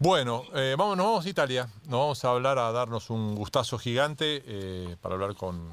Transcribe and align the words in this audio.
Bueno, 0.00 0.44
eh, 0.54 0.76
vamos, 0.78 0.96
nos 0.96 1.06
vamos 1.06 1.26
a 1.26 1.28
Italia. 1.28 1.68
Nos 1.86 1.98
vamos 1.98 2.24
a 2.24 2.30
hablar, 2.30 2.56
a 2.56 2.70
darnos 2.70 3.10
un 3.10 3.34
gustazo 3.34 3.78
gigante 3.78 4.44
eh, 4.46 4.96
para 5.02 5.16
hablar 5.16 5.34
con 5.34 5.72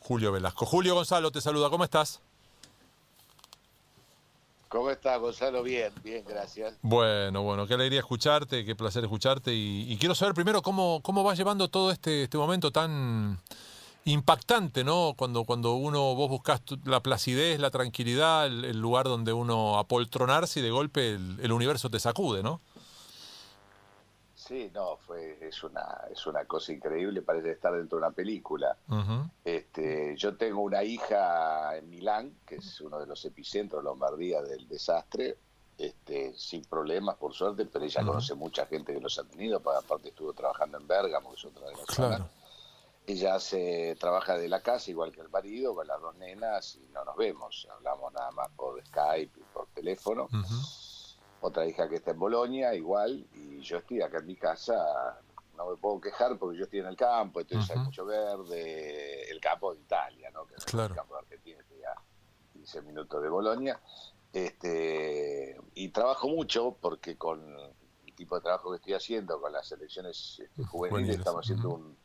Julio 0.00 0.32
Velasco. 0.32 0.64
Julio 0.64 0.94
Gonzalo 0.94 1.30
te 1.30 1.42
saluda, 1.42 1.68
¿cómo 1.68 1.84
estás? 1.84 2.22
¿Cómo 4.68 4.88
estás, 4.88 5.20
Gonzalo? 5.20 5.62
Bien, 5.62 5.92
bien, 6.02 6.24
gracias. 6.26 6.78
Bueno, 6.80 7.42
bueno, 7.42 7.66
qué 7.66 7.74
alegría 7.74 8.00
escucharte, 8.00 8.64
qué 8.64 8.74
placer 8.74 9.04
escucharte. 9.04 9.52
Y, 9.52 9.92
y 9.92 9.98
quiero 9.98 10.14
saber 10.14 10.32
primero 10.32 10.62
cómo, 10.62 11.00
cómo 11.02 11.22
vas 11.22 11.36
llevando 11.36 11.68
todo 11.68 11.90
este, 11.90 12.22
este 12.22 12.38
momento 12.38 12.70
tan 12.70 13.38
impactante, 14.06 14.82
¿no? 14.82 15.12
Cuando, 15.14 15.44
cuando 15.44 15.74
uno, 15.74 16.14
vos 16.14 16.30
buscas 16.30 16.62
la 16.86 17.00
placidez, 17.00 17.60
la 17.60 17.70
tranquilidad, 17.70 18.46
el, 18.46 18.64
el 18.64 18.80
lugar 18.80 19.04
donde 19.04 19.34
uno 19.34 19.78
apoltronarse 19.78 20.60
y 20.60 20.62
de 20.62 20.70
golpe 20.70 21.16
el, 21.16 21.38
el 21.42 21.52
universo 21.52 21.90
te 21.90 22.00
sacude, 22.00 22.42
¿no? 22.42 22.62
Sí, 24.46 24.70
no, 24.74 24.96
fue, 24.96 25.38
es 25.46 25.62
una, 25.62 25.86
es 26.10 26.26
una 26.26 26.44
cosa 26.46 26.72
increíble, 26.72 27.22
parece 27.22 27.52
estar 27.52 27.72
dentro 27.72 27.98
de 27.98 28.04
una 28.06 28.14
película. 28.14 28.76
Este, 29.44 30.16
yo 30.16 30.36
tengo 30.36 30.62
una 30.62 30.82
hija 30.82 31.76
en 31.76 31.88
Milán, 31.88 32.38
que 32.46 32.56
es 32.56 32.80
uno 32.80 32.98
de 32.98 33.06
los 33.06 33.24
epicentros 33.24 33.82
de 33.82 33.84
Lombardía 33.88 34.42
del 34.42 34.66
desastre, 34.68 35.38
este, 35.78 36.34
sin 36.36 36.64
problemas, 36.64 37.16
por 37.16 37.32
suerte, 37.34 37.66
pero 37.66 37.84
ella 37.84 38.04
conoce 38.04 38.34
mucha 38.34 38.66
gente 38.66 38.92
que 38.92 39.00
los 39.00 39.18
ha 39.18 39.24
tenido, 39.24 39.60
pa- 39.60 39.78
aparte 39.78 40.08
estuvo 40.08 40.32
trabajando 40.32 40.76
en 40.78 40.86
Bérgamo, 40.86 41.30
que 41.30 41.36
es 41.36 41.44
otra 41.44 41.66
de 41.68 41.76
las 41.76 41.86
Claro. 41.86 42.14
zonas. 42.16 42.30
Ella 43.06 43.34
hace, 43.34 43.96
trabaja 43.98 44.36
de 44.36 44.48
la 44.48 44.60
casa, 44.60 44.90
igual 44.90 45.10
que 45.12 45.20
el 45.22 45.28
marido, 45.28 45.74
con 45.74 45.86
las 45.88 46.00
dos 46.00 46.14
nenas, 46.16 46.76
y 46.76 46.86
no 46.92 47.04
nos 47.04 47.16
vemos, 47.16 47.66
hablamos 47.74 48.12
nada 48.12 48.30
más 48.32 48.48
por 48.56 48.80
Skype 48.86 49.40
y 49.40 49.42
por 49.52 49.66
teléfono. 49.74 50.24
Ujú. 50.24 50.54
Otra 51.42 51.66
hija 51.66 51.88
que 51.88 51.96
está 51.96 52.12
en 52.12 52.18
Bolonia, 52.18 52.74
igual, 52.74 53.26
y 53.34 53.60
yo 53.60 53.78
estoy 53.78 54.00
acá 54.00 54.18
en 54.18 54.26
mi 54.26 54.36
casa, 54.36 55.20
no 55.56 55.68
me 55.70 55.76
puedo 55.76 56.00
quejar 56.00 56.38
porque 56.38 56.56
yo 56.58 56.64
estoy 56.64 56.80
en 56.80 56.86
el 56.86 56.96
campo, 56.96 57.40
entonces 57.40 57.68
hay 57.70 57.76
Ujú. 57.76 57.86
mucho 57.86 58.04
verde, 58.06 59.30
el 59.30 59.40
campo 59.40 59.74
de 59.74 59.80
Italia, 59.80 60.30
¿no? 60.30 60.46
que 60.46 60.54
Claro. 60.64 60.94
el 60.94 60.98
campo 60.98 61.14
de 61.14 61.20
Argentina, 61.20 61.58
estoy 61.60 61.82
a 61.84 61.94
15 62.52 62.82
minutos 62.82 63.22
de 63.22 63.28
Bolonia, 63.28 63.80
este, 64.32 65.56
y 65.74 65.88
trabajo 65.90 66.28
mucho 66.28 66.76
porque 66.80 67.16
con 67.18 67.40
el 68.06 68.14
tipo 68.14 68.34
de 68.36 68.40
trabajo 68.42 68.70
que 68.70 68.76
estoy 68.76 68.94
haciendo, 68.94 69.40
con 69.40 69.52
las 69.52 69.66
selecciones 69.66 70.40
este, 70.42 70.64
juveniles, 70.64 71.18
estamos 71.18 71.44
haciendo 71.44 71.70
un- 71.70 71.96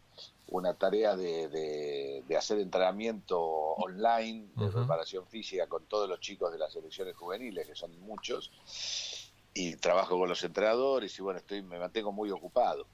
una 0.48 0.74
tarea 0.74 1.16
de, 1.16 1.48
de- 1.50 2.24
de 2.28 2.38
hacer 2.38 2.58
entrenamiento 2.60 3.40
online 3.40 4.48
de 4.56 4.70
preparación 4.72 5.28
física 5.28 5.68
con 5.68 5.86
todos 5.86 6.10
los 6.10 6.20
chicos 6.22 6.52
de 6.52 6.58
las 6.58 6.74
selecciones 6.74 7.16
juveniles, 7.16 7.68
que 7.68 7.76
son 7.76 7.98
muchos, 8.00 8.52
y 9.60 9.76
trabajo 9.78 10.18
con 10.18 10.30
los 10.30 10.44
entrenadores 10.44 11.18
y 11.18 11.22
bueno, 11.22 11.40
estoy 11.40 11.62
me 11.64 11.80
mantengo 11.80 12.12
muy 12.12 12.30
ocupado, 12.32 12.86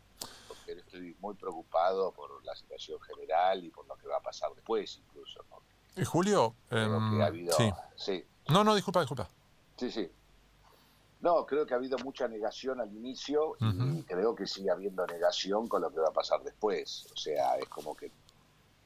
porque 0.48 0.74
estoy 0.74 1.16
muy 1.20 1.36
preocupado 1.36 2.12
por 2.14 2.44
la 2.46 2.56
situación 2.56 3.00
general 3.02 3.64
y 3.64 3.70
por 3.70 3.86
lo 3.88 3.96
que 3.98 4.08
va 4.08 4.18
a 4.18 4.22
pasar 4.22 4.50
después 4.56 4.98
incluso. 4.98 5.44
¿no? 5.50 5.58
Eh, 6.02 6.06
Julio, 6.06 6.56
que 6.70 6.76
ha 6.78 7.26
habido... 7.26 7.54
sí. 7.58 7.72
sí, 7.96 8.26
No, 8.50 8.64
no, 8.64 8.76
disculpa, 8.76 9.02
disculpa. 9.02 9.30
sí, 9.78 9.92
sí. 9.92 10.10
No, 11.22 11.46
creo 11.46 11.66
que 11.66 11.74
ha 11.74 11.78
habido 11.78 11.98
mucha 12.00 12.28
negación 12.28 12.82
al 12.82 12.92
inicio 12.94 13.56
y 13.60 14.04
creo 14.04 14.36
que 14.36 14.46
sigue 14.46 14.70
habiendo 14.70 15.06
negación 15.08 15.70
con 15.70 15.82
lo 15.82 15.90
que 15.90 16.00
va 16.02 16.10
a 16.10 16.14
pasar 16.14 16.44
después. 16.44 17.08
O 17.14 17.16
sea, 17.16 17.56
es 17.58 17.70
como 17.70 17.96
que 17.96 18.12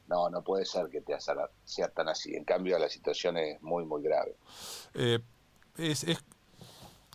no, 0.08 0.30
no 0.30 0.44
puede 0.44 0.64
ser 0.66 0.88
que 0.90 1.02
te 1.02 1.18
sea 1.66 1.88
tan 1.90 2.10
así. 2.10 2.36
En 2.36 2.44
cambio, 2.44 2.78
la 2.78 2.90
situación 2.90 3.38
es 3.38 3.60
muy, 3.64 3.86
muy 3.86 4.04
grave. 4.04 4.36
Eh, 4.94 5.18
es, 5.78 6.04
es- 6.04 6.24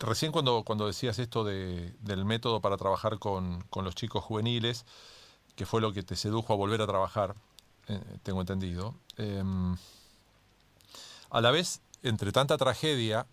recién 0.08 0.32
cuando, 0.32 0.64
cuando 0.64 0.86
decías 0.86 1.18
esto 1.18 1.44
de- 1.44 1.94
del 2.00 2.24
método 2.24 2.60
para 2.60 2.76
trabajar 2.76 3.18
con, 3.18 3.62
con 3.70 3.84
los 3.84 3.94
chicos 3.94 4.24
juveniles, 4.24 4.84
que 5.56 5.66
fue 5.66 5.80
lo 5.80 5.92
que 5.92 6.02
te 6.02 6.16
sedujo 6.16 6.52
a 6.52 6.56
volver 6.56 6.80
a 6.82 6.86
trabajar, 6.86 7.34
eh, 7.88 8.00
tengo 8.22 8.40
entendido, 8.40 8.94
eh, 9.18 9.42
a 11.30 11.40
la 11.40 11.50
vez, 11.50 11.80
entre 12.02 12.32
tanta 12.32 12.56
tragedia, 12.58 13.26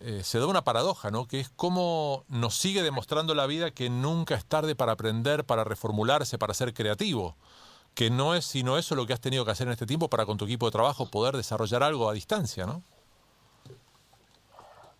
eh, 0.00 0.22
se 0.22 0.38
da 0.38 0.46
una 0.46 0.62
paradoja, 0.64 1.10
¿no? 1.10 1.26
Que 1.26 1.40
es 1.40 1.48
cómo 1.50 2.24
nos 2.28 2.54
sigue 2.54 2.82
demostrando 2.82 3.34
la 3.34 3.46
vida 3.46 3.70
que 3.70 3.90
nunca 3.90 4.34
es 4.34 4.44
tarde 4.44 4.76
para 4.76 4.92
aprender, 4.92 5.44
para 5.44 5.64
reformularse, 5.64 6.38
para 6.38 6.54
ser 6.54 6.72
creativo. 6.74 7.36
Que 7.94 8.10
no 8.10 8.34
es 8.34 8.44
sino 8.44 8.78
eso 8.78 8.94
lo 8.94 9.06
que 9.06 9.12
has 9.12 9.20
tenido 9.20 9.44
que 9.44 9.50
hacer 9.50 9.66
en 9.66 9.72
este 9.72 9.86
tiempo 9.86 10.08
para 10.08 10.24
con 10.26 10.36
tu 10.36 10.44
equipo 10.44 10.66
de 10.66 10.72
trabajo 10.72 11.06
poder 11.10 11.36
desarrollar 11.36 11.82
algo 11.82 12.08
a 12.08 12.12
distancia, 12.12 12.64
¿no? 12.66 12.82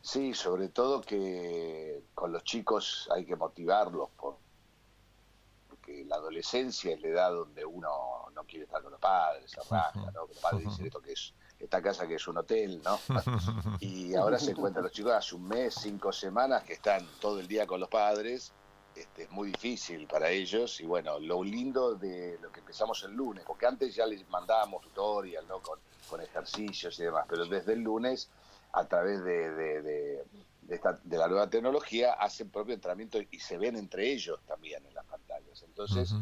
Sí, 0.09 0.33
sobre 0.33 0.71
todo 0.71 1.03
que 1.03 2.03
con 2.15 2.33
los 2.33 2.43
chicos 2.43 3.07
hay 3.15 3.27
que 3.27 3.37
motivarlos 3.37 4.09
por- 4.17 4.39
porque 5.69 6.03
la 6.07 6.17
adolescencia 6.17 6.95
es 6.95 7.03
la 7.03 7.09
edad 7.09 7.31
donde 7.31 7.63
uno 7.63 7.91
no 8.33 8.45
quiere 8.45 8.65
estar 8.65 8.81
con 8.83 8.93
los 8.93 9.01
padres, 9.01 9.51
se 9.51 9.59
¿no? 9.59 10.27
Los 10.27 10.39
padres 10.39 10.65
dicen 10.65 10.87
esto 10.87 11.03
que 11.03 11.13
es 11.13 11.35
esta 11.61 11.83
casa 11.83 12.09
que 12.09 12.15
es 12.15 12.27
un 12.27 12.39
hotel, 12.39 12.81
¿no? 12.83 12.99
y 13.81 14.15
ahora 14.15 14.39
se 14.39 14.53
encuentran 14.53 14.83
los 14.85 14.93
chicos 14.93 15.13
hace 15.13 15.35
un 15.35 15.47
mes, 15.47 15.75
cinco 15.75 16.11
semanas 16.11 16.63
que 16.65 16.73
están 16.73 17.07
todo 17.21 17.39
el 17.41 17.47
día 17.47 17.67
con 17.67 17.79
los 17.79 17.91
padres. 17.91 18.51
Este, 18.95 19.25
es 19.25 19.31
muy 19.31 19.49
difícil 19.49 20.07
para 20.07 20.31
ellos 20.31 20.81
y 20.81 20.87
bueno, 20.87 21.19
lo 21.19 21.45
lindo 21.45 21.97
de 21.97 22.39
lo 22.41 22.51
que 22.51 22.61
empezamos 22.61 23.03
el 23.05 23.13
lunes, 23.13 23.45
porque 23.47 23.67
antes 23.67 23.95
ya 23.95 24.07
les 24.07 24.27
mandábamos 24.31 24.81
tutorial, 24.85 25.47
¿no? 25.47 25.61
Con, 25.61 25.79
con 26.09 26.23
ejercicios 26.23 26.99
y 26.99 27.03
demás, 27.03 27.27
pero 27.29 27.45
desde 27.45 27.75
el 27.75 27.81
lunes 27.81 28.31
a 28.73 28.85
través 28.87 29.23
de, 29.25 29.51
de- 29.51 29.83
de- 29.83 30.25
de 30.63 30.75
esta- 30.75 30.99
de 31.03 31.17
la 31.17 31.29
nueva 31.29 31.49
tecnología 31.49 32.13
hacen 32.13 32.51
propio 32.51 32.75
entrenamiento 32.75 33.19
y 33.31 33.39
se 33.41 33.57
ven 33.57 33.77
entre 33.77 34.13
ellos 34.13 34.39
también 34.47 34.85
en 34.87 34.95
las 34.95 35.05
pantallas. 35.07 35.63
Entonces 35.63 36.13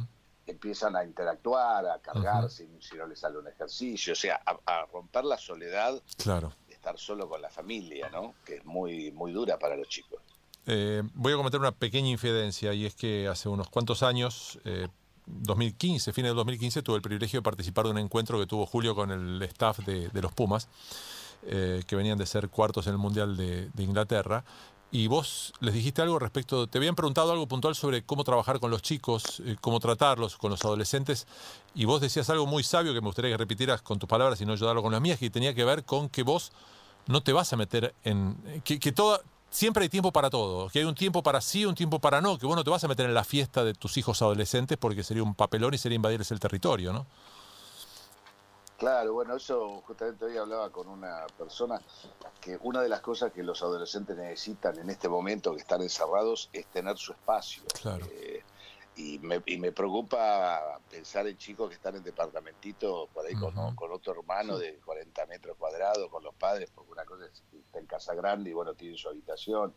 empiezan 0.46 0.94
a 0.94 1.02
interactuar, 1.04 1.84
a 1.86 1.98
cargarse 1.98 2.68
si 2.80 2.96
no 2.96 3.06
les 3.06 3.18
sale 3.18 3.38
un 3.38 3.48
ejercicio, 3.48 4.12
o 4.12 4.16
sea, 4.16 4.40
a, 4.46 4.56
a 4.64 4.86
romper 4.86 5.24
la 5.24 5.36
soledad 5.38 6.00
Claro. 6.18 6.52
de 6.68 6.74
estar 6.74 6.96
solo 6.98 7.28
con 7.28 7.42
la 7.42 7.50
familia, 7.50 8.08
¿no? 8.10 8.34
Que 8.44 8.56
es 8.58 8.64
muy, 8.64 9.10
muy 9.10 9.32
dura 9.32 9.58
para 9.58 9.76
los 9.76 9.88
chicos. 9.88 10.20
Eh, 10.66 11.02
voy 11.14 11.32
a 11.32 11.36
cometer 11.36 11.58
una 11.58 11.72
pequeña 11.72 12.08
infidencia 12.10 12.72
y 12.72 12.86
es 12.86 12.94
que 12.94 13.26
hace 13.26 13.48
unos 13.48 13.68
cuantos 13.68 14.04
años, 14.04 14.60
eh, 14.64 14.86
2015, 15.26 16.12
fines 16.12 16.28
del 16.30 16.36
2015, 16.36 16.82
tuve 16.82 16.96
el 16.96 17.02
privilegio 17.02 17.40
de 17.40 17.42
participar 17.42 17.84
de 17.86 17.90
un 17.90 17.98
encuentro 17.98 18.38
que 18.38 18.46
tuvo 18.46 18.64
Julio 18.66 18.94
con 18.94 19.10
el 19.10 19.42
staff 19.42 19.80
de, 19.80 20.08
de 20.10 20.22
los 20.22 20.32
Pumas, 20.32 20.68
eh, 21.48 21.82
que 21.86 21.96
venían 21.96 22.18
de 22.18 22.26
ser 22.26 22.48
cuartos 22.48 22.86
en 22.86 22.92
el 22.92 22.98
Mundial 22.98 23.36
de, 23.36 23.70
Inglaterra. 23.78 24.44
Y 24.90 25.08
vos 25.08 25.52
les 25.60 25.74
dijiste 25.74 26.00
algo 26.00 26.18
respecto, 26.18 26.68
te 26.68 26.78
habían 26.78 26.94
preguntado 26.94 27.32
algo 27.32 27.46
puntual 27.46 27.74
sobre 27.74 28.02
cómo 28.02 28.24
trabajar 28.24 28.60
con 28.60 28.70
los 28.70 28.82
chicos, 28.82 29.42
eh, 29.44 29.56
cómo 29.60 29.80
tratarlos, 29.80 30.36
con 30.36 30.50
los 30.50 30.64
adolescentes, 30.64 31.26
y 31.74 31.84
vos 31.84 32.00
decías 32.00 32.30
algo 32.30 32.46
muy 32.46 32.62
sabio 32.62 32.94
que 32.94 33.00
me 33.00 33.08
gustaría 33.08 33.32
que 33.32 33.36
repitieras 33.36 33.82
con 33.82 33.98
tus 33.98 34.08
palabras 34.08 34.40
y 34.40 34.46
no 34.46 34.52
ayudarlo 34.52 34.82
con 34.82 34.92
las 34.92 35.00
mías, 35.00 35.18
que 35.18 35.28
tenía 35.28 35.54
que 35.54 35.64
ver 35.64 35.84
con 35.84 36.08
que 36.08 36.22
vos 36.22 36.52
no 37.06 37.22
te 37.22 37.32
vas 37.32 37.52
a 37.52 37.56
meter 37.56 37.94
en... 38.04 38.36
que, 38.64 38.78
que 38.78 38.92
siempre 39.50 39.84
hay 39.84 39.88
tiempo 39.88 40.12
para 40.12 40.30
todo, 40.30 40.68
que 40.68 40.80
hay 40.80 40.84
un 40.84 40.94
tiempo 40.94 41.22
para 41.22 41.40
sí, 41.40 41.64
un 41.64 41.74
tiempo 41.74 41.98
para 41.98 42.20
no, 42.20 42.38
que 42.38 42.46
vos 42.46 42.56
no 42.56 42.64
te 42.64 42.70
vas 42.70 42.84
a 42.84 42.88
meter 42.88 43.06
en 43.06 43.14
la 43.14 43.24
fiesta 43.24 43.64
de 43.64 43.74
tus 43.74 43.96
hijos 43.96 44.22
adolescentes 44.22 44.78
porque 44.78 45.02
sería 45.02 45.22
un 45.22 45.34
papelón 45.34 45.74
y 45.74 45.78
sería 45.78 45.96
invadirles 45.96 46.30
el 46.30 46.40
territorio, 46.40 46.92
¿no? 46.92 47.06
Claro, 48.76 49.14
bueno, 49.14 49.36
eso 49.36 49.82
justamente 49.86 50.26
hoy 50.26 50.36
hablaba 50.36 50.70
con 50.70 50.88
una 50.88 51.26
persona 51.38 51.80
que 52.40 52.58
una 52.60 52.82
de 52.82 52.88
las 52.88 53.00
cosas 53.00 53.32
que 53.32 53.42
los 53.42 53.62
adolescentes 53.62 54.16
necesitan 54.16 54.78
en 54.78 54.90
este 54.90 55.08
momento 55.08 55.54
que 55.54 55.60
están 55.60 55.80
encerrados 55.80 56.50
es 56.52 56.66
tener 56.66 56.96
su 56.98 57.12
espacio. 57.12 57.62
Claro. 57.80 58.06
Eh, 58.12 58.42
y, 58.96 59.18
me, 59.18 59.42
y 59.46 59.58
me 59.58 59.72
preocupa 59.72 60.80
pensar 60.90 61.26
en 61.26 61.36
chicos 61.36 61.68
que 61.68 61.74
están 61.74 61.96
en 61.96 62.02
departamentito 62.02 63.08
por 63.12 63.26
ahí 63.26 63.34
con 63.34 63.92
otro 63.92 64.12
hermano 64.12 64.58
de 64.58 64.78
40 64.84 65.26
metros 65.26 65.56
cuadrados, 65.58 66.08
con 66.10 66.22
los 66.22 66.34
padres, 66.34 66.70
porque 66.74 66.92
una 66.92 67.04
cosa 67.04 67.26
es 67.26 67.42
que 67.50 67.58
está 67.58 67.78
en 67.78 67.86
casa 67.86 68.14
grande 68.14 68.50
y 68.50 68.52
bueno, 68.52 68.74
tiene 68.74 68.96
su 68.96 69.08
habitación. 69.08 69.74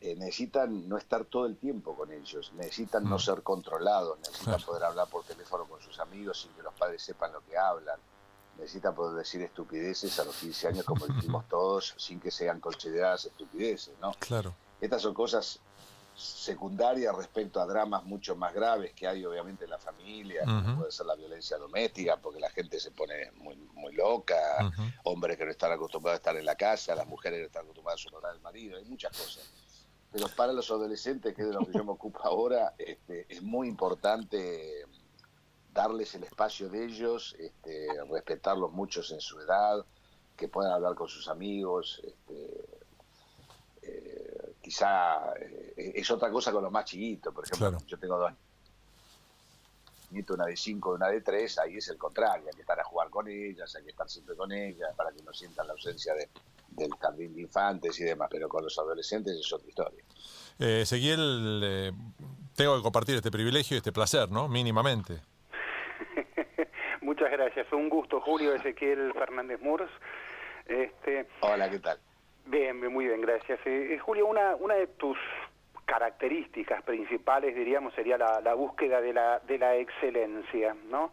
Eh, 0.00 0.14
necesitan 0.14 0.88
no 0.88 0.96
estar 0.96 1.24
todo 1.24 1.46
el 1.46 1.56
tiempo 1.56 1.96
con 1.96 2.12
ellos, 2.12 2.52
necesitan 2.54 3.02
no 3.08 3.16
Mm. 3.16 3.20
ser 3.20 3.42
controlados, 3.42 4.18
necesitan 4.20 4.60
poder 4.66 4.84
hablar 4.84 5.08
por 5.08 5.24
teléfono 5.24 5.64
con 5.64 5.80
sus 5.80 5.98
amigos 5.98 6.40
sin 6.42 6.52
que 6.52 6.62
los 6.62 6.72
padres 6.74 7.02
sepan 7.02 7.32
lo 7.32 7.40
que 7.44 7.58
hablan, 7.58 7.98
necesitan 8.56 8.94
poder 8.94 9.16
decir 9.16 9.42
estupideces 9.42 10.16
a 10.20 10.24
los 10.24 10.36
15 10.36 10.68
años 10.68 10.84
como 10.84 11.04
dijimos 11.08 11.48
todos, 11.48 11.94
sin 11.96 12.20
que 12.20 12.30
sean 12.30 12.60
consideradas 12.60 13.24
estupideces, 13.24 13.98
¿no? 13.98 14.12
Claro. 14.20 14.54
Estas 14.80 15.02
son 15.02 15.14
cosas 15.14 15.58
secundarias 16.14 17.14
respecto 17.16 17.60
a 17.60 17.66
dramas 17.66 18.04
mucho 18.04 18.34
más 18.34 18.52
graves 18.52 18.92
que 18.92 19.06
hay 19.06 19.24
obviamente 19.24 19.64
en 19.64 19.70
la 19.70 19.78
familia, 19.78 20.44
como 20.44 20.60
Ujú. 20.60 20.76
puede 20.80 20.92
ser 20.92 21.06
la 21.06 21.14
violencia 21.14 21.56
doméstica, 21.58 22.16
porque 22.16 22.40
la 22.40 22.50
gente 22.50 22.78
se 22.80 22.90
pone 22.90 23.30
muy, 23.36 23.56
muy 23.74 23.94
loca, 23.94 24.36
hombres 25.04 25.36
que 25.36 25.44
no 25.44 25.50
están 25.50 25.72
acostumbrados 25.72 26.16
a 26.16 26.18
estar 26.18 26.36
en 26.36 26.44
la 26.44 26.56
casa, 26.56 26.94
las 26.94 27.06
mujeres 27.06 27.38
que 27.38 27.42
no 27.42 27.46
están 27.46 27.62
acostumbradas 27.64 28.04
a 28.04 28.08
honorar 28.08 28.32
al 28.32 28.40
marido, 28.40 28.78
hay 28.78 28.84
muchas 28.84 29.16
cosas. 29.16 29.44
Pero 30.10 30.26
para 30.28 30.52
los 30.52 30.70
adolescentes, 30.70 31.34
que 31.34 31.42
es 31.42 31.48
de 31.48 31.54
lo 31.54 31.60
que 31.60 31.72
yo 31.72 31.84
me 31.84 31.92
ocupo 31.92 32.20
ahora, 32.24 32.74
este, 32.78 33.26
es 33.28 33.42
muy 33.42 33.68
importante 33.68 34.86
darles 35.72 36.14
el 36.14 36.24
espacio 36.24 36.68
de 36.68 36.84
ellos, 36.86 37.36
este, 37.38 37.88
respetarlos 38.10 38.72
muchos 38.72 39.12
en 39.12 39.20
su 39.20 39.38
edad, 39.40 39.84
que 40.36 40.48
puedan 40.48 40.72
hablar 40.72 40.94
con 40.94 41.08
sus 41.08 41.28
amigos, 41.28 42.00
este, 42.04 42.64
eh, 43.82 44.54
quizá 44.62 45.34
es 45.76 46.10
otra 46.10 46.30
cosa 46.30 46.52
con 46.52 46.62
los 46.62 46.72
más 46.72 46.84
chiquitos. 46.84 47.34
Por 47.34 47.44
ejemplo, 47.44 47.78
yo 47.86 47.98
tengo 47.98 48.18
dos 48.18 48.32
nietos, 50.10 50.36
una 50.36 50.46
de 50.46 50.56
cinco 50.56 50.92
y 50.92 50.96
una 50.96 51.08
de 51.08 51.20
tres, 51.20 51.58
ahí 51.58 51.76
es 51.76 51.88
el 51.88 51.98
contrario, 51.98 52.46
hay 52.46 52.54
que 52.54 52.62
estar 52.62 52.80
a 52.80 52.84
jugar 52.84 53.10
con 53.10 53.28
ellas, 53.28 53.74
hay 53.76 53.84
que 53.84 53.90
estar 53.90 54.08
siempre 54.08 54.36
con 54.36 54.50
ellas 54.52 54.94
para 54.96 55.12
que 55.12 55.22
no 55.22 55.34
sientan 55.34 55.66
la 55.66 55.74
ausencia 55.74 56.14
de, 56.14 56.30
del 56.78 56.90
jardín 57.00 57.34
de 57.34 57.42
infantes 57.42 58.00
y 58.00 58.04
demás, 58.04 58.28
pero 58.30 58.48
con 58.48 58.64
los 58.64 58.78
adolescentes 58.78 59.36
es 59.36 59.52
otra 59.52 59.68
historia. 59.68 60.04
Eh, 60.58 60.80
Ezequiel, 60.82 61.60
eh, 61.64 61.92
tengo 62.56 62.76
que 62.76 62.82
compartir 62.82 63.16
este 63.16 63.30
privilegio 63.30 63.76
y 63.76 63.78
este 63.78 63.92
placer, 63.92 64.30
¿no? 64.30 64.48
Mínimamente. 64.48 65.20
Muchas 67.00 67.30
gracias, 67.30 67.66
fue 67.68 67.78
un 67.78 67.88
gusto, 67.88 68.20
Julio 68.20 68.54
Ezequiel 68.54 69.12
Fernández 69.12 69.60
Murs. 69.60 69.90
Este, 70.66 71.26
Hola, 71.40 71.70
¿qué 71.70 71.78
tal? 71.78 71.98
Bien, 72.46 72.92
muy 72.92 73.06
bien, 73.06 73.20
gracias. 73.20 73.60
Eh, 73.66 73.98
Julio, 74.02 74.26
una, 74.26 74.56
una 74.56 74.74
de 74.74 74.86
tus 74.86 75.18
características 75.88 76.82
principales, 76.82 77.54
diríamos, 77.54 77.94
sería 77.94 78.18
la, 78.18 78.54
búsqueda 78.54 79.00
de 79.00 79.14
la, 79.14 79.40
de 79.40 79.58
la 79.58 79.74
excelencia, 79.76 80.76
¿no? 80.90 81.10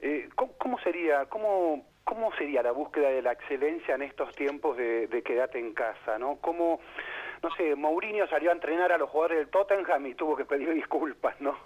Eh, 0.00 0.28
¿cómo, 0.36 0.78
sería, 0.78 1.26
cómo, 1.26 1.84
¿Cómo 2.06 2.32
sería 2.36 2.62
la 2.62 2.70
búsqueda 2.70 3.08
de 3.08 3.20
la 3.20 3.32
excelencia 3.32 3.96
en 3.96 4.02
estos 4.02 4.32
tiempos 4.36 4.76
de, 4.76 5.08
de 5.08 5.22
quedarte 5.22 5.58
en 5.58 5.74
casa, 5.74 6.16
¿no? 6.20 6.36
¿Cómo, 6.40 6.78
no 7.42 7.50
sé, 7.56 7.74
Mourinho 7.74 8.28
salió 8.28 8.50
a 8.50 8.52
entrenar 8.52 8.92
a 8.92 8.96
los 8.96 9.10
jugadores 9.10 9.38
del 9.38 9.48
Tottenham 9.48 10.06
y 10.06 10.14
tuvo 10.14 10.36
que 10.36 10.44
pedir 10.44 10.72
disculpas, 10.74 11.40
¿no? 11.40 11.58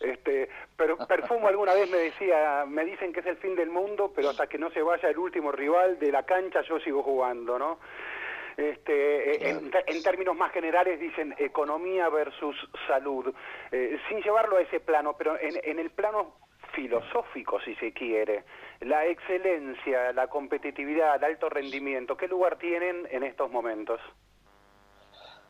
Este, 0.00 0.48
pero 0.76 0.98
Perfumo 1.08 1.46
alguna 1.46 1.74
vez 1.74 1.88
me 1.88 1.98
decía, 1.98 2.64
me 2.66 2.84
dicen 2.84 3.12
que 3.12 3.20
es 3.20 3.26
el 3.26 3.36
fin 3.36 3.54
del 3.54 3.70
mundo, 3.70 4.12
pero 4.12 4.30
hasta 4.30 4.48
que 4.48 4.58
no 4.58 4.68
se 4.70 4.82
vaya 4.82 5.08
el 5.08 5.16
último 5.16 5.52
rival 5.52 5.96
de 6.00 6.10
la 6.10 6.24
cancha 6.24 6.62
yo 6.62 6.80
sigo 6.80 7.04
jugando, 7.04 7.56
¿no? 7.56 7.78
Este, 8.56 9.48
en, 9.48 9.70
términos 10.02 10.36
más 10.36 10.50
generales 10.50 10.98
dicen 10.98 11.36
economía 11.38 12.08
versus 12.08 12.56
salud, 12.88 13.32
eh, 13.70 13.96
sin 14.08 14.22
llevarlo 14.22 14.56
a 14.56 14.62
ese 14.62 14.80
plano, 14.80 15.14
pero 15.16 15.38
en, 15.40 15.54
en 15.62 15.78
el 15.78 15.90
plano 15.90 16.34
filosófico, 16.74 17.60
si 17.60 17.74
se 17.76 17.92
quiere, 17.92 18.44
la 18.80 19.06
excelencia, 19.06 20.12
la 20.12 20.28
competitividad, 20.28 21.16
el 21.16 21.24
alto 21.24 21.48
rendimiento, 21.48 22.16
¿qué 22.16 22.28
lugar 22.28 22.58
tienen 22.58 23.06
en 23.10 23.22
estos 23.22 23.50
momentos? 23.50 24.00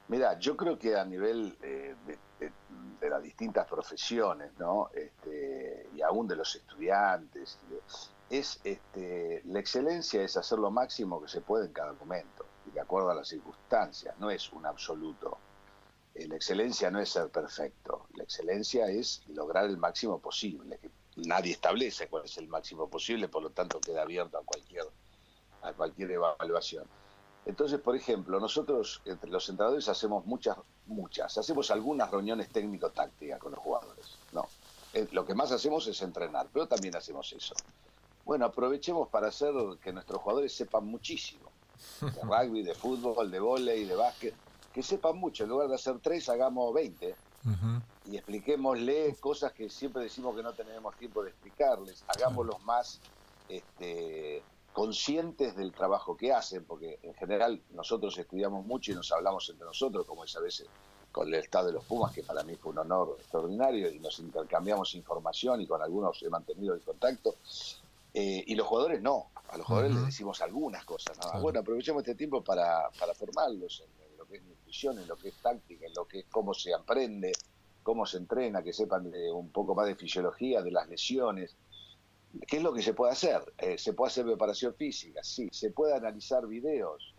Mira, 0.09 0.39
yo 0.39 0.57
creo 0.57 0.79
que 0.79 0.97
a 0.97 1.05
nivel 1.05 1.57
eh, 1.63 1.95
de, 2.07 3.09
las 3.09 3.23
distintas 3.23 3.67
profesiones, 3.67 4.53
¿no? 4.59 4.89
Este, 4.95 5.89
y 5.95 6.01
aún 6.01 6.27
de 6.27 6.37
los 6.37 6.55
estudiantes, 6.57 7.59
es 8.31 8.61
este, 8.65 9.43
la 9.45 9.61
excelencia 9.61 10.23
es 10.23 10.37
hacer 10.37 10.59
lo 10.59 10.71
máximo 10.71 11.21
que 11.21 11.29
se 11.29 11.43
puede 11.43 11.67
en 11.67 11.73
cada 11.73 11.93
momento 11.93 12.47
y 12.67 12.71
de 12.71 12.81
acuerdo 12.81 13.11
a 13.11 13.15
las 13.15 13.29
circunstancias, 13.29 14.15
no 14.19 14.31
es 14.31 14.53
un 14.53 14.65
absoluto. 14.67 15.39
Eh, 16.15 16.27
la 16.29 16.37
excelencia 16.37 16.91
no 16.91 17.01
es 17.01 17.11
ser 17.11 17.29
perfecto, 17.29 18.07
la 18.15 18.25
excelencia 18.25 18.87
es 18.87 19.23
lograr 19.29 19.67
el 19.67 19.77
máximo 19.77 20.19
posible, 20.19 20.79
que 20.79 20.91
nadie 21.17 21.53
establece 21.53 22.09
cuál 22.09 22.25
es 22.25 22.37
el 22.39 22.49
máximo 22.49 22.89
posible, 22.89 23.29
por 23.29 23.43
lo 23.43 23.51
tanto 23.51 23.81
queda 23.81 24.03
abierto 24.03 24.39
a 24.39 24.43
cualquier, 24.43 24.85
a 25.63 25.73
cualquier 25.73 26.13
evaluación. 26.13 26.85
Entonces, 27.47 27.79
por 27.81 27.95
ejemplo, 27.95 28.41
nosotros 28.41 29.03
entre 29.05 29.31
los 29.31 29.49
entrenadores 29.49 29.89
hacemos 29.89 30.25
muchas, 30.25 30.57
muchas, 30.87 31.37
hacemos 31.37 31.71
algunas 31.71 32.11
reuniones 32.11 32.49
técnico-tácticas 32.49 33.39
con 33.39 33.53
los 33.53 33.61
jugadores. 33.61 34.19
No, 34.33 34.47
eh, 34.95 35.07
lo 35.13 35.27
que 35.27 35.35
más 35.35 35.53
hacemos 35.53 35.87
es 35.87 36.01
entrenar, 36.01 36.49
pero 36.53 36.67
también 36.67 36.97
hacemos 36.97 37.33
eso. 37.33 37.55
Bueno, 38.25 38.47
aprovechemos 38.47 39.09
para 39.09 39.29
hacer 39.29 39.53
que 39.83 39.93
nuestros 39.93 40.23
jugadores 40.23 40.55
sepan 40.55 40.87
muchísimo 40.87 41.51
de 42.01 42.11
rugby, 42.23 42.63
de 42.63 42.75
fútbol, 42.75 43.31
de 43.31 43.41
vóley, 43.41 43.85
de 43.85 43.95
básquet, 43.95 44.35
que 44.73 44.83
sepan 44.83 45.19
mucho. 45.19 45.45
En 45.45 45.51
lugar 45.51 45.69
de 45.69 45.75
hacer 45.75 45.99
tres, 46.01 46.29
hagamos 46.31 46.73
y 48.11 48.17
expliquémosle 48.17 49.17
cosas 49.21 49.53
que 49.53 49.69
siempre 49.69 50.03
decimos 50.03 50.35
que 50.35 50.43
no 50.43 50.53
tenemos 50.55 50.95
tiempo 50.97 51.23
de 51.23 51.31
explicarles. 51.31 52.05
Hagámoslos 52.09 52.63
más 52.65 53.01
este, 53.49 54.43
conscientes 54.73 55.55
del 55.57 55.73
trabajo 55.73 56.17
que 56.17 56.33
hacen, 56.33 56.65
porque 56.65 56.99
en 57.03 57.15
general 57.15 57.63
nosotros 57.71 58.17
estudiamos 58.19 58.67
mucho 58.67 58.93
y 58.93 58.95
nos 58.95 59.11
hablamos 59.13 59.49
entre 59.51 59.67
nosotros, 59.67 60.07
como 60.07 60.25
es 60.25 60.37
a 60.37 60.41
veces 60.41 60.67
con 61.13 61.29
el 61.29 61.35
estado 61.35 61.69
de 61.69 61.73
los 61.75 61.85
Pumas, 61.85 62.13
que 62.13 62.25
para 62.25 62.43
mí 62.43 62.57
fue 62.57 62.73
un 62.73 62.79
honor 62.79 63.17
extraordinario, 63.21 63.89
y 63.89 64.01
nos 64.01 64.19
intercambiamos 64.19 64.95
información 64.95 65.61
y 65.61 65.67
con 65.67 65.81
algunos 65.81 66.21
he 66.23 66.29
mantenido 66.29 66.75
el 66.75 66.81
contacto. 66.81 67.37
Eh, 68.13 68.45
y 68.47 68.55
los 68.55 68.67
jugadores 68.67 69.01
no, 69.01 69.31
a 69.49 69.57
los 69.57 69.67
jugadores 69.67 69.95
les 69.95 70.07
decimos 70.07 70.41
algunas 70.41 70.85
cosas. 70.85 71.17
Bueno, 71.41 71.61
aprovechemos 71.61 72.03
este 72.03 72.17
tiempo 72.17 72.43
para, 72.43 72.91
para 72.99 73.15
formarlos 73.15 73.81
en, 73.81 74.04
nutrición, 74.75 74.99
en 74.99 75.09
lo 75.09 75.17
que 75.17 75.29
es 75.29 75.35
táctica, 75.37 75.87
en 75.87 75.95
lo 75.95 76.07
que 76.07 76.21
es 76.21 76.27
cómo 76.31 76.53
se 76.55 76.75
aprende, 76.75 77.33
cómo 77.83 78.07
se 78.07 78.19
entrena, 78.19 78.63
que 78.63 78.73
sepan 78.73 79.11
de 79.11 79.31
un 79.31 79.51
poco 79.51 79.75
más 79.75 79.87
de 79.87 79.95
fisiología, 79.95 80.63
de 80.63 80.71
las 80.71 80.89
lesiones. 80.89 81.57
¿Qué 82.47 82.57
es 82.57 82.63
lo 82.63 82.73
que 82.73 82.83
se 82.83 82.95
puede 82.95 83.13
hacer? 83.13 83.41
Eh, 83.59 83.79
se 83.79 83.93
puede 83.93 84.11
hacer 84.11 84.25
preparación 84.25 84.75
física, 84.75 85.23
sí. 85.23 85.49
Se 85.53 85.71
puede 85.71 85.95
analizar 85.95 86.47
videos 86.47 87.15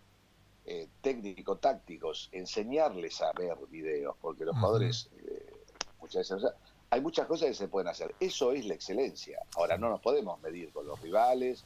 eh, 0.65 0.89
técnico-tácticos, 1.01 2.29
enseñarles 2.33 3.21
a 3.21 3.31
ver 3.31 3.55
videos, 3.69 4.15
porque 4.19 4.43
los 4.43 4.55
jugadores 4.55 5.09
eh, 5.17 5.53
muchas 6.01 6.29
veces... 6.29 6.51
hay 6.89 7.01
muchas 7.01 7.27
cosas 7.27 7.47
que 7.49 7.53
se 7.53 7.67
pueden 7.67 7.87
hacer. 7.87 8.13
Eso 8.19 8.51
es 8.51 8.65
la 8.65 8.73
excelencia. 8.73 9.39
Ahora, 9.55 9.77
no 9.77 9.89
nos 9.89 10.01
podemos 10.01 10.41
medir 10.41 10.71
con 10.73 10.85
los 10.85 10.99
rivales. 10.99 11.63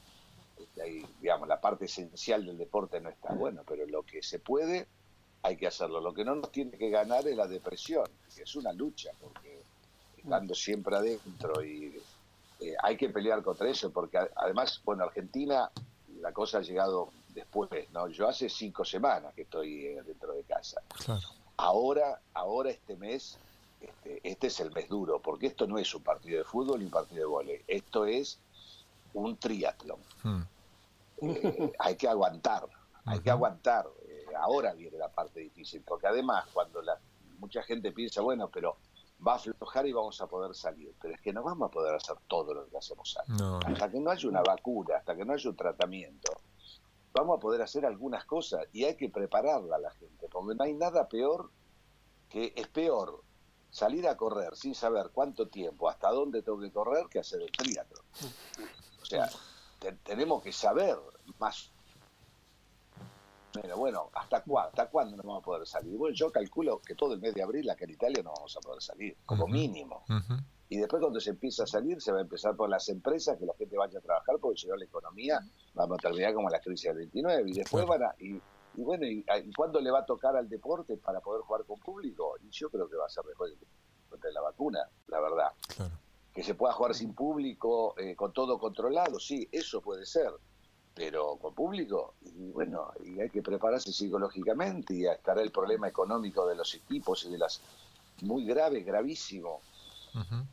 Este, 0.58 1.06
digamos, 1.22 1.48
la 1.48 1.60
parte 1.60 1.86
esencial 1.86 2.46
del 2.46 2.58
deporte 2.58 3.00
no 3.00 3.10
está 3.10 3.34
bueno, 3.34 3.64
pero 3.66 3.88
lo 3.88 4.04
que 4.04 4.22
se 4.22 4.40
puede, 4.40 4.88
hay 5.42 5.58
que 5.58 5.68
hacerlo. 5.68 6.02
Lo 6.02 6.14
que 6.14 6.26
no 6.26 6.36
nos 6.36 6.52
tiene 6.52 6.78
que 6.78 6.90
ganar 6.90 7.28
es 7.28 7.36
la 7.36 7.48
depresión, 7.48 8.06
que 8.36 8.44
es 8.44 8.56
una 8.56 8.74
lucha, 8.74 9.12
porque 9.20 9.62
estando 10.18 10.54
siempre 10.54 10.96
adentro 10.96 11.64
y 11.64 12.02
eh, 12.60 12.76
hay 12.84 12.98
que 12.98 13.10
pelear 13.10 13.42
contra 13.42 13.70
eso, 13.70 13.92
porque 13.92 14.18
además, 14.36 14.82
bueno, 14.84 15.04
Argentina, 15.04 15.72
la 16.20 16.34
cosa 16.34 16.58
ha 16.58 16.62
llegado 16.62 17.12
después, 17.30 17.90
¿no? 17.92 18.08
Yo 18.10 18.28
hace 18.28 18.50
cinco 18.50 18.84
semanas 18.84 19.34
que 19.34 19.44
estoy 19.44 19.86
eh, 19.86 20.04
dentro 20.06 20.34
de 20.34 20.44
casa. 20.44 20.82
Ahora, 21.56 22.20
ahora 22.34 22.72
este 22.72 22.96
mes, 22.98 23.38
este, 23.80 24.20
este, 24.24 24.48
es 24.48 24.60
el 24.60 24.72
mes 24.72 24.90
duro, 24.90 25.22
porque 25.22 25.48
esto 25.48 25.68
no 25.68 25.78
es 25.78 25.94
un 25.96 26.04
partido 26.04 26.38
de 26.38 26.44
fútbol 26.44 26.80
ni 26.80 26.86
un 26.86 26.92
partido 26.92 27.22
de 27.22 27.26
vóley, 27.26 27.62
esto 27.68 28.06
es 28.06 28.40
un 29.14 29.38
triatlón. 29.38 30.00
Hmm. 30.24 30.42
Eh, 31.22 31.72
hay 31.80 31.96
que 31.96 32.08
aguantar, 32.08 32.68
hay 33.06 33.20
que 33.20 33.30
aguantar. 33.30 33.88
Ahora 34.36 34.74
viene 34.74 34.98
la 34.98 35.10
parte 35.10 35.40
difícil, 35.40 35.84
porque 35.86 36.08
además 36.08 36.46
cuando 36.54 36.82
la, 36.82 37.00
mucha 37.38 37.64
gente 37.64 37.92
piensa, 37.92 38.22
bueno, 38.22 38.50
pero 38.50 38.78
va 39.26 39.34
a 39.34 39.36
aflojar 39.36 39.86
y 39.88 39.92
vamos 39.92 40.22
a 40.22 40.28
poder 40.28 40.56
salir. 40.56 40.94
Pero 41.02 41.14
es 41.14 41.22
que 41.22 41.34
no 41.34 41.44
vamos 41.44 41.70
a 41.70 41.72
poder 41.72 41.96
hacer 41.96 42.16
todo 42.28 42.54
lo 42.54 42.68
que 42.70 42.78
hacemos 42.78 43.18
antes. 43.18 43.46
Hasta 43.66 43.92
que 43.92 44.00
no 44.00 44.12
haya 44.12 44.30
una 44.30 44.42
vacuna, 44.42 44.98
hasta 44.98 45.16
que 45.16 45.26
no 45.26 45.34
haya 45.34 45.50
un 45.50 45.56
tratamiento, 45.56 46.42
vamos 47.14 47.38
a 47.38 47.40
poder 47.40 47.62
hacer 47.62 47.86
algunas 47.86 48.26
cosas 48.26 48.66
y 48.72 48.86
hay 48.86 48.96
que 48.96 49.10
prepararla 49.10 49.76
a 49.76 49.80
la 49.80 49.92
gente, 49.92 50.28
porque 50.30 50.56
no 50.56 50.64
hay 50.64 50.74
nada 50.74 51.08
peor 51.08 51.52
que 52.30 52.54
es 52.56 52.68
peor 52.68 53.24
salir 53.72 54.08
a 54.08 54.18
correr 54.18 54.56
sin 54.56 54.76
saber 54.76 55.10
cuánto 55.12 55.48
tiempo, 55.48 55.90
hasta 55.90 56.10
dónde 56.10 56.42
tengo 56.42 56.60
que 56.60 56.72
correr, 56.72 57.08
que 57.10 57.20
hacer 57.20 57.42
el 57.42 57.52
triatlo. 57.52 58.02
O 59.02 59.06
sea, 59.06 59.30
tenemos 60.04 60.44
que 60.44 60.52
saber 60.52 60.98
más 61.40 61.72
pero 63.62 63.78
bueno, 63.78 64.10
¿hasta 64.14 64.42
cuándo? 64.44 64.70
¿Hasta 64.70 64.90
cuándo 64.90 65.18
no 65.18 65.24
vamos 65.24 65.42
a 65.42 65.46
poder 65.46 65.68
salir? 65.68 65.98
Bueno, 65.98 66.16
yo 66.16 66.32
calculo 66.32 66.80
que 66.80 66.96
todo 66.96 67.14
el 67.14 67.20
mes 67.20 67.34
de 67.34 67.44
abril 67.44 67.70
acá 67.70 67.86
en 67.86 67.92
Italia 67.92 68.24
no 68.24 68.32
vamos 68.36 68.56
a 68.58 68.60
poder 68.60 68.82
salir, 68.82 69.18
como 69.26 69.48
mínimo. 69.48 70.04
Y 70.70 70.78
después 70.78 71.02
cuando 71.02 71.20
se 71.20 71.32
empieza 71.32 71.64
a 71.64 71.68
salir, 71.68 72.00
se 72.00 72.12
va 72.12 72.20
a 72.20 72.22
empezar 72.22 72.56
por 72.56 72.70
las 72.70 72.88
empresas, 72.90 73.38
que 73.40 73.46
la 73.46 73.56
gente 73.56 73.76
vaya 73.76 73.98
a 73.98 74.02
trabajar, 74.02 74.38
porque 74.40 74.60
si 74.60 74.68
no 74.68 74.76
la 74.76 74.86
economía 74.86 75.40
vamos 75.74 75.98
a 75.98 76.02
terminar 76.02 76.34
como 76.34 76.50
la 76.50 76.60
crisis 76.60 76.90
del 76.90 76.98
29. 76.98 77.50
Y 77.50 77.54
después 77.54 77.86
van 77.86 78.04
a... 78.04 78.16
Y, 78.20 78.40
bueno, 78.76 79.06
y, 79.06 79.26
cuándo 79.58 79.82
le 79.82 79.90
va 79.90 80.00
a 80.00 80.06
tocar 80.06 80.36
al 80.36 80.48
deporte 80.48 80.96
para 80.98 81.22
poder 81.22 81.42
jugar 81.42 81.66
con 81.66 81.80
público? 81.80 82.36
Y 82.42 82.50
yo 82.52 82.70
creo 82.70 82.88
que 82.88 82.96
va 82.96 83.08
a 83.08 83.10
ser 83.10 83.26
mejor 83.26 83.50
de 83.50 84.32
la 84.32 84.42
vacuna, 84.42 84.88
la 85.08 85.20
verdad. 85.20 85.52
Que 86.34 86.44
se 86.44 86.54
pueda 86.54 86.74
jugar 86.74 86.94
sin 86.94 87.16
público, 87.16 87.96
eh, 87.98 88.16
con 88.16 88.32
todo 88.32 88.60
controlado, 88.60 89.20
sí, 89.20 89.50
eso 89.52 89.82
puede 89.82 90.06
ser 90.06 90.32
pero 91.00 91.38
con 91.38 91.54
público, 91.54 92.16
y 92.36 92.52
bueno, 92.52 92.92
y 93.06 93.22
hay 93.22 93.30
que 93.30 93.42
prepararse 93.42 93.94
psicológicamente 93.94 94.94
y 94.94 95.06
estará 95.06 95.42
el 95.42 95.50
problema 95.50 95.88
económico 95.88 96.46
de 96.46 96.56
los 96.56 96.76
equipos 96.76 97.24
y 97.24 97.32
de 97.32 97.38
las 97.38 97.62
muy 98.22 98.44
grave, 98.44 98.82
gravísimo. 98.82 99.62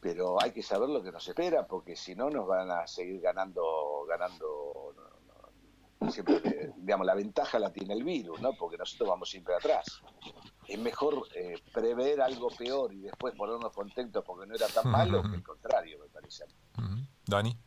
Pero 0.00 0.40
hay 0.40 0.52
que 0.52 0.62
saber 0.62 0.88
lo 0.88 1.02
que 1.02 1.10
nos 1.10 1.26
espera, 1.26 1.66
porque 1.66 1.96
si 1.96 2.14
no 2.14 2.30
nos 2.30 2.46
van 2.46 2.70
a 2.70 2.86
seguir 2.86 3.20
ganando, 3.20 4.04
ganando, 4.08 4.94
siempre, 6.10 6.72
digamos, 6.76 7.08
la 7.08 7.16
ventaja 7.16 7.58
la 7.58 7.72
tiene 7.72 7.94
el 7.94 8.04
virus, 8.04 8.40
¿no? 8.40 8.52
Porque 8.52 8.76
nosotros 8.76 9.08
vamos 9.08 9.28
siempre 9.28 9.56
atrás. 9.56 10.00
Es 10.68 10.78
mejor 10.78 11.26
eh, 11.34 11.56
prever 11.72 12.20
algo 12.20 12.50
peor 12.56 12.94
y 12.94 13.00
después 13.00 13.34
ponernos 13.34 13.72
contentos 13.72 14.22
porque 14.24 14.46
no 14.46 14.54
era 14.54 14.68
tan 14.68 14.92
malo 14.92 15.22
que 15.28 15.34
el 15.34 15.42
contrario, 15.42 15.98
me 15.98 16.08
parece. 16.08 16.44
Dani. 17.24 17.58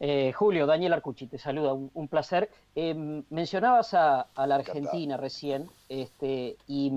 Eh, 0.00 0.32
Julio, 0.32 0.66
Daniel 0.66 0.92
Arcucci, 0.92 1.26
te 1.26 1.38
saluda, 1.38 1.72
un, 1.72 2.08
placer. 2.08 2.50
Em, 2.74 3.24
mencionabas 3.30 3.94
a, 3.94 4.28
la 4.36 4.54
Argentina 4.54 5.16
recién, 5.16 5.68
este, 5.88 6.56
y, 6.66 6.92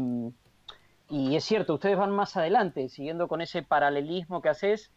y, 1.10 1.36
es 1.36 1.44
cierto, 1.44 1.74
ustedes 1.74 1.98
van 1.98 2.12
más 2.12 2.38
adelante, 2.38 2.88
siguiendo 2.90 3.28
con 3.28 3.42
ese 3.42 3.64
paralelismo 3.64 4.42
que 4.42 4.50
haces, 4.50 4.92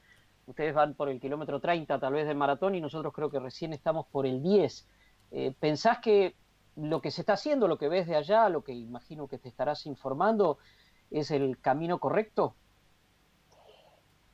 ustedes 0.47 0.75
van 0.75 0.95
por 0.95 1.09
el 1.09 1.21
kilómetro 1.21 1.61
30 1.61 1.99
tal 1.99 2.13
vez 2.13 2.27
del 2.27 2.37
maratón 2.37 2.75
y 2.75 2.81
nosotros 2.81 3.13
creo 3.15 3.31
que 3.31 3.39
recién 3.39 3.73
estamos 3.73 4.07
por 4.07 4.27
el 4.27 4.43
10. 4.43 4.87
Eh, 5.31 5.55
¿Pensás 5.59 5.99
que 5.99 6.35
lo 6.77 7.01
que 7.01 7.11
se 7.11 7.23
está 7.23 7.35
haciendo, 7.35 7.69
lo 7.69 7.79
que 7.79 7.89
ves 7.89 8.07
de 8.07 8.17
allá, 8.17 8.49
lo 8.49 8.63
que 8.63 8.73
imagino 8.73 9.29
que 9.29 9.39
te 9.39 9.49
estarás 9.49 9.87
informando, 9.87 10.59
es 11.11 11.31
el 11.31 11.59
camino 11.59 11.99
correcto? 11.99 12.55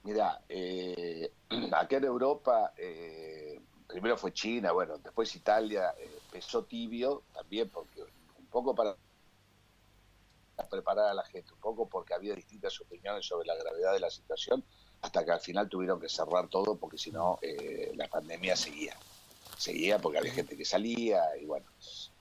Mira, 0.03 0.41
eh, 0.49 1.31
acá 1.73 1.97
en 1.97 2.05
Europa, 2.05 2.73
eh, 2.77 3.61
primero 3.87 4.17
fue 4.17 4.33
China, 4.33 4.73
bueno, 4.73 4.99
después 4.99 5.35
Italia, 5.37 5.95
eh, 5.99 6.11
empezó 6.27 6.65
tibio 6.65 7.25
también 7.35 7.69
porque 7.69 8.03
un 8.03 8.47
poco 8.47 8.75
para 8.75 8.97
preparar 10.71 11.09
a 11.09 11.15
la 11.15 11.25
gente, 11.25 11.53
un 11.53 11.61
poco 11.61 11.89
porque 11.89 12.15
había 12.15 12.35
distintas 12.35 12.79
opiniones 12.81 13.27
sobre 13.27 13.47
la 13.47 13.57
gravedad 13.57 13.93
de 13.93 14.01
la 14.01 14.11
situación, 14.11 14.63
hasta 15.03 15.25
que 15.25 15.33
al 15.33 15.41
final 15.41 15.69
tuvieron 15.69 15.99
que 16.01 16.09
cerrar 16.09 16.49
todo 16.49 16.77
porque 16.77 16.99
si 16.99 17.11
no 17.11 17.39
la 17.95 18.07
pandemia 18.09 18.55
seguía, 18.55 18.95
seguía 19.57 19.99
porque 19.99 20.19
había 20.19 20.33
gente 20.33 20.59
que 20.59 20.67
salía 20.67 21.23
y 21.41 21.47
bueno, 21.47 21.65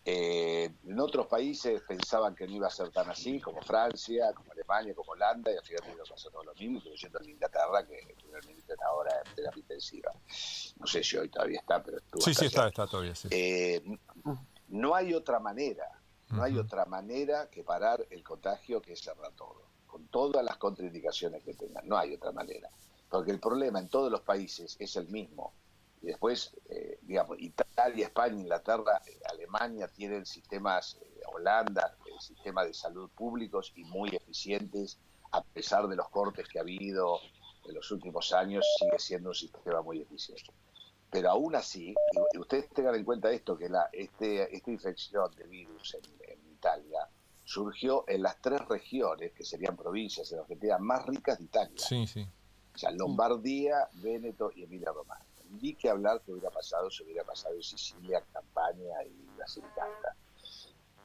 eh, 0.05 0.71
en 0.85 0.99
otros 0.99 1.27
países 1.27 1.81
pensaban 1.81 2.33
que 2.33 2.47
no 2.47 2.53
iba 2.53 2.67
a 2.67 2.71
ser 2.71 2.89
tan 2.89 3.09
así, 3.09 3.39
como 3.39 3.61
Francia, 3.61 4.33
como 4.33 4.51
Alemania, 4.51 4.95
como 4.95 5.11
Holanda, 5.11 5.51
y 5.51 5.57
al 5.57 5.63
final 5.63 5.83
que 5.83 6.13
hacer 6.13 6.31
todo 6.31 6.43
lo 6.43 6.53
mismo, 6.55 6.77
incluyendo 6.77 7.19
en 7.21 7.29
Inglaterra, 7.29 7.85
que 7.85 8.15
realmente 8.31 8.73
ahora 8.85 9.11
en 9.25 9.35
terapia 9.35 9.59
intensiva. 9.59 10.13
No 10.79 10.87
sé 10.87 11.03
si 11.03 11.17
hoy 11.17 11.29
todavía 11.29 11.59
está, 11.59 11.83
pero 11.83 11.97
estuvo. 11.97 12.21
Sí, 12.21 12.33
sí, 12.33 12.45
está, 12.45 12.67
está 12.67 12.87
todavía. 12.87 13.13
Sí. 13.15 13.27
Eh, 13.31 13.83
no 14.69 14.95
hay 14.95 15.13
otra 15.13 15.39
manera, 15.39 15.99
no 16.29 16.43
hay 16.43 16.57
otra 16.57 16.85
manera 16.85 17.49
que 17.49 17.63
parar 17.63 18.05
el 18.09 18.23
contagio 18.23 18.81
que 18.81 18.95
cerrar 18.95 19.33
todo, 19.33 19.63
con 19.85 20.07
todas 20.07 20.43
las 20.45 20.57
contraindicaciones 20.57 21.43
que 21.43 21.53
tengan. 21.53 21.87
No 21.87 21.97
hay 21.97 22.13
otra 22.13 22.31
manera. 22.31 22.69
Porque 23.09 23.31
el 23.31 23.39
problema 23.39 23.79
en 23.79 23.89
todos 23.89 24.11
los 24.11 24.21
países 24.21 24.77
es 24.79 24.95
el 24.95 25.07
mismo 25.07 25.53
y 26.01 26.07
después, 26.07 26.55
eh, 26.69 26.99
digamos, 27.01 27.37
Italia, 27.39 28.05
España, 28.05 28.39
Inglaterra, 28.39 29.01
eh, 29.05 29.19
Alemania 29.29 29.87
tienen 29.87 30.25
sistemas, 30.25 30.97
eh, 31.01 31.21
Holanda, 31.33 31.97
sistemas 32.19 32.67
de 32.67 32.73
salud 32.73 33.09
públicos 33.09 33.73
y 33.75 33.83
muy 33.83 34.09
eficientes, 34.09 34.97
a 35.31 35.43
pesar 35.43 35.87
de 35.87 35.95
los 35.95 36.09
cortes 36.09 36.47
que 36.47 36.59
ha 36.59 36.61
habido 36.61 37.19
en 37.65 37.75
los 37.75 37.91
últimos 37.91 38.33
años, 38.33 38.65
sigue 38.79 38.99
siendo 38.99 39.29
un 39.29 39.35
sistema 39.35 39.81
muy 39.81 40.01
eficiente. 40.01 40.51
Pero 41.11 41.31
aún 41.31 41.55
así, 41.55 41.93
y 42.33 42.37
ustedes 42.37 42.69
tengan 42.69 42.95
en 42.95 43.03
cuenta 43.03 43.31
esto, 43.31 43.57
que 43.57 43.67
la, 43.67 43.89
este, 43.91 44.55
esta 44.55 44.71
infección 44.71 45.33
de 45.35 45.43
virus 45.47 45.95
en, 45.95 46.31
en 46.31 46.51
Italia 46.51 47.07
surgió 47.43 48.05
en 48.07 48.21
las 48.23 48.39
tres 48.41 48.65
regiones, 48.67 49.33
que 49.33 49.43
serían 49.43 49.75
provincias 49.75 50.31
en 50.31 50.39
Argentina, 50.39 50.77
más 50.77 51.05
ricas 51.05 51.39
de 51.39 51.45
Italia. 51.45 51.77
Sí, 51.77 52.05
sí. 52.07 52.27
O 52.73 52.77
sea, 52.77 52.91
Lombardía, 52.91 53.89
Véneto 53.93 54.51
y 54.55 54.63
Emilia-Romagna 54.63 55.28
ni 55.61 55.73
que 55.73 55.89
hablar 55.89 56.21
que 56.21 56.31
hubiera 56.31 56.49
pasado 56.49 56.89
si 56.89 57.03
hubiera 57.03 57.23
pasado 57.23 57.55
en 57.55 57.63
Sicilia, 57.63 58.23
Campania 58.31 59.03
y 59.05 59.37
Basilicata, 59.37 60.15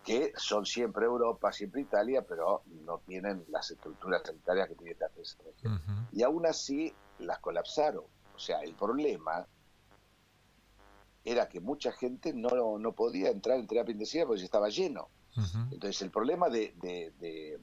que 0.04 0.32
son 0.36 0.66
siempre 0.66 1.06
Europa, 1.06 1.52
siempre 1.52 1.80
Italia, 1.80 2.22
pero 2.22 2.62
no 2.84 2.98
tienen 2.98 3.44
las 3.48 3.70
estructuras 3.70 4.22
sanitarias 4.24 4.68
que 4.68 4.74
tiene 4.74 4.92
esta 4.92 5.08
región. 5.44 5.80
Y 6.12 6.22
aún 6.22 6.46
así 6.46 6.94
las 7.18 7.38
colapsaron. 7.38 8.04
O 8.34 8.38
sea, 8.38 8.60
el 8.60 8.74
problema 8.74 9.46
era 11.24 11.48
que 11.48 11.60
mucha 11.60 11.90
gente 11.92 12.34
no, 12.34 12.78
no 12.78 12.92
podía 12.92 13.30
entrar 13.30 13.58
en 13.58 13.66
terapia 13.66 13.92
intensiva 13.92 14.26
porque 14.26 14.44
estaba 14.44 14.68
lleno. 14.68 15.08
Entonces 15.72 16.00
el 16.02 16.10
problema 16.10 16.48
de, 16.48 16.74
de 16.80 17.58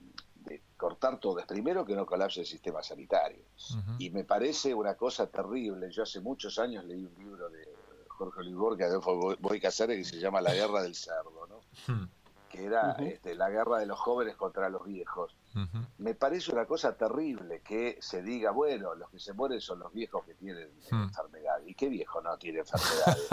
cortar 0.81 1.19
todo 1.19 1.39
es 1.39 1.45
primero 1.45 1.85
que 1.85 1.95
no 1.95 2.05
colapse 2.05 2.41
el 2.41 2.45
sistema 2.45 2.81
sanitario. 2.81 3.43
Y 3.99 4.09
me 4.09 4.23
parece 4.23 4.73
una 4.73 4.95
cosa 4.95 5.27
terrible. 5.27 5.91
Yo 5.91 6.03
hace 6.03 6.19
muchos 6.19 6.57
años 6.57 6.83
leí 6.85 7.05
un 7.05 7.13
libro 7.23 7.49
de 7.49 7.67
Jorge 8.07 8.39
Olivorca, 8.39 8.89
de 8.89 8.97
Boy 8.97 9.59
Casares, 9.59 9.97
que 9.97 10.15
se 10.15 10.19
llama 10.19 10.41
La 10.41 10.53
guerra 10.53 10.81
del 10.83 10.95
cerdo, 10.95 11.47
¿no? 11.47 11.61
Hmm. 11.87 12.07
que 12.49 12.65
era 12.65 12.91
este, 12.99 13.33
la 13.33 13.49
guerra 13.49 13.79
de 13.79 13.85
los 13.85 13.97
jóvenes 13.99 14.35
contra 14.35 14.69
los 14.69 14.85
viejos. 14.85 15.35
Me 15.97 16.15
parece 16.15 16.51
una 16.51 16.65
cosa 16.65 16.95
terrible 16.95 17.61
que 17.61 17.97
se 18.01 18.21
diga, 18.21 18.51
bueno, 18.51 18.95
los 18.95 19.09
que 19.09 19.19
se 19.19 19.33
mueren 19.33 19.61
son 19.61 19.79
los 19.79 19.93
viejos 19.93 20.25
que 20.25 20.33
tienen 20.33 20.69
hmm. 20.89 21.03
enfermedades. 21.03 21.67
¿Y 21.67 21.75
qué 21.75 21.89
viejo 21.89 22.21
no 22.21 22.37
tiene 22.37 22.59
enfermedades? 22.59 23.29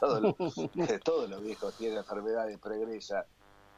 todos, 1.04 1.30
los 1.30 1.42
viejos 1.42 1.74
tienen 1.76 1.98
enfermedades 1.98 2.58
pregresas, 2.58 3.26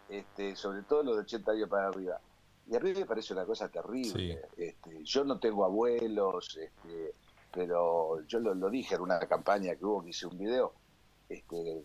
este, 0.09 0.57
sobre 0.57 0.83
todo 0.83 1.03
los 1.03 1.17
de 1.17 1.23
80 1.23 1.53
años 1.53 1.69
para 1.69 1.89
arriba. 1.89 2.21
Y 2.67 2.77
a 2.77 2.81
mí 2.81 2.93
me 2.95 3.05
parece 3.05 3.33
una 3.33 3.45
cosa 3.45 3.69
terrible. 3.69 4.43
Este, 4.57 5.03
yo 5.05 5.25
no 5.25 5.39
tengo 5.39 5.65
abuelos, 5.65 6.57
este, 6.57 7.15
pero 7.53 8.25
yo 8.27 8.41
lo, 8.41 8.71
dije 8.71 8.95
en 8.95 9.03
una 9.03 9.19
campaña 9.21 9.77
que 9.77 9.85
hubo, 9.85 10.03
que 10.03 10.11
hice 10.11 10.27
un 10.27 10.39
video. 10.39 10.73
Este, 11.29 11.85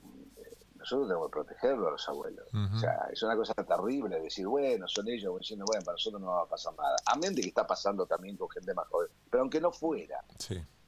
nosotros 0.75 1.09
tenemos 1.09 1.27
que 1.27 1.31
protegerlo 1.31 1.89
a 1.89 1.91
los 1.91 2.07
abuelos. 2.07 2.47
O 2.53 2.79
sea, 2.79 3.09
es 3.11 3.21
una 3.21 3.35
cosa 3.35 3.53
terrible 3.53 4.21
decir, 4.21 4.47
bueno, 4.47 4.87
son 4.87 5.09
ellos, 5.09 5.37
diciendo, 5.39 5.65
bueno, 5.67 5.83
para 5.83 5.95
nosotros 5.95 6.21
no 6.21 6.27
va 6.27 6.43
a 6.43 6.45
pasar 6.45 6.73
nada. 6.75 6.95
Amén 7.05 7.35
de 7.35 7.41
que 7.41 7.49
está 7.49 7.67
pasando 7.67 8.05
también 8.05 8.37
con 8.37 8.49
gente 8.49 8.73
más 8.73 8.87
joven. 8.87 9.09
Pero 9.29 9.41
aunque 9.41 9.59
no 9.59 9.71
fuera, 9.73 10.23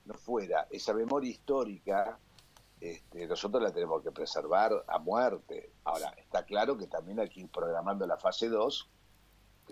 no 0.06 0.14
fuera, 0.14 0.68
esa 0.72 0.94
memoria 0.94 1.30
histórica, 1.30 2.18
este, 2.80 3.28
nosotros 3.28 3.62
la 3.62 3.72
tenemos 3.72 4.02
que 4.02 4.12
preservar 4.12 4.86
a 4.88 4.98
muerte. 5.00 5.74
Ahora, 5.84 6.14
está 6.18 6.46
claro 6.46 6.78
que 6.78 6.88
también 6.88 7.20
hay 7.20 7.28
que 7.28 7.42
ir 7.42 7.50
programando 7.50 8.08
la 8.08 8.18
fase 8.18 8.48
2 8.48 8.90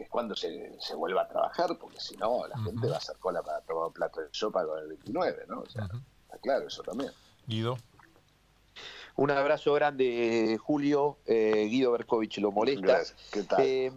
es 0.01 0.10
cuando 0.10 0.36
se, 0.36 0.79
se 0.79 0.96
vuelva 0.96 1.24
a 1.24 1.27
trabajar, 1.27 1.77
porque 1.77 2.00
si 2.00 2.15
no, 2.18 2.48
la 2.48 2.58
gente 2.60 2.88
va 2.88 2.96
a 2.96 2.98
hacer 2.98 3.18
cola 3.18 3.41
para 3.41 3.62
tomar 3.62 3.88
un 3.88 3.94
plato 3.94 4.22
de 4.22 4.27
sopa 4.32 4.65
con 4.65 4.79
el 4.79 4.88
29, 4.88 5.46
¿no? 5.48 5.62
O 5.62 5.70
sea, 5.70 5.89
está 6.24 6.38
claro 6.39 6.68
eso 6.68 6.84
también. 6.84 7.12
Guido. 7.46 7.77
Un 9.15 9.32
abrazo 9.32 9.74
grande, 9.74 10.58
Julio. 10.62 11.18
Eh, 11.25 11.68
Guido 11.70 11.91
Berkovich 11.91 12.38
lo 12.38 12.51
molesta. 12.51 13.01
¿Qué 13.32 13.44
tal? 13.44 13.62
Eh, 13.62 13.91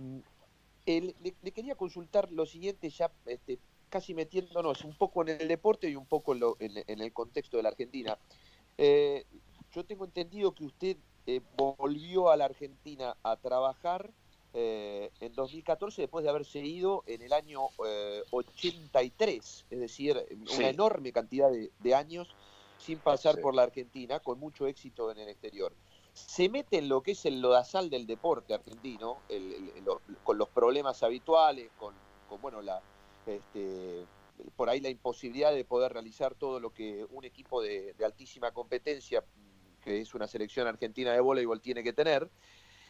le, 0.85 1.53
quería 1.53 1.77
consultar 1.77 2.33
lo 2.33 2.45
siguiente, 2.45 2.91
ya 2.91 3.13
este, 3.27 3.61
casi 3.89 4.15
metiéndonos 4.15 4.83
un 4.83 4.97
poco 4.97 5.23
en 5.23 5.41
el 5.41 5.47
deporte 5.47 5.89
y 5.89 5.95
un 5.95 6.07
poco 6.07 6.35
en, 6.59 7.01
el 7.01 7.13
contexto 7.13 7.57
de 7.57 7.63
la 7.63 7.69
Argentina. 7.69 8.19
Eh, 8.79 9.25
yo 9.71 9.85
tengo 9.85 10.05
entendido 10.05 10.53
que 10.55 10.65
usted 10.65 10.97
volvió 11.57 12.31
a 12.31 12.37
la 12.37 12.47
Argentina 12.47 13.17
a 13.23 13.37
trabajar 13.37 14.11
eh, 14.55 15.11
en 15.21 15.33
2014 15.33 16.03
después 16.03 16.25
de 16.25 16.31
haberse 16.31 16.59
ido 16.59 17.05
en 17.07 17.23
el 17.23 17.33
año 17.33 17.69
83, 18.31 19.31
eh, 19.31 19.67
es 19.71 19.81
decir, 19.81 20.27
una 20.55 20.69
enorme 20.69 21.11
cantidad 21.11 21.51
de, 21.51 21.95
años 21.95 22.29
sin 22.77 22.99
pasar 22.99 23.41
por 23.41 23.55
la 23.55 23.63
Argentina, 23.63 24.21
con 24.21 24.39
mucho 24.39 24.67
éxito 24.67 25.11
en 25.11 25.19
el 25.19 25.29
exterior. 25.29 25.73
Se 26.13 26.51
mete 26.51 26.77
en 26.79 26.91
lo 26.91 27.03
que 27.03 27.13
es 27.13 27.25
el 27.25 27.41
lodazal 27.41 27.89
del 27.89 28.07
deporte 28.07 28.53
argentino, 28.53 29.21
con 30.23 30.37
los 30.37 30.49
problemas 30.51 31.03
habituales, 31.03 31.71
con, 31.79 31.95
bueno, 32.43 32.61
la, 32.61 32.83
este, 33.25 34.05
por 34.55 34.69
ahí 34.69 34.81
la 34.81 34.91
imposibilidad 34.91 35.55
de 35.55 35.65
poder 35.65 35.95
realizar 35.95 36.35
todo 36.35 36.61
lo 36.61 36.75
que 36.75 37.07
un 37.11 37.25
equipo 37.25 37.63
de, 37.63 37.95
de 37.95 38.05
altísima 38.05 38.51
competencia, 38.51 39.25
que 39.83 40.01
es 40.01 40.15
una 40.15 40.27
selección 40.27 40.67
argentina 40.67 41.13
de 41.13 41.21
voleibol, 41.21 41.63
tiene 41.63 41.83
que 41.83 41.95
tener 41.95 42.29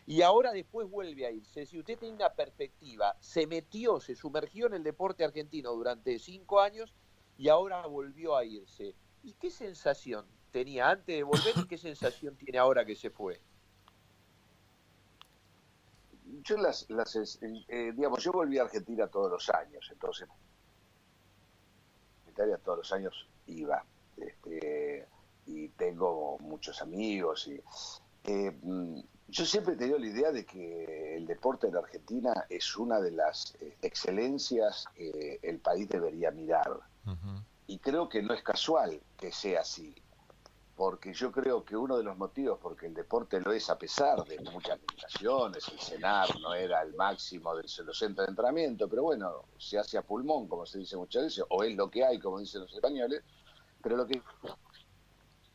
y 0.06 0.22
ahora 0.22 0.52
después 0.52 0.90
vuelve 0.90 1.26
a 1.26 1.30
irse. 1.30 1.64
Si 1.66 1.78
usted 1.78 1.98
tiene 1.98 2.16
una 2.16 2.32
perspectiva, 2.32 3.16
se 3.20 3.46
metió, 3.46 4.00
se 4.00 4.16
sumergió 4.16 4.66
en 4.66 4.74
el 4.74 4.82
deporte 4.82 5.24
argentino 5.24 5.72
durante 5.72 6.18
cinco 6.18 6.60
años 6.60 6.92
y 7.38 7.48
ahora 7.48 7.86
volvió 7.86 8.36
a 8.36 8.44
irse. 8.44 8.94
¿Y 9.22 9.34
qué 9.34 9.50
sensación 9.50 10.26
tenía 10.50 10.90
antes 10.90 11.16
de 11.16 11.22
volver 11.22 11.56
y 11.56 11.66
qué 11.66 11.78
sensación 11.78 12.36
tiene 12.36 12.58
ahora 12.58 12.84
que 12.84 12.96
se 12.96 13.10
fue? 13.10 13.40
Yo 16.44 16.56
las, 16.56 16.90
las 16.90 17.38
eh, 17.68 17.92
digamos, 17.94 18.24
yo 18.24 18.32
volví 18.32 18.58
a 18.58 18.62
Argentina 18.62 19.06
todos 19.06 19.30
los 19.30 19.48
años, 19.50 19.88
entonces 19.92 20.28
Italia 22.28 22.58
todos 22.58 22.78
los 22.78 22.92
años 22.92 23.28
iba. 23.46 23.84
Este, 24.16 25.06
y 25.46 25.68
tengo 25.70 26.38
muchos 26.40 26.80
amigos 26.82 27.48
y 27.48 27.60
eh, 28.24 28.52
yo 29.28 29.46
siempre 29.46 29.74
he 29.74 29.76
tenido 29.76 29.98
la 29.98 30.06
idea 30.06 30.30
de 30.30 30.44
que 30.44 31.16
el 31.16 31.26
deporte 31.26 31.66
en 31.66 31.76
Argentina 31.76 32.44
es 32.50 32.76
una 32.76 33.00
de 33.00 33.12
las 33.12 33.54
eh, 33.60 33.76
excelencias 33.80 34.84
que 34.94 35.40
el 35.42 35.58
país 35.58 35.88
debería 35.88 36.30
mirar. 36.30 36.80
Y 37.66 37.78
creo 37.78 38.08
que 38.08 38.22
no 38.22 38.34
es 38.34 38.42
casual 38.42 39.00
que 39.16 39.32
sea 39.32 39.62
así, 39.62 39.94
porque 40.76 41.14
yo 41.14 41.32
creo 41.32 41.64
que 41.64 41.76
uno 41.76 41.96
de 41.96 42.04
los 42.04 42.16
motivos 42.16 42.58
porque 42.60 42.86
el 42.86 42.94
deporte 42.94 43.40
lo 43.40 43.52
es 43.52 43.70
a 43.70 43.78
pesar 43.78 44.22
de 44.24 44.38
muchas 44.40 44.78
limitaciones, 44.78 45.66
el 45.68 45.80
cenar 45.80 46.28
no 46.40 46.54
era 46.54 46.82
el 46.82 46.94
máximo 46.94 47.56
de 47.56 47.62
los 47.62 47.98
centros 47.98 48.26
de 48.26 48.30
entrenamiento, 48.30 48.88
pero 48.88 49.04
bueno, 49.04 49.46
se 49.58 49.78
hace 49.78 49.96
a 49.96 50.02
pulmón, 50.02 50.46
como 50.46 50.66
se 50.66 50.78
dice 50.78 50.96
muchas 50.96 51.24
veces, 51.24 51.44
o 51.48 51.64
es 51.64 51.74
lo 51.74 51.90
que 51.90 52.04
hay, 52.04 52.18
como 52.18 52.38
dicen 52.38 52.60
los 52.60 52.74
españoles, 52.74 53.22
pero 53.82 53.96
lo 53.96 54.06
que 54.06 54.20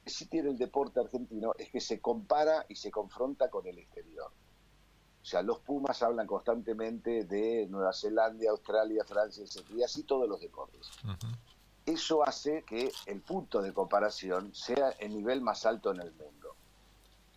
sí 0.09 0.27
tiene 0.27 0.49
el 0.49 0.57
deporte 0.57 0.99
argentino 0.99 1.53
es 1.57 1.69
que 1.69 1.81
se 1.81 1.99
compara 1.99 2.65
y 2.69 2.75
se 2.75 2.91
confronta 2.91 3.49
con 3.49 3.65
el 3.67 3.77
exterior. 3.77 4.31
O 5.21 5.25
sea, 5.25 5.41
los 5.41 5.59
Pumas 5.59 6.01
hablan 6.03 6.25
constantemente 6.25 7.25
de 7.25 7.67
Nueva 7.69 7.91
Zelanda, 7.91 8.49
Australia, 8.49 9.03
Francia, 9.05 9.43
etc. 9.43 9.65
Y 9.75 9.83
así 9.83 10.03
todos 10.03 10.29
los 10.29 10.39
deportes. 10.39 10.89
Eso 11.85 12.23
hace 12.23 12.63
que 12.63 12.91
el 13.05 13.21
punto 13.21 13.61
de 13.61 13.73
comparación 13.73 14.53
sea 14.53 14.91
el 14.99 15.13
nivel 15.13 15.41
más 15.41 15.65
alto 15.65 15.91
en 15.91 16.01
el 16.01 16.13
mundo. 16.13 16.55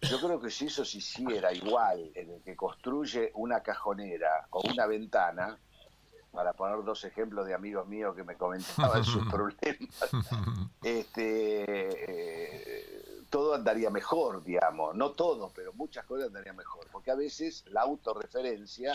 Yo 0.02 0.18
creo 0.20 0.40
que 0.40 0.50
si 0.50 0.66
eso 0.66 0.84
se 0.84 0.98
hiciera 0.98 1.52
igual 1.52 2.10
en 2.14 2.30
el 2.30 2.42
que 2.42 2.56
construye 2.56 3.32
una 3.34 3.60
cajonera 3.62 4.46
o 4.50 4.62
una 4.70 4.86
ventana, 4.86 5.58
para 6.32 6.52
poner 6.52 6.84
dos 6.84 7.04
ejemplos 7.04 7.46
de 7.46 7.54
amigos 7.54 7.86
míos 7.88 8.14
que 8.14 8.24
me 8.24 8.36
comentaban 8.36 9.04
sus 9.04 9.26
problemas, 9.30 10.10
este, 10.82 11.64
eh, 11.64 13.20
todo 13.30 13.54
andaría 13.54 13.90
mejor, 13.90 14.42
digamos. 14.44 14.94
No 14.94 15.12
todo, 15.12 15.50
pero 15.54 15.72
muchas 15.72 16.04
cosas 16.04 16.26
andarían 16.26 16.56
mejor. 16.56 16.86
Porque 16.92 17.10
a 17.10 17.14
veces 17.14 17.64
la 17.68 17.82
autorreferencia 17.82 18.92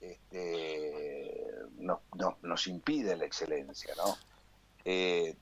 este, 0.00 1.50
nos 2.42 2.66
impide 2.66 3.16
la 3.16 3.24
excelencia, 3.24 3.94
¿no? 3.96 4.16
Eh, 4.84 5.36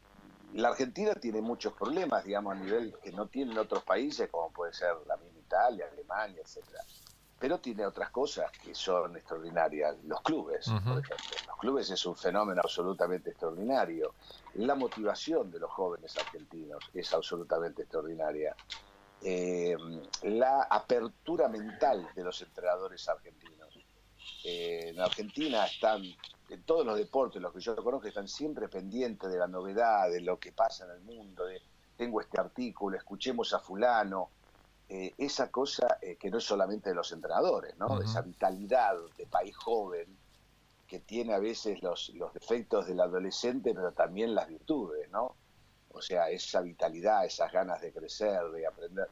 la 0.55 0.69
Argentina 0.69 1.15
tiene 1.15 1.41
muchos 1.43 1.75
problemas, 1.75 2.25
digamos, 2.25 2.57
a 2.57 2.59
nivel 2.59 2.95
que 3.03 3.13
no 3.13 3.27
tienen 3.27 3.59
otros 3.59 3.83
países, 3.85 4.29
como 4.31 4.51
puede 4.51 4.73
ser 4.73 4.95
la 5.07 5.17
misma 5.17 5.39
Italia, 5.39 5.87
Alemania, 5.93 6.41
etcétera. 6.43 6.83
Pero 7.38 7.59
tiene 7.59 7.87
otras 7.87 8.11
cosas 8.11 8.50
que 8.62 8.75
son 8.75 9.16
extraordinarias. 9.16 9.97
Los 10.04 10.21
clubes, 10.23 10.66
por 10.66 10.99
ejemplo. 10.99 11.37
Los 11.47 11.57
clubes 11.59 11.90
es 11.90 12.04
un 12.07 12.16
fenómeno 12.16 12.61
absolutamente 12.62 13.30
extraordinario. 13.30 14.14
La 14.54 14.75
motivación 14.75 15.50
de 15.50 15.61
los 15.61 15.71
jóvenes 15.71 16.16
argentinos 16.16 16.83
es 16.92 17.12
absolutamente 17.12 17.83
extraordinaria. 17.83 18.57
Eh, 19.23 19.76
la 20.23 20.62
apertura 20.62 21.49
mental 21.49 22.09
de 22.14 22.25
los 22.25 22.40
entrenadores 22.42 23.09
argentinos. 23.09 23.78
Eh, 24.45 24.90
en 24.90 25.00
Argentina 25.00 25.64
están 25.66 26.02
en 26.49 26.62
todos 26.62 26.85
los 26.85 26.97
deportes, 26.97 27.40
los 27.40 27.52
que 27.52 27.61
yo 27.61 27.76
conozco, 27.76 28.09
están 28.09 28.28
siempre 28.28 28.68
pendientes 28.68 29.30
de 29.30 29.38
la 29.38 29.47
novedad, 29.47 30.11
de 30.11 30.21
lo 30.21 30.38
que 30.38 30.52
pasa 30.52 30.87
en 30.87 30.92
el 30.92 31.00
mundo, 31.00 31.45
de 31.45 31.61
tengo 31.99 32.21
este 32.21 32.40
artículo, 32.40 32.97
escuchemos 32.97 33.52
a 33.52 33.59
fulano, 33.59 34.30
eh, 34.88 35.14
esa 35.18 35.50
cosa 35.50 35.99
eh, 36.00 36.16
que 36.16 36.30
no 36.30 36.38
es 36.38 36.45
solamente 36.45 36.88
de 36.88 36.95
los 36.95 37.12
entrenadores, 37.12 37.76
¿no? 37.76 38.00
Esa 38.00 38.23
vitalidad 38.23 38.95
de 39.16 39.26
país 39.26 39.57
joven 39.57 40.16
que 40.87 41.00
tiene 41.00 41.35
a 41.35 41.38
veces 41.38 41.83
los, 41.83 42.09
los 42.14 42.33
defectos 42.33 42.87
del 42.87 43.00
adolescente, 43.00 43.75
pero 43.75 43.92
también 43.92 44.35
las 44.35 44.49
virtudes, 44.49 45.11
¿no? 45.11 45.37
O 45.90 46.00
sea, 46.00 46.30
esa 46.30 46.62
vitalidad, 46.62 47.26
esas 47.26 47.52
ganas 47.52 47.80
de 47.83 47.92
crecer, 47.92 48.42
de 48.50 48.66
aprender. 48.66 49.09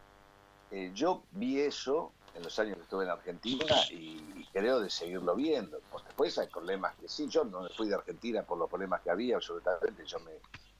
Eh, 0.70 0.90
yo 0.94 1.24
vi 1.32 1.60
eso 1.60 2.12
en 2.34 2.42
los 2.42 2.58
años 2.58 2.76
que 2.76 2.82
estuve 2.82 3.04
en 3.04 3.10
Argentina 3.10 3.76
y, 3.90 4.46
creo 4.52 4.80
de 4.80 4.88
seguirlo 4.88 5.34
viendo. 5.34 5.80
Pues 5.90 6.04
después 6.04 6.38
hay 6.38 6.48
problemas 6.48 6.94
que 6.96 7.08
sí, 7.08 7.28
yo 7.28 7.44
no 7.44 7.60
me 7.60 7.68
fui 7.70 7.88
de 7.88 7.94
Argentina 7.94 8.42
por 8.42 8.56
los 8.56 8.70
problemas 8.70 9.02
que 9.02 9.10
había, 9.10 9.36
absolutamente, 9.36 10.04
yo 10.06 10.18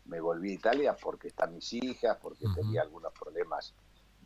me, 0.06 0.20
volví 0.20 0.52
a 0.52 0.54
Italia 0.54 0.96
porque 0.96 1.28
están 1.28 1.54
mis 1.54 1.72
hijas, 1.74 2.16
porque 2.22 2.46
tenía 2.54 2.82
algunos 2.82 3.12
problemas 3.12 3.74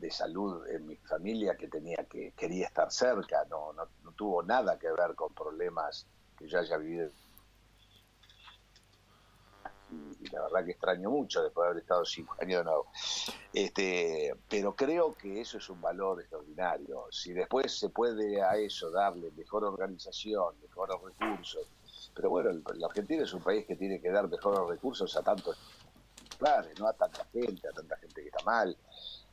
de 0.01 0.11
salud 0.11 0.67
en 0.69 0.87
mi 0.87 0.97
familia 0.97 1.57
que 1.57 1.69
tenía 1.69 2.05
que 2.09 2.33
quería 2.33 2.67
estar 2.67 2.91
cerca, 2.91 3.45
no, 3.51 3.73
no, 3.73 3.89
no 4.03 4.13
tuvo 4.13 4.43
nada 4.43 4.79
que 4.79 4.91
ver 4.91 5.15
con 5.15 5.35
problemas 5.35 6.07
que 6.37 6.49
yo 6.49 6.59
haya 6.59 6.77
vivido 6.79 7.11
y, 10.21 10.29
la 10.31 10.43
verdad 10.43 10.65
que 10.65 10.73
extraño 10.73 11.11
mucho 11.11 11.43
después 11.43 11.65
de 11.65 11.71
haber 11.71 11.83
estado 11.83 12.05
cinco 12.05 12.37
años 12.41 12.59
de 12.59 12.65
nuevo. 12.65 12.87
Este, 13.53 14.35
pero 14.49 14.75
creo 14.75 15.15
que 15.15 15.41
eso 15.41 15.59
es 15.59 15.69
un 15.69 15.81
valor 15.81 16.21
extraordinario. 16.21 17.07
Si 17.11 17.33
después 17.33 17.79
se 17.79 17.89
puede 17.89 18.43
a 18.43 18.57
eso 18.57 18.91
darle 18.91 19.31
mejor 19.37 19.65
organización, 19.65 20.55
mejores 20.63 20.97
recursos, 21.03 21.67
pero 22.15 22.31
bueno, 22.31 22.51
la 22.75 22.87
Argentina 22.87 23.25
es 23.25 23.33
un 23.33 23.43
país 23.43 23.67
que 23.67 23.77
tiene 23.77 24.01
que 24.01 24.11
dar 24.11 24.29
mejores 24.29 24.69
recursos 24.69 25.17
a 25.17 25.23
tantos 25.23 25.57
planes, 26.39 26.79
no 26.79 26.89
a 26.89 26.93
tanta 26.93 27.25
gente, 27.33 27.69
a 27.69 27.73
tanta 27.73 27.97
gente 27.97 28.23
que 28.23 28.29
está 28.29 28.45
mal. 28.45 28.77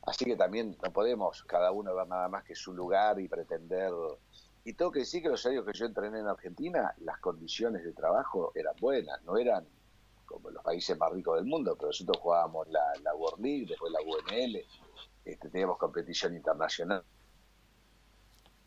Así 0.08 0.24
que 0.24 0.36
también 0.36 0.76
no 0.82 0.92
podemos 0.92 1.42
cada 1.44 1.70
uno 1.70 1.94
ver 1.94 2.06
nada 2.06 2.28
más 2.28 2.44
que 2.44 2.54
su 2.54 2.72
lugar 2.72 3.20
y 3.20 3.28
pretender 3.28 3.92
y 4.68 4.74
tengo 4.74 4.92
que 4.92 4.98
decir 5.00 5.22
que 5.22 5.30
los 5.30 5.46
años 5.46 5.64
que 5.64 5.72
yo 5.72 5.86
entrené 5.86 6.18
en 6.18 6.26
Argentina, 6.26 6.94
las 6.98 7.18
condiciones 7.20 7.84
de 7.84 7.92
trabajo 7.94 8.52
eran 8.54 8.74
buenas, 8.78 9.22
no 9.22 9.38
eran 9.38 9.66
como 10.26 10.50
los 10.50 10.62
países 10.62 10.98
más 10.98 11.10
ricos 11.10 11.36
del 11.36 11.46
mundo, 11.46 11.74
pero 11.74 11.88
nosotros 11.88 12.18
jugábamos 12.18 12.68
la, 12.68 12.84
la 13.02 13.14
World 13.14 13.42
League, 13.42 13.64
después 13.66 13.90
la 13.90 14.00
UNL, 14.00 14.62
este, 15.24 15.48
teníamos 15.48 15.78
competición 15.78 16.36
internacional, 16.36 17.02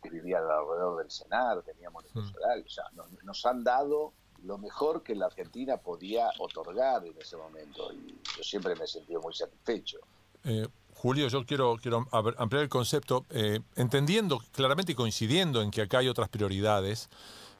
vivían 0.09 0.41
alrededor 0.41 0.97
del 0.97 1.11
CENAR, 1.11 1.61
teníamos 1.61 2.03
el 2.05 2.65
o 2.65 2.69
sea, 2.69 2.85
nos, 3.21 3.45
han 3.45 3.63
dado 3.63 4.13
lo 4.43 4.57
mejor 4.57 5.03
que 5.03 5.13
la 5.13 5.27
Argentina 5.27 5.77
podía 5.77 6.31
otorgar 6.39 7.05
en 7.05 7.15
ese 7.19 7.37
momento 7.37 7.93
y 7.93 8.19
yo 8.35 8.43
siempre 8.43 8.73
me 8.75 8.85
he 8.85 8.87
sentido 8.87 9.21
muy 9.21 9.35
satisfecho. 9.35 9.99
Eh, 10.45 10.67
Julio, 10.93 11.27
yo 11.27 11.45
quiero, 11.45 11.77
quiero 11.81 12.07
ampliar 12.11 12.63
el 12.63 12.69
concepto, 12.69 13.25
eh, 13.29 13.59
entendiendo 13.75 14.41
claramente 14.51 14.91
y 14.91 14.95
coincidiendo 14.95 15.61
en 15.61 15.71
que 15.71 15.81
acá 15.81 15.99
hay 15.99 16.07
otras 16.07 16.29
prioridades. 16.29 17.09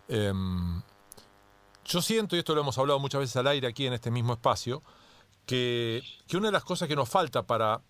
Eh, 0.08 0.32
yo 1.86 2.02
siento, 2.02 2.36
y 2.36 2.40
esto 2.40 2.56
lo 2.56 2.62
hemos 2.62 2.78
hablado 2.78 3.00
muchas 3.00 3.22
veces 3.22 3.36
al 3.36 3.48
aire 3.48 3.68
aquí 3.68 3.86
en 3.86 3.94
este 3.94 4.12
mismo 4.12 4.34
espacio, 4.34 4.84
que, 5.46 6.02
una 6.34 6.48
de 6.48 6.52
las 6.52 6.64
cosas 6.64 6.88
que 6.88 6.96
nos 6.96 7.10
falta 7.10 7.44
para 7.44 7.82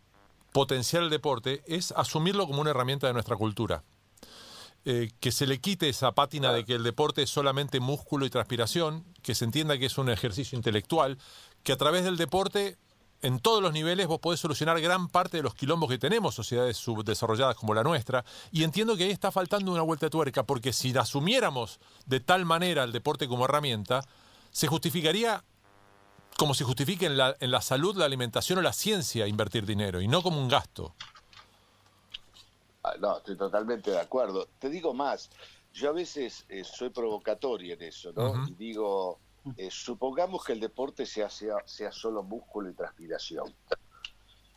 potenciar 0.51 1.03
el 1.03 1.09
deporte 1.09 1.63
es 1.67 1.91
asumirlo 1.91 2.47
como 2.47 2.61
una 2.61 2.71
herramienta 2.71 3.07
de 3.07 3.13
nuestra 3.13 3.35
cultura. 3.35 3.83
Eh, 4.83 5.11
que 5.19 5.31
se 5.31 5.45
le 5.45 5.61
quite 5.61 5.89
esa 5.89 6.13
pátina 6.13 6.51
de 6.51 6.65
que 6.65 6.73
el 6.73 6.81
deporte 6.81 7.21
es 7.21 7.29
solamente 7.29 7.79
músculo 7.79 8.25
y 8.25 8.31
transpiración, 8.31 9.05
que 9.21 9.35
se 9.35 9.45
entienda 9.45 9.77
que 9.77 9.85
es 9.85 9.97
un 9.99 10.09
ejercicio 10.09 10.55
intelectual, 10.55 11.19
que 11.61 11.71
a 11.71 11.77
través 11.77 12.03
del 12.03 12.17
deporte 12.17 12.77
en 13.21 13.39
todos 13.39 13.61
los 13.61 13.73
niveles 13.73 14.07
vos 14.07 14.19
podés 14.19 14.39
solucionar 14.39 14.79
gran 14.81 15.07
parte 15.07 15.37
de 15.37 15.43
los 15.43 15.55
quilombos 15.55 15.89
que 15.89 15.97
tenemos, 15.97 16.35
sociedades 16.35 16.77
subdesarrolladas 16.77 17.55
como 17.55 17.73
la 17.73 17.83
nuestra, 17.83 18.25
y 18.51 18.63
entiendo 18.63 18.95
que 18.95 19.03
ahí 19.05 19.11
está 19.11 19.31
faltando 19.31 19.71
una 19.71 19.81
vuelta 19.81 20.07
de 20.07 20.09
tuerca, 20.09 20.43
porque 20.43 20.73
si 20.73 20.95
asumiéramos 20.97 21.79
de 22.05 22.19
tal 22.19 22.45
manera 22.45 22.83
el 22.83 22.91
deporte 22.91 23.27
como 23.27 23.45
herramienta, 23.45 24.03
se 24.51 24.67
justificaría 24.67 25.43
como 26.37 26.53
se 26.55 26.63
justifique 26.63 27.05
en 27.05 27.17
la, 27.17 27.35
en 27.39 27.51
la 27.51 27.61
salud, 27.61 27.95
la 27.95 28.05
alimentación 28.05 28.57
o 28.57 28.61
la 28.61 28.73
ciencia 28.73 29.27
invertir 29.27 29.65
dinero, 29.65 30.01
y 30.01 30.07
no 30.07 30.23
como 30.23 30.39
un 30.39 30.47
gasto. 30.47 30.95
Ah, 32.83 32.93
no, 32.99 33.17
estoy 33.17 33.37
totalmente 33.37 33.91
de 33.91 33.99
acuerdo. 33.99 34.47
Te 34.57 34.69
digo 34.69 34.93
más, 34.93 35.29
yo 35.73 35.89
a 35.89 35.91
veces 35.93 36.45
eh, 36.49 36.63
soy 36.63 36.89
provocatorio 36.89 37.75
en 37.75 37.83
eso, 37.83 38.11
¿no? 38.13 38.47
Y 38.47 38.53
digo, 38.53 39.19
eh, 39.57 39.69
supongamos 39.71 40.43
que 40.43 40.53
el 40.53 40.59
deporte 40.59 41.05
sea, 41.05 41.29
sea, 41.29 41.91
solo 41.91 42.23
músculo 42.23 42.69
y 42.69 42.73
transpiración. 42.73 43.53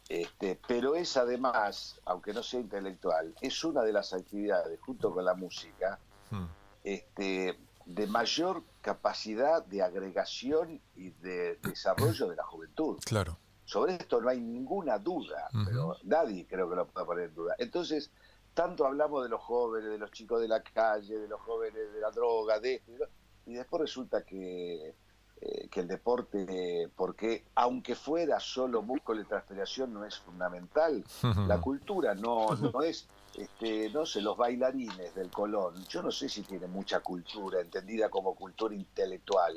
Este, 0.09 0.61
pero 0.69 0.95
es 0.95 1.17
además, 1.17 2.01
aunque 2.05 2.35
no 2.35 2.43
sea 2.43 2.61
intelectual, 2.61 3.35
es 3.41 3.65
una 3.65 3.83
de 3.83 3.93
las 3.93 4.13
actividades, 4.13 4.79
junto 4.81 5.13
con 5.13 5.25
la 5.25 5.35
música, 5.35 5.99
hmm. 6.31 6.45
este, 6.85 7.59
de 7.87 8.07
mayor 8.07 8.63
capacidad 8.81 9.65
de 9.65 9.83
agregación 9.83 10.81
y 10.97 11.11
de 11.11 11.57
desarrollo 11.63 12.29
de 12.29 12.37
la 12.37 12.45
juventud. 12.45 12.99
Claro. 13.05 13.39
Sobre 13.65 13.95
esto 13.95 14.21
no 14.21 14.29
hay 14.29 14.41
ninguna 14.41 14.99
duda, 14.99 15.49
pero 15.65 15.97
nadie 16.05 16.47
creo 16.47 16.69
que 16.69 16.77
lo 16.77 16.87
pueda 16.87 17.07
poner 17.07 17.29
en 17.31 17.35
duda. 17.35 17.55
Entonces, 17.59 18.11
tanto 18.53 18.87
hablamos 18.87 19.23
de 19.23 19.31
los 19.31 19.41
jóvenes, 19.41 19.91
de 19.91 19.99
los 19.99 20.11
chicos 20.11 20.41
de 20.43 20.49
la 20.49 20.63
calle, 20.63 21.19
de 21.19 21.29
los 21.29 21.41
jóvenes 21.41 21.93
de 21.93 22.01
la 22.01 22.11
droga, 22.11 22.61
de 22.61 22.75
esto, 22.75 23.09
y 23.47 23.55
después 23.55 23.81
resulta 23.81 24.23
que, 24.23 24.95
eh, 25.41 25.69
que 25.71 25.81
el 25.81 25.89
deporte, 25.89 26.89
porque 26.97 27.45
aunque 27.55 27.95
fuera 27.95 28.41
solo 28.41 28.83
músculo 28.83 29.21
y 29.21 29.25
transpiración, 29.25 29.93
no 29.93 30.05
es 30.05 30.19
fundamental. 30.19 31.05
La 31.49 31.61
cultura 31.61 32.15
no, 32.15 32.55
no 32.57 32.83
es, 32.83 33.07
este, 33.37 33.91
no 33.91 34.07
sé, 34.07 34.23
los 34.23 34.37
bailarines 34.37 35.15
del 35.15 35.31
Colón, 35.31 35.85
yo 35.89 36.03
no 36.03 36.11
sé 36.11 36.29
si 36.29 36.43
tiene 36.43 36.67
mucha 36.67 37.01
cultura, 37.01 37.61
entendida 37.61 38.09
como 38.09 38.35
cultura 38.35 38.75
intelectual. 38.75 39.55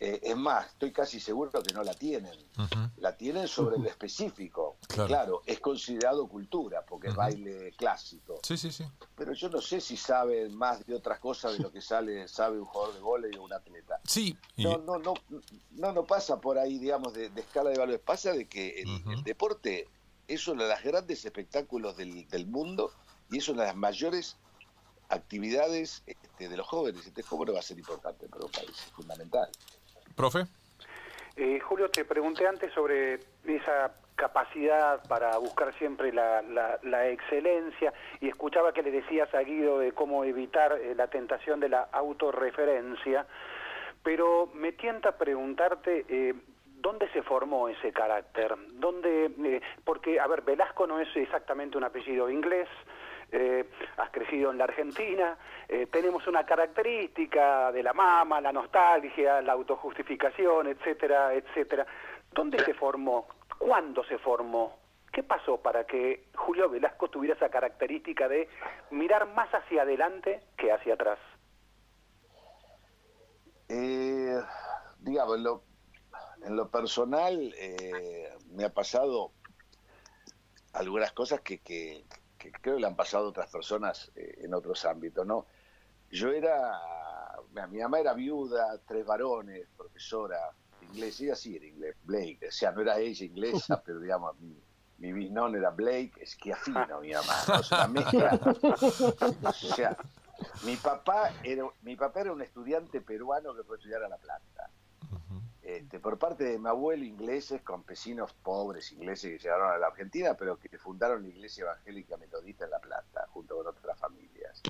Eh, 0.00 0.20
es 0.22 0.36
más, 0.36 0.66
estoy 0.66 0.92
casi 0.92 1.18
seguro 1.18 1.50
que 1.62 1.72
no 1.72 1.82
la 1.82 1.94
tienen. 1.94 2.32
La 2.98 3.16
tienen 3.16 3.48
sobre 3.48 3.78
lo 3.78 3.88
específico. 3.88 4.76
Claro. 4.86 5.42
es 5.46 5.60
considerado 5.60 6.28
cultura 6.28 6.84
porque 6.84 7.08
es 7.08 7.14
baile 7.14 7.72
clásico. 7.72 8.40
Sí, 8.42 8.56
sí, 8.56 8.70
sí. 8.70 8.84
Pero 9.16 9.32
yo 9.32 9.48
no 9.48 9.60
sé 9.60 9.80
si 9.80 9.96
saben 9.96 10.54
más 10.56 10.84
de 10.86 10.94
otras 10.94 11.18
cosas 11.18 11.54
de 11.54 11.60
lo 11.60 11.72
que 11.72 11.80
sale, 11.80 12.28
sabe 12.28 12.58
un 12.58 12.66
jugador 12.66 12.94
de 12.94 13.00
vóley 13.00 13.36
o 13.36 13.42
un 13.42 13.52
atleta. 13.52 14.00
Sí. 14.04 14.36
No, 14.56 14.78
no, 14.78 14.98
no, 14.98 15.14
no, 15.72 15.92
no 15.92 16.04
pasa 16.04 16.40
por 16.40 16.58
ahí, 16.58 16.78
digamos, 16.78 17.12
de, 17.14 17.30
escala 17.36 17.70
de 17.70 17.78
valores. 17.78 18.00
Pasa 18.00 18.32
de 18.32 18.46
que 18.46 18.82
el, 18.82 19.22
deporte 19.24 19.88
es 20.26 20.46
uno 20.46 20.62
de 20.62 20.68
los 20.68 20.82
grandes 20.82 21.24
espectáculos 21.24 21.96
del, 21.96 22.28
del 22.28 22.46
mundo 22.46 22.92
y 23.30 23.38
es 23.38 23.48
una 23.48 23.62
de 23.62 23.68
las 23.68 23.76
mayores 23.76 24.36
actividades 25.08 26.02
este, 26.06 26.48
de 26.48 26.56
los 26.56 26.66
jóvenes. 26.66 27.06
Entonces, 27.06 27.26
¿cómo 27.26 27.44
no 27.44 27.52
va 27.52 27.60
a 27.60 27.62
ser 27.62 27.78
importante 27.78 28.28
para 28.28 28.44
un 28.44 28.50
país? 28.50 28.70
Es 28.70 28.92
fundamental. 28.92 29.50
Profe. 30.18 30.46
Eh, 31.36 31.60
Julio, 31.60 31.88
te 31.88 32.04
pregunté 32.04 32.48
antes 32.48 32.72
sobre 32.72 33.20
esa 33.46 33.92
capacidad 34.16 35.00
para 35.08 35.38
buscar 35.38 35.72
siempre 35.78 36.12
la, 36.12 36.42
la, 36.82 37.08
excelencia 37.08 37.92
y 38.20 38.28
escuchaba 38.28 38.72
que 38.72 38.82
le 38.82 38.90
decías 38.90 39.32
a 39.32 39.42
Guido 39.42 39.78
de 39.78 39.92
cómo 39.92 40.24
evitar 40.24 40.72
eh, 40.72 40.96
la 40.96 41.06
tentación 41.06 41.60
de 41.60 41.68
la 41.68 41.82
autorreferencia, 41.92 43.26
pero 44.02 44.50
me 44.54 44.72
tienta 44.72 45.16
preguntarte... 45.16 46.04
Eh, 46.08 46.34
¿Dónde 46.80 47.10
se 47.10 47.24
formó 47.24 47.68
ese 47.68 47.92
carácter? 47.92 48.54
¿Dónde, 48.74 49.32
eh, 49.44 49.60
porque, 49.84 50.20
a 50.20 50.28
ver, 50.28 50.42
Velasco 50.42 50.86
no 50.86 51.00
es 51.00 51.08
exactamente 51.16 51.76
un 51.76 51.82
apellido 51.82 52.30
inglés, 52.30 52.68
eh, 53.30 53.68
has 53.98 54.10
crecido 54.10 54.50
en 54.50 54.58
la 54.58 54.64
Argentina, 54.64 55.36
eh, 55.68 55.86
tenemos 55.90 56.26
una 56.26 56.46
característica 56.46 57.70
de 57.72 57.82
la 57.82 57.92
mama, 57.92 58.40
la 58.40 58.52
nostalgia, 58.52 59.42
la 59.42 59.52
autojustificación, 59.52 60.68
etcétera, 60.68 61.34
etcétera. 61.34 61.86
¿Dónde 62.32 62.58
se 62.64 62.72
formó? 62.72 63.28
¿Cuándo 63.58 64.02
se 64.04 64.16
formó? 64.18 64.78
¿Qué 65.12 65.22
pasó 65.22 65.58
para 65.58 65.84
que 65.84 66.28
Julio 66.34 66.70
Velasco 66.70 67.08
tuviera 67.08 67.34
esa 67.34 67.50
característica 67.50 68.28
de 68.28 68.48
mirar 68.90 69.28
más 69.34 69.50
hacia 69.52 69.82
adelante 69.82 70.42
que 70.56 70.72
hacia 70.72 70.94
atrás? 70.94 71.18
Eh, 73.68 74.40
digamos, 75.00 75.36
en 76.46 76.56
lo, 76.56 76.70
personal 76.70 77.54
me 78.52 78.64
ha 78.64 78.72
pasado 78.72 79.32
algunas 80.72 81.12
cosas 81.12 81.40
que, 81.42 81.58
que, 81.58 82.04
que 82.50 82.60
creo 82.60 82.76
que 82.76 82.80
le 82.80 82.86
han 82.86 82.96
pasado 82.96 83.26
a 83.26 83.28
otras 83.28 83.50
personas 83.50 84.10
eh, 84.14 84.40
en 84.42 84.54
otros 84.54 84.84
ámbitos, 84.84 85.26
¿no? 85.26 85.46
Yo 86.10 86.30
era, 86.30 86.80
mi 87.70 87.78
mamá 87.78 88.00
era 88.00 88.14
viuda, 88.14 88.78
tres 88.86 89.04
varones, 89.04 89.66
profesora, 89.76 90.38
inglés, 90.82 91.20
ella 91.20 91.36
sí 91.36 91.56
era 91.56 91.66
inglés, 91.66 91.96
Blake, 92.02 92.48
o 92.48 92.50
sea, 92.50 92.72
no 92.72 92.80
era 92.80 92.98
ella 92.98 93.24
inglesa, 93.26 93.82
pero 93.84 94.00
digamos, 94.00 94.38
mi, 94.40 94.56
mi 94.98 95.12
bisnón 95.12 95.54
era 95.56 95.70
Blake, 95.70 96.12
esquiafino 96.20 97.00
mi 97.00 97.12
mamá, 97.12 97.34
o 97.58 97.62
sea, 97.62 97.88
o 99.42 99.52
sea, 99.52 99.96
mi 100.64 100.76
papá 100.76 101.32
era, 101.42 101.64
mi 101.82 101.96
papá 101.96 102.20
era 102.20 102.32
un 102.32 102.42
estudiante 102.42 103.00
peruano 103.00 103.54
que 103.54 103.62
fue 103.64 103.76
a 103.76 103.78
estudiar 103.78 104.02
a 104.04 104.08
La 104.08 104.16
Plata. 104.16 104.70
Este, 105.68 106.00
por 106.00 106.18
parte 106.18 106.44
de 106.44 106.58
mi 106.58 106.66
abuelo, 106.66 107.04
ingleses, 107.04 107.60
campesinos 107.60 108.32
pobres 108.32 108.90
ingleses 108.90 109.32
que 109.32 109.38
llegaron 109.38 109.70
a 109.70 109.76
la 109.76 109.88
Argentina, 109.88 110.32
pero 110.32 110.58
que 110.58 110.78
fundaron 110.78 111.20
la 111.20 111.28
iglesia 111.28 111.64
evangélica 111.64 112.16
metodista 112.16 112.64
en 112.64 112.70
La 112.70 112.78
Plata, 112.78 113.26
junto 113.34 113.54
con 113.54 113.66
otras 113.66 113.98
familias. 113.98 114.62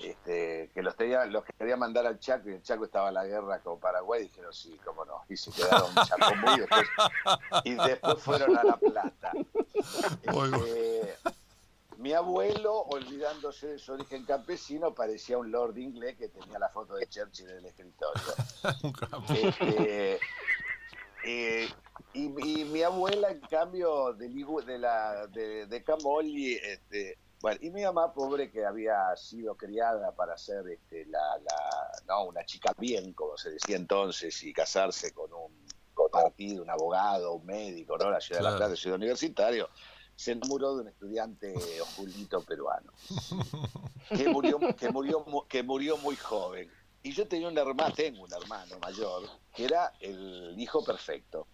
Este, 0.00 0.70
que 0.72 0.82
los, 0.82 0.94
tenía, 0.94 1.26
los 1.26 1.42
quería 1.58 1.76
mandar 1.76 2.06
al 2.06 2.20
Chaco 2.20 2.48
y 2.48 2.52
el 2.52 2.62
Chaco 2.62 2.84
estaba 2.84 3.08
en 3.08 3.14
la 3.14 3.26
guerra 3.26 3.58
con 3.58 3.80
Paraguay, 3.80 4.22
dijeron 4.22 4.54
sí, 4.54 4.78
cómo 4.84 5.04
no, 5.04 5.20
y 5.28 5.36
se 5.36 5.50
quedaron 5.50 5.92
Chaco 6.06 6.32
muy 6.36 6.60
después, 6.60 6.88
y 7.64 7.74
después 7.74 8.22
fueron 8.22 8.56
a 8.56 8.62
La 8.62 8.76
Plata. 8.76 9.32
Este, 10.22 11.16
mi 12.00 12.14
abuelo, 12.14 12.80
olvidándose 12.84 13.68
de 13.68 13.78
su 13.78 13.92
origen 13.92 14.24
campesino, 14.24 14.94
parecía 14.94 15.36
un 15.36 15.50
lord 15.50 15.76
inglés 15.76 16.16
que 16.16 16.28
tenía 16.28 16.58
la 16.58 16.70
foto 16.70 16.94
de 16.94 17.06
Churchill 17.06 17.50
en 17.50 17.58
el 17.58 17.66
escritorio. 17.66 18.22
Este, 19.30 20.18
eh, 21.24 21.68
y, 22.14 22.28
mi 22.28 22.82
abuela, 22.82 23.30
en 23.30 23.40
cambio, 23.40 24.14
de, 24.14 24.28
de, 24.28 24.78
la, 24.78 25.26
de, 25.26 25.66
de 25.66 25.84
Camoli, 25.84 26.54
este, 26.54 27.18
bueno, 27.42 27.58
y 27.62 27.70
mi 27.70 27.82
mamá, 27.82 28.14
pobre, 28.14 28.50
que 28.50 28.64
había 28.64 29.14
sido 29.16 29.54
criada 29.54 30.12
para 30.12 30.38
ser 30.38 30.66
este, 30.68 31.04
la, 31.06 31.38
la, 31.38 32.02
no, 32.06 32.24
una 32.24 32.44
chica 32.46 32.72
bien, 32.78 33.12
como 33.12 33.36
se 33.36 33.50
decía 33.50 33.76
entonces, 33.76 34.42
y 34.42 34.54
casarse 34.54 35.12
con 35.12 35.30
un 35.34 35.52
partido, 36.10 36.62
un 36.62 36.70
abogado, 36.70 37.34
un 37.34 37.44
médico, 37.44 37.98
¿no? 37.98 38.10
La 38.10 38.20
ciudad 38.20 38.40
de 38.40 38.50
la 38.50 38.56
Plata, 38.56 38.74
ciudad 38.74 38.96
universitario 38.96 39.68
se 40.20 40.32
enamoró 40.32 40.74
de 40.74 40.82
un 40.82 40.88
estudiante 40.88 41.54
oscurito 41.80 42.42
peruano 42.42 42.92
que 44.08 44.28
murió, 44.28 44.58
que 44.78 44.90
murió, 44.90 45.24
que 45.48 45.62
murió 45.62 45.96
muy 45.96 46.14
joven. 46.14 46.70
Y 47.02 47.12
yo 47.12 47.26
tenía 47.26 47.48
un 47.48 47.56
hermano, 47.56 47.94
tengo 47.94 48.24
un 48.24 48.32
hermano 48.34 48.78
mayor, 48.80 49.22
que 49.54 49.64
era 49.64 49.94
el 49.98 50.54
hijo 50.58 50.84
perfecto. 50.84 51.46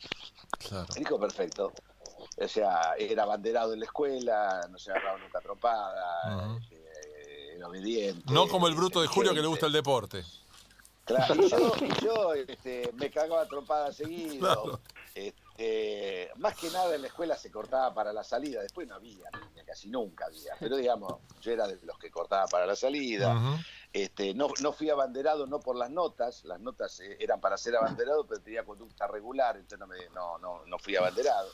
El 0.96 1.02
hijo 1.02 1.16
perfecto. 1.20 1.72
O 2.38 2.48
sea, 2.48 2.94
era 2.98 3.22
abanderado 3.22 3.72
en 3.72 3.78
la 3.78 3.86
escuela, 3.86 4.66
no 4.68 4.78
se 4.78 4.90
agarraba 4.90 5.18
nunca 5.18 5.40
tropada, 5.40 6.58
eh, 6.68 7.52
era 7.54 7.68
obediente. 7.68 8.32
No 8.32 8.48
como 8.48 8.66
el 8.66 8.74
bruto 8.74 9.00
de 9.00 9.06
Julio 9.06 9.32
que 9.32 9.42
le 9.42 9.46
gusta 9.46 9.66
el 9.66 9.72
deporte. 9.72 10.24
Claro, 11.04 11.36
y 11.36 12.04
yo, 12.04 12.34
este, 12.34 12.90
me 12.94 13.12
cagaba 13.12 13.46
tropada 13.46 13.92
seguido. 13.92 14.80
Este, 15.16 16.30
más 16.36 16.54
que 16.58 16.68
nada 16.68 16.94
en 16.94 17.00
la 17.00 17.08
escuela 17.08 17.38
se 17.38 17.50
cortaba 17.50 17.94
para 17.94 18.12
la 18.12 18.22
salida, 18.22 18.60
después 18.60 18.86
no 18.86 18.96
había, 18.96 19.30
casi 19.66 19.88
nunca 19.88 20.26
había, 20.26 20.52
pero 20.60 20.76
digamos, 20.76 21.14
yo 21.40 21.52
era 21.52 21.66
de 21.66 21.78
los 21.86 21.98
que 21.98 22.10
cortaba 22.10 22.46
para 22.48 22.66
la 22.66 22.76
salida. 22.76 23.34
este, 23.94 24.34
no, 24.34 24.48
no 24.60 24.72
fui 24.72 24.90
abanderado 24.90 25.46
no 25.46 25.58
por 25.60 25.74
las 25.74 25.90
notas, 25.90 26.44
las 26.44 26.60
notas 26.60 27.00
eh, 27.00 27.16
eran 27.18 27.40
para 27.40 27.56
ser 27.56 27.76
abanderado, 27.76 28.26
pero 28.26 28.42
tenía 28.42 28.62
conducta 28.62 29.06
regular, 29.06 29.56
entonces 29.56 29.78
no, 29.78 29.86
me, 29.86 30.06
no, 30.10 30.36
no, 30.36 30.66
no 30.66 30.78
fui 30.78 30.96
abanderado. 30.96 31.48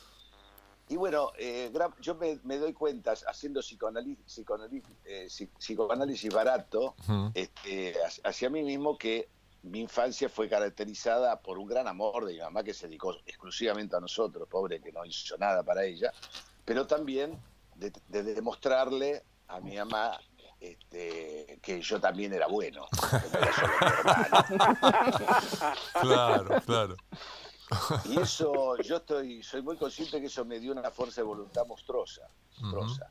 Y 0.89 0.97
bueno, 0.97 1.31
eh, 1.37 1.71
yo 2.01 2.15
me, 2.15 2.57
doy 2.57 2.73
cuenta, 2.73 3.13
haciendo 3.13 3.61
psicoanálisis, 3.61 4.25
psicoanálisis, 4.25 4.91
eh, 5.05 5.27
psicoanálisis 5.57 6.33
barato, 6.33 6.95
este, 7.33 7.95
hacia 8.25 8.49
mí 8.49 8.61
mismo, 8.61 8.97
que 8.97 9.29
mi 9.63 9.79
infancia 9.79 10.29
fue 10.29 10.47
caracterizada 10.49 11.41
por 11.41 11.57
un 11.57 11.67
gran 11.67 11.87
amor 11.87 12.25
de 12.25 12.33
mi 12.33 12.39
mamá 12.39 12.63
que 12.63 12.73
se 12.73 12.87
dedicó 12.87 13.15
exclusivamente 13.25 13.95
a 13.95 13.99
nosotros, 13.99 14.47
pobre 14.49 14.81
que 14.81 14.91
no 14.91 15.05
hizo 15.05 15.37
nada 15.37 15.63
para 15.63 15.85
ella, 15.85 16.11
pero 16.65 16.85
también 16.85 17.39
de, 17.75 17.91
demostrarle 18.23 19.23
a 19.47 19.61
mi 19.61 19.77
mamá 19.77 20.19
este, 20.59 21.59
que 21.61 21.81
yo 21.81 21.99
también 21.99 22.33
era 22.33 22.47
bueno, 22.47 22.87
Claro, 26.01 26.61
claro. 26.65 26.95
Y 28.05 28.19
eso, 28.19 28.77
yo 28.77 28.97
estoy, 28.97 29.43
soy 29.43 29.61
muy 29.61 29.77
consciente 29.77 30.19
que 30.19 30.27
eso 30.27 30.43
me 30.45 30.59
dio 30.59 30.73
una 30.73 30.91
fuerza 30.91 31.21
de 31.21 31.25
voluntad 31.25 31.65
monstruosa, 31.65 32.27
monstruosa. 32.59 33.09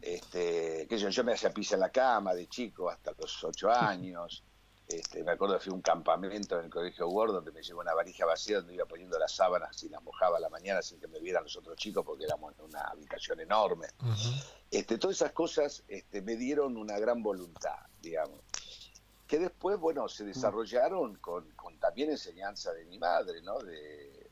este, 0.00 0.86
que 0.88 0.98
yo, 0.98 1.08
yo 1.08 1.24
me 1.24 1.34
hacía 1.34 1.52
pisa 1.52 1.74
en 1.74 1.80
la 1.80 1.90
cama 1.90 2.32
de 2.34 2.48
chico 2.48 2.88
hasta 2.88 3.12
los 3.18 3.42
ocho 3.44 3.70
años. 3.70 4.44
Este, 4.86 5.24
me 5.24 5.32
acuerdo 5.32 5.54
que 5.54 5.64
fui 5.64 5.72
a 5.72 5.74
un 5.74 5.80
campamento 5.80 6.58
en 6.58 6.66
el 6.66 6.70
Colegio 6.70 7.08
Ward 7.08 7.32
donde 7.32 7.52
me 7.52 7.62
llevó 7.62 7.80
una 7.80 7.94
varija 7.94 8.26
vacía 8.26 8.58
donde 8.58 8.74
iba 8.74 8.84
poniendo 8.84 9.18
las 9.18 9.32
sábanas 9.32 9.82
y 9.82 9.88
las 9.88 10.02
mojaba 10.02 10.36
a 10.36 10.40
la 10.40 10.50
mañana 10.50 10.82
sin 10.82 11.00
que 11.00 11.08
me 11.08 11.18
vieran 11.20 11.44
los 11.44 11.56
otros 11.56 11.76
chicos 11.76 12.04
porque 12.04 12.24
éramos 12.24 12.54
en 12.58 12.64
una 12.66 12.82
habitación 12.82 13.40
enorme. 13.40 13.88
este, 14.70 14.98
todas 14.98 15.16
esas 15.16 15.32
cosas 15.32 15.82
este, 15.88 16.20
me 16.20 16.36
dieron 16.36 16.76
una 16.76 16.98
gran 16.98 17.22
voluntad, 17.22 17.78
digamos. 18.02 18.40
Que 19.26 19.38
después, 19.38 19.78
bueno, 19.78 20.06
se 20.06 20.24
desarrollaron 20.24 21.16
con, 21.16 21.46
también 21.80 22.10
enseñanza 22.10 22.72
de 22.72 22.84
mi 22.84 22.98
madre, 22.98 23.40
¿no? 23.40 23.58
De, 23.58 24.30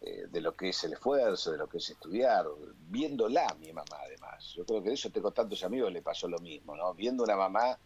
eh, 0.00 0.26
de 0.30 0.40
lo 0.40 0.56
que 0.56 0.70
es 0.70 0.82
el 0.84 0.94
esfuerzo, 0.94 1.52
de 1.52 1.58
lo 1.58 1.68
que 1.68 1.76
es 1.76 1.90
estudiar, 1.90 2.46
viéndola 2.88 3.54
mi 3.60 3.70
mamá 3.70 3.98
además. 4.02 4.54
Yo 4.56 4.64
creo 4.64 4.82
que 4.82 4.88
de 4.88 4.94
eso 4.94 5.10
tengo 5.10 5.30
tantos 5.30 5.62
amigos 5.62 5.92
le 5.92 6.00
pasó 6.00 6.26
lo 6.26 6.38
mismo, 6.38 6.74
¿no? 6.74 6.94
Viendo 6.94 7.22
una 7.22 7.36
mamá 7.36 7.78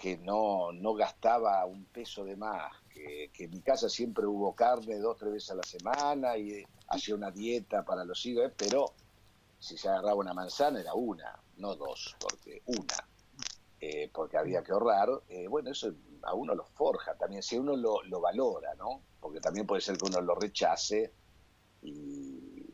que 0.00 0.16
no, 0.16 0.72
no 0.72 0.94
gastaba 0.94 1.66
un 1.66 1.84
peso 1.84 2.24
de 2.24 2.34
más, 2.34 2.72
que, 2.88 3.30
en 3.38 3.50
mi 3.50 3.60
casa 3.60 3.86
siempre 3.90 4.26
hubo 4.26 4.54
carne 4.54 4.98
dos, 4.98 5.18
tres 5.18 5.32
veces 5.32 5.50
a 5.50 5.54
la 5.56 5.62
semana 5.62 6.38
y 6.38 6.64
hacía 6.88 7.14
una 7.14 7.30
dieta 7.30 7.84
para 7.84 8.02
los 8.04 8.24
hijos, 8.24 8.46
¿eh? 8.46 8.54
pero 8.56 8.86
si 9.58 9.76
se 9.76 9.90
agarraba 9.90 10.14
una 10.14 10.32
manzana 10.32 10.80
era 10.80 10.94
una, 10.94 11.38
no 11.58 11.74
dos, 11.76 12.16
porque 12.18 12.62
una, 12.64 12.96
eh, 13.78 14.10
porque 14.12 14.38
había 14.38 14.62
que 14.62 14.72
ahorrar. 14.72 15.10
Eh, 15.28 15.46
bueno, 15.48 15.70
eso 15.70 15.92
a 16.22 16.34
uno 16.34 16.54
lo 16.54 16.64
forja 16.64 17.14
también, 17.16 17.42
si 17.42 17.58
uno 17.58 17.76
lo, 17.76 18.02
lo 18.04 18.20
valora, 18.22 18.74
¿no? 18.76 19.02
Porque 19.20 19.40
también 19.40 19.66
puede 19.66 19.82
ser 19.82 19.98
que 19.98 20.06
uno 20.06 20.22
lo 20.22 20.34
rechace 20.34 21.12
y, 21.82 22.64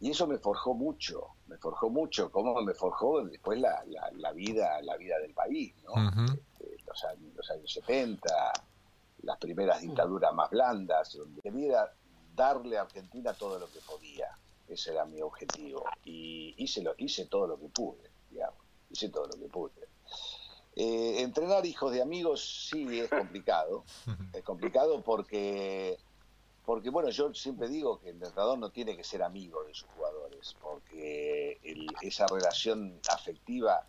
y 0.00 0.10
eso 0.10 0.26
me 0.26 0.36
forjó 0.36 0.74
mucho, 0.74 1.28
me 1.46 1.56
forjó 1.56 1.88
mucho, 1.88 2.30
como 2.30 2.60
me 2.60 2.74
forjó 2.74 3.24
después 3.24 3.58
la, 3.58 3.82
vida 4.44 4.80
la 4.82 4.96
vida 4.96 5.18
del 5.18 5.32
país, 5.32 5.74
¿no? 5.84 5.94
Este, 6.24 6.76
los, 6.86 7.04
años, 7.04 7.34
los, 7.34 7.50
años, 7.50 7.72
70, 7.72 8.52
las 9.22 9.38
primeras 9.38 9.80
dictaduras 9.80 10.34
más 10.34 10.50
blandas, 10.50 11.12
donde 11.14 11.40
quería 11.40 11.88
darle 12.34 12.78
a 12.78 12.82
Argentina 12.82 13.32
todo 13.32 13.58
lo 13.58 13.70
que 13.70 13.80
podía, 13.80 14.28
ese 14.68 14.92
era 14.92 15.04
mi 15.04 15.20
objetivo, 15.22 15.84
y 16.04 16.54
hice, 16.58 16.82
lo, 16.82 16.94
hice 16.98 17.26
todo 17.26 17.46
lo 17.46 17.58
que 17.58 17.68
pude, 17.68 18.10
digamos, 18.30 18.60
hice 18.90 19.08
todo 19.08 19.26
lo 19.26 19.38
que 19.38 19.48
pude. 19.48 19.88
Eh, 20.76 21.22
entrenar 21.22 21.64
hijos 21.66 21.92
de 21.92 22.02
amigos 22.02 22.68
sí 22.68 23.00
es 23.00 23.08
complicado, 23.08 23.84
es 24.32 24.42
complicado 24.42 25.02
porque 25.02 25.98
porque 26.64 26.88
bueno, 26.88 27.10
yo 27.10 27.34
siempre 27.34 27.68
digo 27.68 28.00
que 28.00 28.08
el 28.08 28.14
entrenador 28.16 28.58
no 28.58 28.70
tiene 28.70 28.96
que 28.96 29.04
ser 29.04 29.22
amigo 29.22 29.64
de 29.64 29.74
sus 29.74 29.88
jugadores, 29.90 30.56
porque 30.60 31.60
esa 32.00 32.26
relación 32.26 32.98
afectiva 33.12 33.84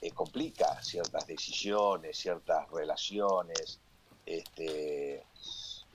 eh, 0.00 0.10
complica 0.12 0.82
ciertas 0.82 1.26
decisiones, 1.26 2.18
ciertas 2.18 2.70
relaciones, 2.70 3.80
este, 4.24 5.24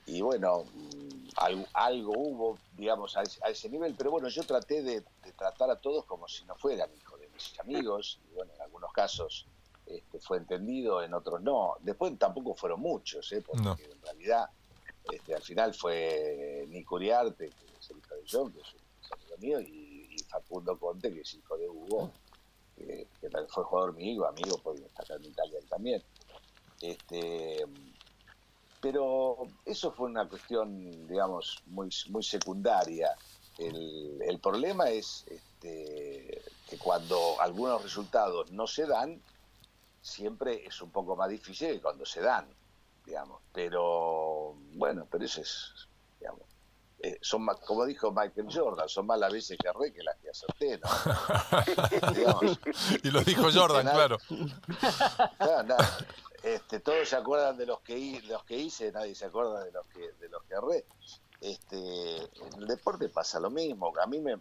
y 0.06 0.20
bueno, 0.20 0.64
mm, 0.64 1.66
algo, 1.74 2.12
hubo, 2.16 2.58
digamos, 2.76 3.16
a 3.16 3.22
ese, 3.22 3.68
nivel, 3.68 3.94
pero 3.96 4.10
bueno, 4.10 4.28
yo 4.28 4.42
traté 4.42 4.82
de, 4.82 5.04
tratar 5.36 5.70
a 5.70 5.76
todos 5.76 6.04
como 6.04 6.26
si 6.28 6.44
no 6.44 6.54
fueran 6.56 6.90
hijos 6.96 7.20
de 7.20 7.28
mis 7.28 7.58
amigos, 7.60 8.18
y 8.30 8.34
bueno, 8.34 8.52
en 8.54 8.62
algunos 8.62 8.92
casos 8.92 9.46
este, 9.86 10.18
fue 10.20 10.38
entendido, 10.38 11.02
en 11.02 11.14
otros 11.14 11.40
no. 11.42 11.76
Después 11.80 12.18
tampoco 12.18 12.54
fueron 12.54 12.80
muchos, 12.80 13.30
¿eh? 13.32 13.42
porque 13.46 13.84
en 13.84 14.02
realidad 14.02 14.48
este, 15.10 15.34
al 15.34 15.42
final 15.42 15.74
fue 15.74 16.66
Nico 16.68 16.96
Uriarte, 16.96 17.50
que 17.50 17.78
es 17.78 17.90
el 17.90 17.98
hijo 17.98 18.14
de 18.14 18.22
John, 18.30 18.52
que 18.52 18.60
es 18.60 19.12
amigo 19.12 19.36
mío, 19.38 19.60
y, 19.60 20.16
Facundo 20.28 20.78
Conte, 20.78 21.12
que 21.12 21.20
es 21.20 21.34
hijo 21.34 21.58
de 21.58 21.68
Hugo, 21.68 22.10
que, 22.76 23.06
fue 23.48 23.64
jugador 23.64 23.94
mío, 23.94 24.26
amigo, 24.26 24.58
porque 24.62 24.82
está 24.82 25.02
acá 25.02 25.14
en 25.14 25.24
Italia 25.24 25.58
también. 25.68 26.02
Este, 26.80 27.64
pero 28.80 29.46
eso 29.64 29.92
fue 29.92 30.08
una 30.08 30.28
cuestión, 30.28 31.06
digamos, 31.06 31.62
muy, 31.66 31.88
muy 32.08 32.22
secundaria. 32.22 33.14
El, 33.58 34.40
problema 34.42 34.90
es 34.90 35.24
este, 35.28 36.42
que 36.68 36.78
cuando 36.78 37.40
algunos 37.40 37.82
resultados 37.82 38.50
no 38.50 38.66
se 38.66 38.86
dan, 38.86 39.22
siempre 40.00 40.66
es 40.66 40.82
un 40.82 40.90
poco 40.90 41.14
más 41.14 41.30
difícil 41.30 41.68
que 41.68 41.80
cuando 41.80 42.04
se 42.04 42.20
dan, 42.20 42.48
digamos. 43.06 43.40
Pero 43.52 44.56
bueno, 44.74 45.06
pero 45.08 45.24
eso 45.24 45.40
es, 45.42 45.86
eh, 47.04 47.18
son 47.20 47.42
más, 47.42 47.58
como 47.58 47.84
dijo 47.84 48.12
Michael 48.12 48.46
Jordan, 48.48 48.88
son 48.88 49.06
más 49.06 49.18
las 49.18 49.32
veces 49.32 49.58
que 49.58 49.68
erré 49.68 49.92
que 49.92 50.04
las 50.04 50.16
que 50.18 50.30
acerté, 50.30 50.78
¿no? 50.78 50.88
y 53.02 53.10
lo 53.10 53.22
dijo 53.22 53.48
Jordan, 53.52 53.88
claro. 53.88 54.18
Este, 56.44 56.78
todos 56.78 57.08
se 57.08 57.16
acuerdan 57.16 57.56
de 57.56 57.66
los 57.66 57.80
que 57.80 58.22
los 58.26 58.44
que 58.44 58.56
hice, 58.56 58.92
nadie 58.92 59.16
se 59.16 59.24
acuerda 59.24 59.64
de 59.64 59.72
los 59.72 59.84
que 59.88 60.12
de 60.12 60.28
los 60.28 60.44
que 60.44 60.54
erré. 60.54 60.86
Este, 61.40 62.18
en 62.18 62.60
el 62.60 62.68
deporte 62.68 63.08
pasa 63.08 63.40
lo 63.40 63.50
mismo. 63.50 63.92
A 64.00 64.06
mí 64.06 64.20
me, 64.20 64.38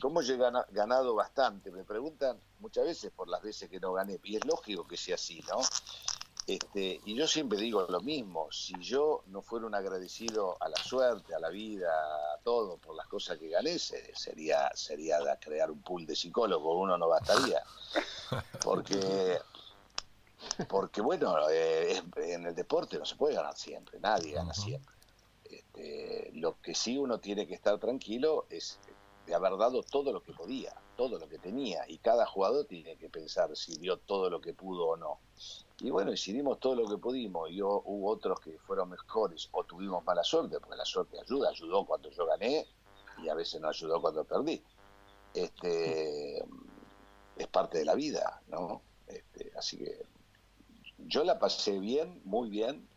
como 0.00 0.22
yo 0.22 0.34
he 0.34 0.38
ganado 0.72 1.14
bastante, 1.14 1.70
me 1.70 1.84
preguntan 1.84 2.40
muchas 2.58 2.84
veces 2.84 3.12
por 3.12 3.28
las 3.28 3.42
veces 3.42 3.70
que 3.70 3.78
no 3.78 3.92
gané 3.92 4.18
y 4.24 4.36
es 4.36 4.44
lógico 4.44 4.86
que 4.86 4.96
sea 4.96 5.14
así, 5.14 5.40
¿no? 5.48 5.60
Este, 6.46 7.00
y 7.04 7.16
yo 7.16 7.26
siempre 7.26 7.58
digo 7.58 7.86
lo 7.88 8.00
mismo, 8.00 8.46
si 8.52 8.74
yo 8.78 9.24
no 9.26 9.42
fuera 9.42 9.66
un 9.66 9.74
agradecido 9.74 10.56
a 10.60 10.68
la 10.68 10.76
suerte, 10.76 11.34
a 11.34 11.40
la 11.40 11.48
vida, 11.48 11.90
a 11.90 12.38
todo, 12.44 12.76
por 12.78 12.94
las 12.94 13.08
cosas 13.08 13.36
que 13.38 13.48
gané, 13.48 13.78
sería, 13.80 14.70
sería 14.74 15.18
crear 15.40 15.72
un 15.72 15.82
pool 15.82 16.06
de 16.06 16.14
psicólogos, 16.14 16.76
uno 16.76 16.96
no 16.96 17.08
bastaría. 17.08 17.62
Porque 18.62 19.40
porque 20.68 21.00
bueno, 21.00 21.36
eh, 21.50 22.02
en 22.16 22.46
el 22.46 22.54
deporte 22.54 22.98
no 22.98 23.04
se 23.04 23.16
puede 23.16 23.34
ganar 23.34 23.56
siempre, 23.56 23.98
nadie 24.00 24.32
gana 24.32 24.54
siempre. 24.54 24.94
Este, 25.44 26.30
lo 26.34 26.60
que 26.60 26.74
sí 26.74 26.98
uno 26.98 27.18
tiene 27.18 27.46
que 27.46 27.54
estar 27.54 27.78
tranquilo 27.78 28.46
es 28.50 28.78
de 29.26 29.34
haber 29.34 29.56
dado 29.56 29.82
todo 29.82 30.12
lo 30.12 30.22
que 30.22 30.32
podía, 30.32 30.74
todo 30.96 31.18
lo 31.18 31.28
que 31.28 31.38
tenía, 31.38 31.84
y 31.88 31.98
cada 31.98 32.26
jugador 32.26 32.66
tiene 32.66 32.96
que 32.96 33.08
pensar 33.08 33.56
si 33.56 33.76
dio 33.78 33.98
todo 33.98 34.30
lo 34.30 34.40
que 34.40 34.54
pudo 34.54 34.88
o 34.88 34.96
no. 34.96 35.18
Y 35.80 35.90
bueno, 35.90 36.10
decidimos 36.10 36.58
todo 36.58 36.74
lo 36.74 36.88
que 36.88 36.96
pudimos, 36.96 37.50
y 37.50 37.60
hubo 37.60 38.10
otros 38.10 38.40
que 38.40 38.58
fueron 38.60 38.88
mejores 38.88 39.48
o 39.52 39.64
tuvimos 39.64 40.02
mala 40.04 40.24
suerte, 40.24 40.58
porque 40.58 40.76
la 40.76 40.84
suerte 40.86 41.20
ayuda, 41.20 41.50
ayudó 41.50 41.84
cuando 41.84 42.10
yo 42.10 42.24
gané 42.26 42.66
y 43.22 43.28
a 43.28 43.34
veces 43.34 43.60
no 43.60 43.68
ayudó 43.68 44.00
cuando 44.00 44.24
perdí. 44.24 44.62
Este, 45.34 46.38
es 47.36 47.46
parte 47.48 47.78
de 47.78 47.84
la 47.84 47.94
vida, 47.94 48.40
¿no? 48.48 48.80
Este, 49.06 49.52
así 49.56 49.76
que 49.76 50.06
yo 50.98 51.24
la 51.24 51.38
pasé 51.38 51.78
bien, 51.78 52.22
muy 52.24 52.48
bien, 52.48 52.88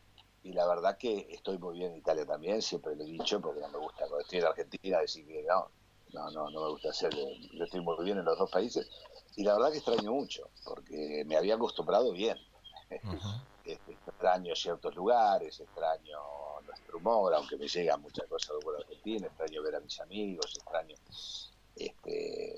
y 0.42 0.54
la 0.54 0.66
verdad 0.66 0.98
que 0.98 1.28
estoy 1.32 1.58
muy 1.58 1.78
bien 1.78 1.92
en 1.92 1.98
Italia 1.98 2.26
también, 2.26 2.62
siempre 2.62 2.96
lo 2.96 3.04
he 3.04 3.08
dicho, 3.08 3.42
porque 3.42 3.60
no 3.60 3.68
me 3.68 3.78
gusta, 3.78 4.08
cuando 4.08 4.22
estoy 4.22 4.40
en 4.40 4.46
Argentina, 4.46 5.00
decir 5.00 5.28
que 5.28 5.44
no, 5.44 5.70
no, 6.14 6.32
no, 6.32 6.50
no 6.50 6.64
me 6.64 6.70
gusta 6.70 6.92
hacer, 6.92 7.14
yo 7.14 7.64
estoy 7.66 7.82
muy 7.82 8.06
bien 8.06 8.20
en 8.20 8.26
los 8.26 8.40
dos 8.40 8.50
países, 8.50 8.90
y 9.36 9.44
la 9.44 9.54
verdad 9.54 9.72
que 9.72 9.80
extraño 9.80 10.14
mucho, 10.14 10.50
porque 10.64 11.24
me 11.26 11.36
había 11.36 11.56
acostumbrado 11.56 12.14
bien. 12.14 12.38
Este, 12.90 13.92
extraño 13.92 14.56
ciertos 14.56 14.96
lugares, 14.96 15.60
extraño 15.60 16.18
nuestro 16.66 16.98
humor, 16.98 17.34
aunque 17.36 17.56
me 17.56 17.68
llegan 17.68 18.02
muchas 18.02 18.28
cosas 18.28 18.56
de 18.60 18.78
Argentina, 18.78 19.28
extraño 19.28 19.62
ver 19.62 19.76
a 19.76 19.80
mis 19.80 20.00
amigos, 20.00 20.56
extraño, 20.56 20.96
este, 21.76 22.56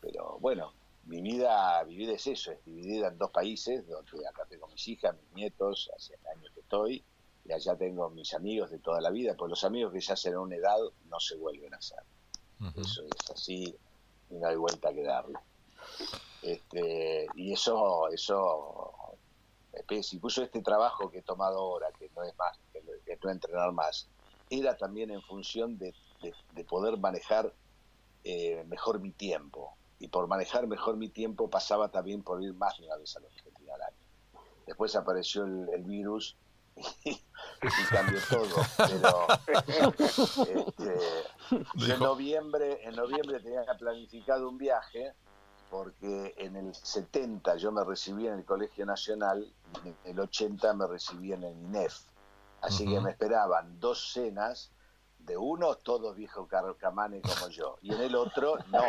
pero 0.00 0.38
bueno, 0.38 0.74
mi 1.06 1.22
vida, 1.22 1.82
mi 1.84 1.96
vida 1.96 2.12
es 2.12 2.26
eso, 2.26 2.52
es 2.52 2.64
dividida 2.64 3.08
en 3.08 3.18
dos 3.18 3.30
países, 3.30 3.88
donde 3.88 4.28
acá 4.28 4.44
tengo 4.44 4.68
mis 4.68 4.86
hijas, 4.88 5.16
mis 5.16 5.32
nietos, 5.32 5.90
hace 5.96 6.14
años 6.36 6.52
que 6.54 6.60
estoy, 6.60 7.04
y 7.44 7.52
allá 7.52 7.74
tengo 7.76 8.10
mis 8.10 8.34
amigos 8.34 8.70
de 8.70 8.78
toda 8.78 9.00
la 9.00 9.10
vida, 9.10 9.34
pues 9.36 9.48
los 9.48 9.64
amigos 9.64 9.92
que 9.92 10.00
ya 10.00 10.14
hacen 10.14 10.36
una 10.36 10.56
edad 10.56 10.78
no 11.06 11.18
se 11.18 11.36
vuelven 11.36 11.74
a 11.74 11.78
hacer. 11.78 12.02
Eso 12.76 13.02
es 13.02 13.30
así 13.30 13.74
y 14.30 14.34
no 14.34 14.46
hay 14.46 14.56
vuelta 14.56 14.92
que 14.92 15.02
darle. 15.02 15.38
Este, 16.42 17.26
y 17.34 17.52
eso, 17.52 18.08
eso, 18.08 18.94
incluso 20.12 20.42
este 20.42 20.62
trabajo 20.62 21.10
que 21.10 21.18
he 21.18 21.22
tomado 21.22 21.58
ahora, 21.58 21.88
que 21.98 22.10
no 22.14 22.22
es 22.22 22.36
más, 22.36 22.58
que, 22.72 23.18
no 23.22 23.30
entrenar 23.30 23.72
más, 23.72 24.08
era 24.50 24.76
también 24.76 25.10
en 25.10 25.22
función 25.22 25.78
de, 25.78 25.94
poder 26.68 26.98
manejar 26.98 27.52
eh, 28.24 28.64
mejor 28.68 29.00
mi 29.00 29.10
tiempo 29.10 29.76
y 29.98 30.08
por 30.08 30.26
manejar 30.26 30.66
mejor 30.66 30.96
mi 30.96 31.08
tiempo 31.08 31.50
pasaba 31.50 31.90
también 31.90 32.22
por 32.22 32.42
ir 32.42 32.54
más 32.54 32.78
de 32.78 32.86
una 32.86 32.96
vez 32.96 33.16
a 33.16 33.20
la 33.20 33.26
Argentina 33.28 33.74
al 33.74 33.82
año. 33.82 33.96
Después 34.66 34.94
apareció 34.94 35.44
el, 35.44 35.82
virus 35.84 36.36
y, 37.04 37.20
cambió 37.90 38.18
todo. 38.28 38.64
Pero 38.78 39.26
este, 40.08 41.94
en 41.94 41.98
noviembre, 42.00 42.84
en 42.84 42.94
noviembre 42.94 43.40
tenía 43.40 43.64
planificado 43.78 44.48
un 44.48 44.58
viaje 44.58 45.14
porque 45.72 46.34
en 46.36 46.54
el 46.56 46.74
70 46.74 47.56
yo 47.56 47.72
me 47.72 47.82
recibí 47.82 48.26
en 48.26 48.34
el 48.34 48.44
Colegio 48.44 48.84
Nacional, 48.84 49.50
en 49.84 49.96
el 50.04 50.20
80 50.20 50.72
me 50.74 50.86
recibí 50.86 51.32
en 51.32 51.44
el 51.44 51.56
INEF. 51.56 52.00
Así 52.60 52.86
que 52.86 53.00
me 53.00 53.10
esperaban 53.10 53.80
dos 53.80 54.12
cenas 54.12 54.70
de 55.18 55.36
uno, 55.36 55.74
todos 55.76 56.16
viejos 56.16 56.48
carcamanes 56.48 57.22
como 57.22 57.48
yo, 57.48 57.78
y 57.82 57.92
en 57.92 58.00
el 58.00 58.14
otro, 58.14 58.56
no, 58.68 58.82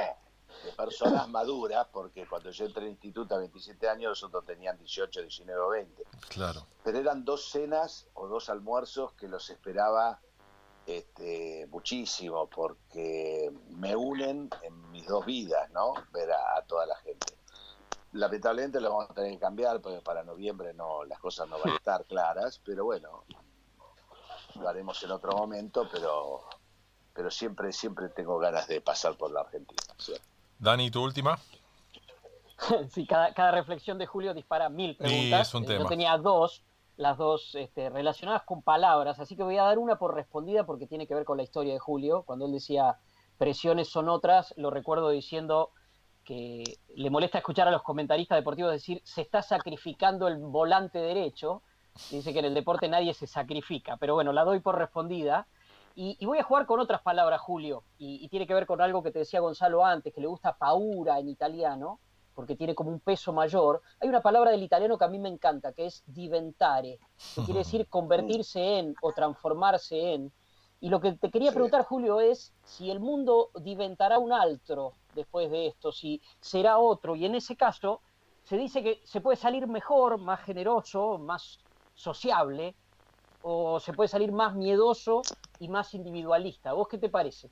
de 0.64 0.72
personas 0.78 1.28
maduras, 1.30 1.88
porque 1.92 2.28
cuando 2.28 2.52
yo 2.52 2.66
entré 2.66 2.84
al 2.84 2.92
instituto 2.92 3.36
a 3.36 3.40
27 3.40 3.90
años, 3.90 4.10
los 4.10 4.24
otros 4.24 4.46
tenían 4.46 4.78
18, 4.78 5.22
19 5.22 5.62
o 5.62 5.70
20. 5.70 6.04
Claro. 6.30 6.68
Pero 6.84 7.00
eran 7.00 7.26
dos 7.26 7.50
cenas 7.50 8.08
o 8.14 8.28
dos 8.28 8.50
almuerzos 8.50 9.14
que 9.14 9.28
los 9.28 9.50
esperaba 9.50 10.20
este, 10.86 11.68
muchísimo, 11.72 12.48
porque 12.50 13.52
me 13.70 13.96
unen 13.96 14.50
en 14.62 14.92
mis 14.92 15.08
dos 15.08 15.26
vidas, 15.26 15.70
¿no? 15.72 15.94
Ver 16.12 16.32
a, 16.32 16.62
toda 16.68 16.86
la 16.86 16.96
gente. 16.98 17.34
Lamentablemente 18.14 18.80
lo 18.80 18.92
vamos 18.92 19.10
a 19.10 19.14
tener 19.14 19.32
que 19.32 19.40
cambiar, 19.40 19.82
porque 19.82 20.02
para 20.02 20.24
noviembre 20.24 20.74
no 20.74 21.04
las 21.04 21.20
cosas 21.20 21.50
no 21.50 21.58
van 21.60 21.74
a 21.74 21.76
estar 21.76 22.06
claras, 22.06 22.60
pero 22.64 22.86
bueno, 22.86 23.24
lo 24.56 24.70
haremos 24.70 25.02
en 25.04 25.12
otro 25.12 25.36
momento, 25.36 25.88
pero 25.92 26.48
pero 27.14 27.30
siempre 27.30 27.72
siempre 27.72 28.10
tengo 28.10 28.40
ganas 28.40 28.68
de 28.68 28.82
pasar 28.82 29.16
por 29.16 29.32
la 29.32 29.42
Argentina. 29.42 29.82
Dani, 30.60 30.90
tu 30.90 31.04
última. 31.04 31.38
sí, 32.90 33.06
cada, 33.06 33.52
reflexión 33.52 33.98
de 33.98 34.06
Julio 34.06 34.34
dispara 34.34 34.70
mil 34.70 34.96
preguntas. 34.96 35.48
es 35.48 35.54
un 35.54 35.66
Yo 35.66 35.86
tenía 35.86 36.18
dos, 36.18 36.64
las 36.98 37.18
dos 37.18 37.56
este, 37.56 37.90
relacionadas 37.90 38.44
con 38.44 38.62
palabras, 38.62 39.20
así 39.20 39.36
que 39.36 39.44
voy 39.44 39.58
a 39.58 39.64
dar 39.64 39.78
una 39.78 39.98
por 39.98 40.16
respondida 40.16 40.66
porque 40.66 40.88
tiene 40.88 41.08
que 41.08 41.16
ver 41.16 41.26
con 41.26 41.38
la 41.38 41.44
historia 41.44 41.74
de 41.74 41.80
Julio. 41.80 42.24
Cuando 42.24 42.46
él 42.46 42.52
decía 42.52 42.98
presiones 43.38 43.90
son 43.90 44.10
otras, 44.10 44.54
lo 44.58 44.70
recuerdo 44.70 45.10
diciendo 45.10 45.72
que 46.24 46.80
le 46.96 47.10
molesta 47.10 47.38
escuchar 47.38 47.68
a 47.68 47.72
los 47.72 47.84
comentaristas 47.84 48.38
deportivos 48.38 48.72
decir 48.72 49.02
se 49.04 49.22
está 49.22 49.42
sacrificando 49.42 50.28
el 50.28 50.38
volante 50.38 51.00
derecho. 51.00 51.62
Dice 52.10 52.34
que 52.34 52.40
en 52.40 52.46
el 52.46 52.54
deporte 52.54 52.88
nadie 52.88 53.14
se 53.14 53.28
sacrifica, 53.28 53.98
pero 53.98 54.16
bueno, 54.16 54.34
la 54.34 54.44
doy 54.44 54.60
por 54.60 54.78
respondida. 54.78 55.48
Y, 55.96 56.26
voy 56.26 56.40
a 56.40 56.44
jugar 56.44 56.66
con 56.66 56.80
otras 56.80 57.02
palabras, 57.02 57.40
Julio, 57.40 57.84
y, 58.00 58.28
tiene 58.30 58.48
que 58.48 58.56
ver 58.56 58.66
con 58.66 58.82
algo 58.82 59.04
que 59.04 59.12
te 59.12 59.20
decía 59.20 59.42
Gonzalo 59.42 59.86
antes, 59.86 60.12
que 60.12 60.22
le 60.22 60.28
gusta 60.28 60.58
paura 60.58 61.20
en 61.20 61.30
italiano, 61.30 62.00
porque 62.34 62.56
tiene 62.56 62.74
como 62.74 62.90
un 62.90 63.00
peso 63.00 63.32
mayor. 63.32 63.84
Hay 64.00 64.10
una 64.10 64.22
palabra 64.22 64.50
del 64.50 64.64
italiano 64.64 64.98
que 64.98 65.06
a 65.06 65.10
mí 65.10 65.20
me 65.20 65.30
encanta, 65.30 65.72
que 65.72 65.86
es 65.86 66.04
diventare, 66.08 66.98
que 67.36 67.44
quiere 67.44 67.60
decir 67.60 67.88
convertirse 67.90 68.80
en 68.80 68.96
o 69.04 69.12
transformarse 69.12 70.14
en. 70.16 70.32
Y 70.80 70.90
lo 70.90 71.00
que 71.00 71.12
te 71.14 71.30
quería 71.30 71.52
preguntar, 71.52 71.86
Julio, 71.86 72.20
es 72.20 72.54
si 72.64 72.90
el 72.90 73.00
mundo 73.00 73.52
diventará 73.62 74.18
un 74.18 74.34
altro 74.34 74.96
después 75.16 75.50
de 75.52 75.68
esto, 75.68 75.92
si 75.92 76.22
será 76.40 76.78
otro, 76.78 77.16
y 77.16 77.26
en 77.26 77.36
ese 77.36 77.56
caso 77.56 78.02
se 78.44 78.58
dice 78.58 78.84
que 78.84 79.02
se 79.06 79.22
puede 79.22 79.38
salir 79.38 79.68
mejor, 79.68 80.18
más 80.18 80.42
generoso, 80.42 81.18
más 81.18 81.60
sociable, 81.96 82.76
o 83.42 83.80
se 83.80 83.94
puede 83.94 84.08
salir 84.08 84.32
más 84.32 84.56
miedoso 84.56 85.22
y 85.60 85.68
más 85.68 85.94
individualista. 85.94 86.74
¿Vos 86.74 86.88
qué 86.88 86.98
te 86.98 87.10
parece? 87.10 87.52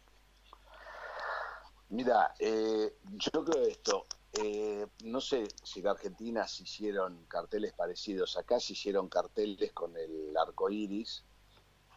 Mira, 1.90 2.34
eh, 2.40 2.96
yo 3.12 3.44
creo 3.44 3.64
esto. 3.64 4.06
Eh, 4.34 4.88
no 5.04 5.20
sé 5.20 5.48
si 5.62 5.82
en 5.82 5.88
Argentina 5.88 6.48
se 6.48 6.64
hicieron 6.64 7.26
carteles 7.28 7.74
parecidos. 7.74 8.38
Acá 8.38 8.62
se 8.62 8.74
hicieron 8.74 9.10
carteles 9.10 9.74
con 9.74 9.98
el 9.98 10.36
arco 10.38 10.70
iris 10.70 11.26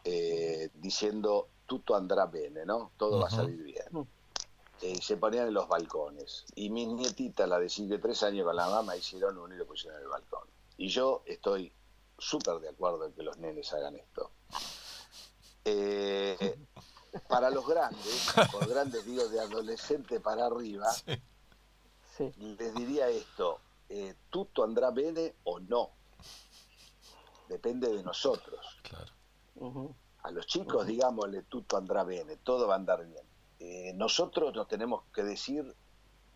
eh, 0.03 0.69
diciendo 0.75 1.47
tutto 1.65 1.95
andrá 1.95 2.25
bene, 2.25 2.65
¿no? 2.65 2.91
Todo 2.97 3.21
va 3.21 3.27
a 3.27 3.31
salir 3.31 3.63
bien. 3.63 4.07
Eh, 4.81 4.99
se 5.01 5.17
ponían 5.17 5.47
en 5.47 5.53
los 5.53 5.67
balcones. 5.67 6.45
Y 6.55 6.69
mis 6.69 6.87
nietitas, 6.87 7.47
la 7.47 7.59
de 7.59 7.69
5 7.69 7.95
y 7.95 7.99
3 7.99 8.23
años 8.23 8.45
con 8.45 8.55
la 8.55 8.67
mamá, 8.67 8.95
hicieron 8.95 9.37
uno 9.37 9.53
y 9.53 9.57
lo 9.57 9.65
pusieron 9.65 9.97
en 9.97 10.03
el 10.03 10.09
balcón. 10.09 10.47
Y 10.77 10.89
yo 10.89 11.23
estoy 11.25 11.71
súper 12.17 12.59
de 12.59 12.69
acuerdo 12.69 13.05
en 13.05 13.13
que 13.13 13.23
los 13.23 13.37
nenes 13.37 13.73
hagan 13.73 13.95
esto. 13.95 14.31
Eh, 15.63 16.59
para 17.27 17.49
los 17.49 17.67
grandes, 17.67 18.33
por 18.51 18.67
grandes 18.67 19.05
digo 19.05 19.27
de 19.29 19.39
adolescente 19.39 20.19
para 20.19 20.45
arriba, 20.45 20.87
les 22.19 22.75
diría 22.75 23.09
esto, 23.09 23.59
eh, 23.89 24.15
tutto 24.29 24.63
andrá 24.63 24.91
bene 24.91 25.35
o 25.43 25.59
no. 25.59 25.91
Depende 27.47 27.89
de 27.89 28.03
nosotros. 28.03 28.65
A 30.23 30.31
los 30.31 30.47
chicos, 30.47 30.87
digámosle, 30.87 31.43
tutto 31.43 31.77
andrá 31.77 32.03
bene, 32.03 32.37
todo 32.37 32.67
va 32.67 32.73
a 32.73 32.77
andar 32.77 33.05
bien. 33.05 33.34
Eh, 33.67 33.93
nosotros 33.95 34.53
nos 34.53 34.67
tenemos 34.67 35.05
que 35.11 35.23
decir, 35.23 35.75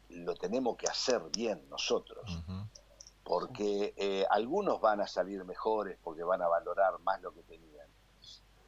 lo 0.10 0.34
tenemos 0.34 0.76
que 0.78 0.88
hacer 0.88 1.22
bien 1.32 1.63
nosotros. 1.70 2.39
Porque 3.24 3.94
eh, 3.98 4.26
algunos 4.32 4.82
van 4.82 5.02
a 5.02 5.08
salir 5.08 5.46
mejores 5.46 6.00
porque 6.04 6.24
van 6.24 6.42
a 6.42 6.48
valorar 6.48 6.98
más 7.02 7.22
lo 7.22 7.32
que 7.32 7.44
tenían. 7.44 7.86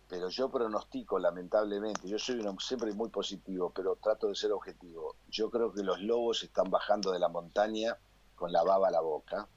Pero 0.08 0.30
yo 0.30 0.52
pronostico, 0.52 1.18
lamentablemente, 1.18 2.08
yo 2.08 2.20
soy 2.20 2.46
siempre 2.60 2.94
muy 2.94 3.10
positivo, 3.10 3.72
pero 3.74 3.96
trato 3.96 4.28
de 4.28 4.36
ser 4.36 4.52
objetivo. 4.52 5.16
Yo 5.30 5.50
creo 5.50 5.74
que 5.74 5.82
los 5.82 6.00
lobos 6.00 6.44
están 6.44 6.70
bajando 6.70 7.12
de 7.12 7.18
la 7.18 7.30
montaña 7.30 7.98
con 8.36 8.52
la 8.52 8.62
baba 8.62 8.90
a 8.90 8.92
la 8.92 9.02
boca 9.02 9.48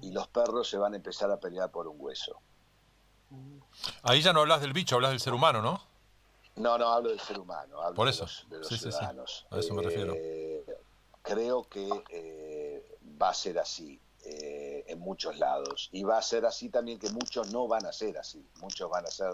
y 0.00 0.12
los 0.12 0.28
perros 0.28 0.70
se 0.70 0.78
van 0.78 0.92
a 0.92 0.96
empezar 0.96 1.32
a 1.32 1.40
pelear 1.40 1.72
por 1.72 1.88
un 1.88 1.96
hueso. 1.98 2.38
Ahí 4.04 4.22
ya 4.22 4.32
no 4.32 4.40
hablas 4.42 4.60
del 4.60 4.72
bicho, 4.72 4.94
hablas 4.94 5.10
del 5.10 5.20
ser 5.20 5.34
humano, 5.34 5.60
¿no? 5.60 5.95
No, 6.56 6.78
no, 6.78 6.88
hablo 6.88 7.10
del 7.10 7.20
ser 7.20 7.38
humano, 7.38 7.80
hablo 7.82 7.94
Por 7.94 8.08
eso. 8.08 8.26
de 8.48 8.58
los, 8.58 8.68
ciudadanos. 8.68 9.46
A 9.50 9.58
eso 9.58 9.74
me 9.74 9.82
refiero. 9.82 10.14
Eh, 10.16 10.64
creo 11.22 11.64
que 11.64 11.88
eh, 12.08 12.98
va 13.20 13.30
a 13.30 13.34
ser 13.34 13.58
así 13.58 14.00
eh, 14.24 14.84
en 14.88 14.98
muchos 14.98 15.38
lados. 15.38 15.90
Y 15.92 16.02
va 16.02 16.18
a 16.18 16.22
ser 16.22 16.46
así 16.46 16.70
también 16.70 16.98
que 16.98 17.10
muchos 17.10 17.52
no 17.52 17.68
van 17.68 17.84
a 17.84 17.92
ser 17.92 18.16
así. 18.18 18.44
Muchos 18.60 18.90
van 18.90 19.04
a 19.04 19.10
ser 19.10 19.32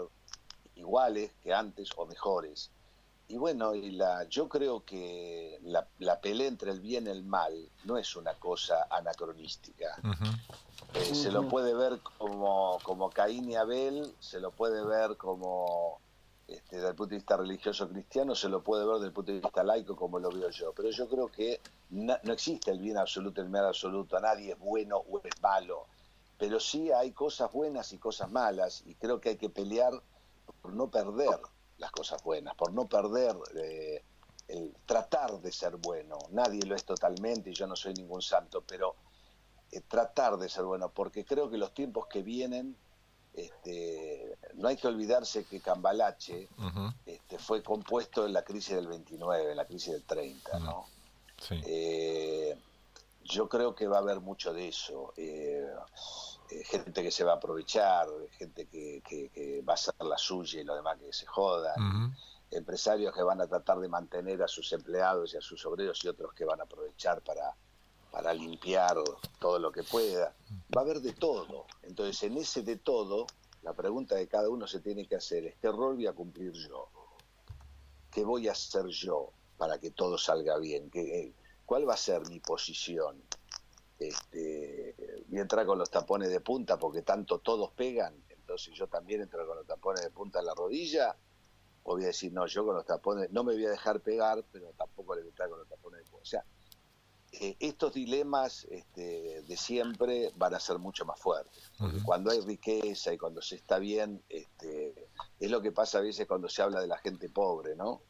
iguales 0.75 1.31
que 1.41 1.53
antes 1.53 1.89
o 1.95 2.05
mejores. 2.05 2.71
Y 3.29 3.37
bueno, 3.37 3.73
y 3.73 3.91
la, 3.91 4.25
yo 4.25 4.49
creo 4.49 4.83
que 4.83 5.59
la, 5.63 5.87
la 5.99 6.19
pelea 6.19 6.47
entre 6.47 6.71
el 6.71 6.81
bien 6.81 7.07
y 7.07 7.09
el 7.09 7.23
mal 7.23 7.69
no 7.85 7.97
es 7.97 8.15
una 8.17 8.33
cosa 8.33 8.85
anacronística. 8.89 9.95
Se 11.13 11.31
lo 11.31 11.47
puede 11.47 11.73
ver 11.73 11.99
como, 12.17 12.77
como 12.83 13.09
Caín 13.09 13.49
y 13.49 13.55
Abel, 13.55 14.13
se 14.19 14.39
lo 14.41 14.51
puede 14.51 14.83
ver 14.83 15.15
como 15.15 15.99
este, 16.47 16.75
desde 16.75 16.89
el 16.89 16.95
punto 16.95 17.11
de 17.11 17.17
vista 17.17 17.37
religioso 17.37 17.87
cristiano, 17.87 18.35
se 18.35 18.49
lo 18.49 18.63
puede 18.63 18.85
ver 18.85 18.95
desde 18.95 19.07
el 19.07 19.13
punto 19.13 19.31
de 19.31 19.39
vista 19.39 19.63
laico 19.63 19.95
como 19.95 20.19
lo 20.19 20.29
veo 20.29 20.49
yo. 20.49 20.73
Pero 20.73 20.89
yo 20.89 21.07
creo 21.07 21.27
que 21.29 21.61
no, 21.91 22.15
existe 22.23 22.71
el 22.71 22.79
bien 22.79 22.97
absoluto 22.97 23.41
el 23.41 23.49
mal 23.49 23.65
absoluto, 23.65 24.19
nadie 24.19 24.53
es 24.53 24.59
bueno 24.59 24.97
o 24.97 25.21
es 25.23 25.41
malo. 25.41 25.87
Pero 26.37 26.59
sí 26.59 26.91
hay 26.91 27.11
cosas 27.11 27.51
buenas 27.51 27.93
y 27.93 27.97
cosas 27.97 28.31
malas, 28.31 28.83
y 28.85 28.95
creo 28.95 29.21
que 29.21 29.29
hay 29.29 29.37
que 29.37 29.49
pelear 29.49 29.93
por 30.61 30.73
no 30.73 30.89
perder 30.89 31.39
las 31.77 31.91
cosas 31.91 32.21
buenas, 32.23 32.55
por 32.55 32.73
no 32.73 32.87
perder 32.87 33.35
eh, 33.55 34.03
el 34.47 34.75
tratar 34.85 35.39
de 35.39 35.51
ser 35.51 35.77
bueno. 35.77 36.17
Nadie 36.31 36.65
lo 36.65 36.75
es 36.75 36.83
totalmente 36.83 37.51
y 37.51 37.53
yo 37.53 37.67
no 37.67 37.75
soy 37.75 37.93
ningún 37.93 38.21
santo, 38.21 38.63
pero 38.67 38.95
eh, 39.71 39.81
tratar 39.81 40.37
de 40.37 40.49
ser 40.49 40.65
bueno, 40.65 40.89
porque 40.89 41.23
creo 41.23 41.49
que 41.49 41.57
los 41.57 41.73
tiempos 41.73 42.07
que 42.07 42.21
vienen 42.21 42.75
este, 43.33 44.37
no 44.55 44.67
hay 44.67 44.77
que 44.77 44.87
olvidarse 44.87 45.45
que 45.45 45.59
Cambalache 45.59 46.47
este, 47.05 47.39
fue 47.39 47.63
compuesto 47.63 48.25
en 48.25 48.33
la 48.33 48.43
crisis 48.43 48.75
del 48.75 48.87
29, 48.87 49.51
en 49.51 49.57
la 49.57 49.65
crisis 49.65 49.93
del 49.93 50.03
30, 50.03 50.59
¿no? 50.59 50.85
Eh, 51.49 52.55
yo 53.23 53.49
creo 53.49 53.73
que 53.73 53.87
va 53.87 53.97
a 53.97 54.01
haber 54.01 54.19
mucho 54.19 54.53
de 54.53 54.67
eso. 54.67 55.13
Eh, 55.17 55.67
eh, 56.51 56.63
gente 56.63 57.01
que 57.01 57.11
se 57.11 57.23
va 57.23 57.33
a 57.33 57.35
aprovechar, 57.35 58.07
gente 58.37 58.67
que, 58.67 59.63
va 59.67 59.73
a 59.73 59.75
hacer 59.75 59.95
la 59.99 60.17
suya 60.17 60.61
y 60.61 60.63
lo 60.63 60.75
demás 60.75 60.99
que 60.99 61.11
se 61.11 61.25
jodan. 61.25 62.15
Empresarios 62.51 63.15
que 63.15 63.23
van 63.23 63.41
a 63.41 63.47
tratar 63.47 63.79
de 63.79 63.87
mantener 63.87 64.43
a 64.43 64.47
sus 64.47 64.71
empleados 64.73 65.33
y 65.33 65.37
a 65.37 65.41
sus 65.41 65.65
obreros 65.65 66.03
y 66.03 66.07
otros 66.07 66.33
que 66.33 66.45
van 66.45 66.59
a 66.59 66.65
aprovechar 66.65 67.21
para 67.21 67.55
para 68.13 68.31
limpiar 68.31 68.95
todo 69.39 69.57
lo 69.57 69.71
que 69.71 69.81
pueda. 69.81 70.35
Va 70.77 70.81
a 70.81 70.83
haber 70.83 71.01
de 71.01 71.13
todo. 71.13 71.65
Entonces, 71.81 72.21
en 72.21 72.37
ese 72.37 72.61
de 72.61 72.75
todo, 72.75 73.25
la 73.63 73.73
pregunta 73.73 74.15
que 74.17 74.27
cada 74.27 74.49
uno 74.49 74.67
se 74.67 74.81
tiene 74.81 75.07
que 75.07 75.15
hacer 75.15 75.45
es, 75.45 75.55
¿qué 75.55 75.71
rol 75.71 75.95
voy 75.95 76.05
a 76.05 76.13
cumplir 76.13 76.51
yo? 76.53 76.89
¿Qué 78.11 78.23
voy 78.23 78.47
a 78.47 78.51
hacer 78.51 78.85
yo 78.85 79.31
para 79.57 79.79
que 79.79 79.89
todo 79.89 80.19
salga 80.19 80.59
bien? 80.59 80.91
¿Qué, 80.91 81.33
¿Cuál 81.65 81.89
va 81.89 81.95
a 81.95 81.97
ser 81.97 82.21
mi 82.29 82.39
posición? 82.39 83.19
Este, 83.97 84.95
voy 85.27 85.39
a 85.39 85.41
entrar 85.41 85.65
con 85.65 85.79
los 85.79 85.89
tapones 85.89 86.29
de 86.29 86.39
punta 86.39 86.77
porque 86.77 87.01
tanto 87.01 87.39
todos 87.39 87.71
pegan, 87.71 88.13
entonces 88.29 88.75
yo 88.75 88.85
también 88.85 89.21
entro 89.21 89.47
con 89.47 89.57
los 89.57 89.65
tapones 89.65 90.03
de 90.03 90.11
punta 90.11 90.39
en 90.39 90.45
la 90.45 90.53
rodilla, 90.53 91.15
o 91.81 91.95
voy 91.95 92.03
a 92.03 92.07
decir, 92.07 92.31
no, 92.31 92.45
yo 92.45 92.63
con 92.63 92.75
los 92.75 92.85
tapones, 92.85 93.31
no 93.31 93.43
me 93.43 93.53
voy 93.53 93.65
a 93.65 93.71
dejar 93.71 94.01
pegar, 94.01 94.43
pero 94.51 94.71
tampoco 94.77 95.15
le 95.15 95.21
voy 95.21 95.29
a 95.29 95.31
entrar 95.31 95.49
con 95.49 95.57
los 95.57 95.67
tapones 95.67 96.03
de 96.03 96.11
punta. 96.11 96.21
O 96.21 96.25
sea, 96.25 96.45
eh, 97.39 97.55
estos 97.59 97.93
dilemas 97.93 98.67
este, 98.69 99.41
de 99.41 99.57
siempre 99.57 100.31
van 100.35 100.53
a 100.53 100.59
ser 100.59 100.77
mucho 100.77 101.03
más 101.03 101.19
fuertes. 101.19 101.71
Porque 101.79 102.01
cuando 102.03 102.29
hay 102.29 102.39
riqueza 102.41 103.11
y 103.11 103.17
cuando 103.17 103.41
se 103.41 103.55
está 103.55 103.79
bien, 103.79 104.21
este, 104.29 105.09
es 105.39 105.49
lo 105.49 105.59
que 105.61 105.71
pasa 105.71 105.97
a 105.97 106.01
veces 106.01 106.27
cuando 106.27 106.47
se 106.47 106.61
habla 106.61 106.79
de 106.79 106.87
la 106.87 106.97
gente 106.99 107.29
pobre, 107.29 107.75
¿no? 107.75 108.01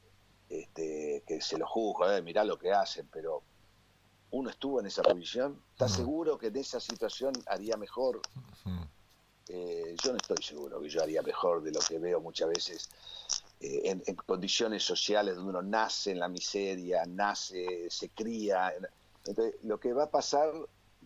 Este, 0.49 1.23
que 1.25 1.39
se 1.39 1.57
lo 1.57 1.65
juzga, 1.65 2.17
eh, 2.17 2.21
mirá 2.21 2.43
lo 2.43 2.59
que 2.59 2.73
hacen, 2.73 3.07
pero 3.11 3.43
uno 4.31 4.49
estuvo 4.49 4.81
en 4.81 4.87
esa 4.87 5.03
posición, 5.03 5.61
¿está 5.71 5.87
seguro 5.87 6.37
que 6.37 6.47
en 6.47 6.57
esa 6.57 6.81
situación 6.81 7.33
haría 7.47 7.77
mejor? 7.77 8.19
Eh, 9.47 9.95
yo 10.03 10.11
no 10.11 10.17
estoy 10.17 10.43
seguro 10.43 10.81
que 10.81 10.89
yo 10.89 11.01
haría 11.01 11.21
mejor 11.21 11.63
de 11.63 11.71
lo 11.71 11.79
que 11.79 11.97
veo 11.97 12.19
muchas 12.19 12.49
veces 12.49 12.89
en, 13.59 14.01
condiciones 14.25 14.83
sociales 14.83 15.35
donde 15.35 15.51
uno 15.51 15.61
nace 15.61 16.11
en 16.11 16.19
la 16.19 16.27
miseria, 16.27 17.05
nace, 17.05 17.89
se 17.89 18.09
cría. 18.09 18.73
Entonces, 19.25 19.55
lo 19.63 19.79
que 19.79 19.93
va 19.93 20.03
a 20.03 20.11
pasar 20.11 20.51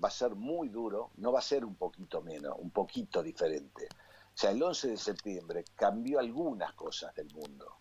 va 0.04 0.08
a 0.08 0.12
ser 0.12 0.36
muy 0.36 0.70
duro, 0.70 1.12
no 1.18 1.32
va 1.32 1.40
a 1.40 1.44
ser 1.44 1.66
un 1.66 1.76
poquito 1.76 2.22
menos, 2.22 2.56
un 2.58 2.72
poquito 2.72 3.24
diferente. 3.24 3.88
O 3.92 4.40
sea, 4.40 4.52
el 4.52 4.62
11 4.62 4.90
de 4.90 4.98
septiembre 4.98 5.66
cambió 5.76 6.20
algunas 6.20 6.74
cosas 6.74 7.14
del 7.16 7.34
mundo. 7.34 7.78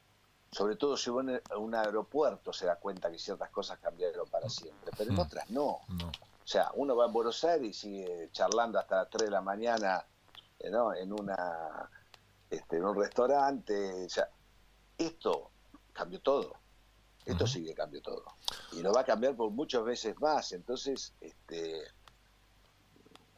Sobre 0.51 0.77
todo 0.77 0.97
si 0.97 1.11
uno 1.11 1.35
en 1.35 1.43
un 1.59 1.75
aeropuerto 1.75 2.53
se 2.53 2.67
da 2.67 2.77
cuenta 2.77 3.11
que 3.11 3.19
ciertas 3.19 3.51
cosas 3.51 3.79
cambiaron 3.79 4.29
para 4.31 4.49
siempre, 4.49 4.91
pero 4.97 5.11
en 5.11 5.17
hmm. 5.17 5.21
otras 5.21 5.51
no. 5.51 5.81
O 6.47 6.49
sea, 6.49 6.71
uno 6.75 6.97
va 6.97 7.05
a 7.05 7.09
Buenos 7.09 7.43
Aires 7.45 7.69
y 7.69 7.73
sigue 7.75 8.31
charlando 8.33 8.79
hasta 8.79 8.97
las 8.97 9.11
3 9.11 9.25
de 9.25 9.31
la 9.31 9.43
mañana 9.43 10.07
eh, 10.61 10.71
¿no? 10.71 10.95
en, 10.95 11.13
una, 11.13 11.91
este, 12.49 12.77
en 12.77 12.85
un 12.85 12.97
restaurante. 12.97 14.07
O 14.07 14.09
sea, 14.09 14.29
esto 14.97 15.51
cambió 15.93 16.21
todo. 16.21 16.55
Esto 17.27 17.45
sí 17.45 17.65
que 17.65 17.75
cambió 17.75 18.01
todo. 18.01 18.25
Y 18.73 18.83
lo 18.83 18.93
va 18.93 19.01
a 19.01 19.05
cambiar 19.05 19.35
por 19.35 19.51
muchas 19.51 19.85
veces 19.85 20.19
más. 20.21 20.53
Entonces, 20.53 21.13
este, 21.21 21.83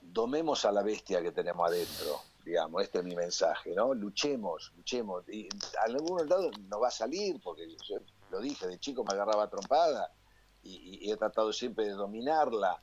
domemos 0.02 0.66
a 0.66 0.72
la 0.72 0.82
bestia 0.82 1.22
que 1.22 1.32
tenemos 1.32 1.66
adentro, 1.66 2.20
digamos, 2.44 2.82
este 2.82 2.98
es 2.98 3.04
mi 3.04 3.16
mensaje, 3.16 3.74
¿no? 3.74 3.94
Luchemos, 3.94 4.72
luchemos. 4.76 5.26
Y 5.30 5.48
a 5.80 5.84
algún 5.84 6.28
lado 6.28 6.50
no 6.68 6.80
va 6.80 6.88
a 6.88 6.90
salir, 6.90 7.40
porque 7.42 7.66
yo 7.88 7.96
lo 8.30 8.40
dije, 8.40 8.66
de 8.66 8.78
chico 8.78 9.04
me 9.04 9.14
agarraba 9.14 9.48
trompada 9.48 10.12
y, 10.62 11.10
he 11.10 11.16
tratado 11.16 11.50
siempre 11.50 11.86
de 11.86 11.92
dominarla 11.92 12.82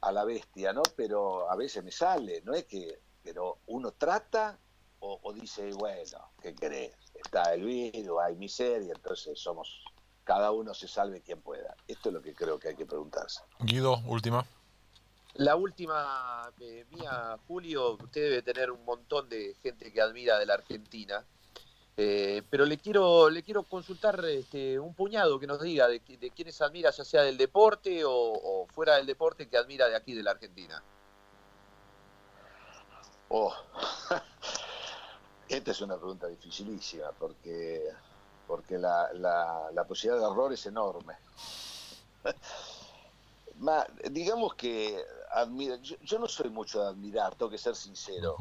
a 0.00 0.12
la 0.12 0.24
bestia, 0.24 0.72
¿no? 0.72 0.82
Pero 0.96 1.48
a 1.48 1.54
veces 1.54 1.84
me 1.84 1.92
sale, 1.92 2.42
no 2.42 2.54
es 2.54 2.64
que, 2.64 3.00
pero 3.22 3.58
uno 3.66 3.92
trata 3.92 4.58
o, 4.98 5.20
o 5.22 5.32
dice, 5.32 5.70
bueno, 5.74 6.32
¿qué 6.42 6.56
querés? 6.56 6.92
Está 7.14 7.54
el 7.54 7.64
virus, 7.64 8.18
hay 8.20 8.34
miseria, 8.34 8.92
entonces 8.94 9.38
somos 9.38 9.84
cada 10.30 10.52
uno 10.52 10.72
se 10.74 10.86
salve 10.86 11.22
quien 11.22 11.40
pueda. 11.40 11.74
Esto 11.88 12.10
es 12.10 12.14
lo 12.14 12.22
que 12.22 12.36
creo 12.36 12.56
que 12.56 12.68
hay 12.68 12.76
que 12.76 12.86
preguntarse. 12.86 13.40
Guido, 13.58 14.00
última. 14.06 14.46
La 15.34 15.56
última 15.56 16.48
eh, 16.60 16.86
mía, 16.92 17.36
Julio, 17.48 17.94
usted 17.94 18.30
debe 18.30 18.42
tener 18.42 18.70
un 18.70 18.84
montón 18.84 19.28
de 19.28 19.56
gente 19.60 19.92
que 19.92 20.00
admira 20.00 20.38
de 20.38 20.46
la 20.46 20.54
Argentina, 20.54 21.24
eh, 21.96 22.44
pero 22.48 22.64
le 22.64 22.78
quiero 22.78 23.28
le 23.28 23.42
quiero 23.42 23.64
consultar 23.64 24.24
este, 24.24 24.78
un 24.78 24.94
puñado 24.94 25.40
que 25.40 25.48
nos 25.48 25.60
diga 25.60 25.88
de, 25.88 25.98
de 25.98 26.30
quiénes 26.30 26.62
admira, 26.62 26.92
ya 26.92 27.04
sea 27.04 27.22
del 27.22 27.36
deporte 27.36 28.02
o, 28.04 28.68
fuera 28.72 28.98
del 28.98 29.06
deporte, 29.06 29.48
que 29.48 29.56
admira 29.56 29.88
de 29.88 29.96
aquí 29.96 30.14
de 30.14 30.22
la 30.22 30.30
Argentina. 30.30 30.80
Oh, 33.30 33.52
esta 35.48 35.70
es 35.72 35.80
una 35.80 35.96
pregunta 35.96 36.28
dificilísima 36.28 37.10
porque 37.18 37.82
porque 38.50 38.78
la, 38.78 39.12
la, 39.14 39.84
posibilidad 39.84 40.26
de 40.26 40.32
error 40.32 40.52
es 40.52 40.66
enorme. 40.66 41.14
digamos 44.10 44.56
que 44.56 45.00
admira, 45.30 45.76
yo, 45.76 46.18
no 46.18 46.26
soy 46.26 46.50
mucho 46.50 46.82
de 46.82 46.88
admirar, 46.88 47.36
tengo 47.36 47.48
que 47.48 47.58
ser 47.58 47.76
sincero. 47.76 48.34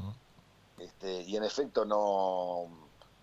este, 0.80 1.22
y 1.22 1.38
en 1.38 1.44
efecto 1.44 1.86
no, 1.86 2.70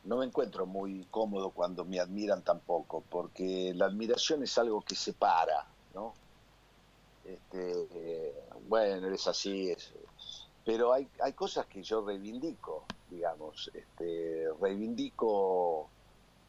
no 0.05 0.16
me 0.16 0.26
encuentro 0.26 0.64
muy 0.64 1.05
cómodo 1.11 1.51
cuando 1.51 1.84
me 1.84 1.99
admiran 1.99 2.43
tampoco, 2.43 3.03
porque 3.11 3.72
la 3.74 3.87
admiración 3.87 4.45
es 4.45 4.57
algo 4.57 4.80
que 4.82 4.95
separa, 4.95 5.66
¿no? 5.93 6.14
Este, 7.24 7.89
eh, 7.95 8.45
bueno, 8.68 9.09
eres 9.09 9.26
así, 9.26 9.72
es, 9.72 9.93
pero 10.64 10.93
hay, 10.93 11.09
hay 11.20 11.32
cosas 11.32 11.66
que 11.66 11.82
yo 11.82 12.07
reivindico, 12.07 12.84
digamos, 13.11 13.72
este, 13.74 14.47
reivindico, 14.61 15.91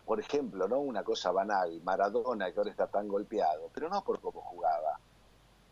por 0.08 0.22
ejemplo, 0.22 0.70
¿no? 0.70 0.80
Una 0.80 1.04
cosa 1.04 1.34
banal, 1.34 1.82
Maradona 1.84 2.50
que 2.54 2.58
ahora 2.58 2.72
está 2.72 2.88
tan 2.88 3.10
golpeado, 3.10 3.70
pero 3.74 3.90
no 3.90 4.02
por 4.06 4.22
cómo 4.22 4.40
jugaba. 4.40 4.98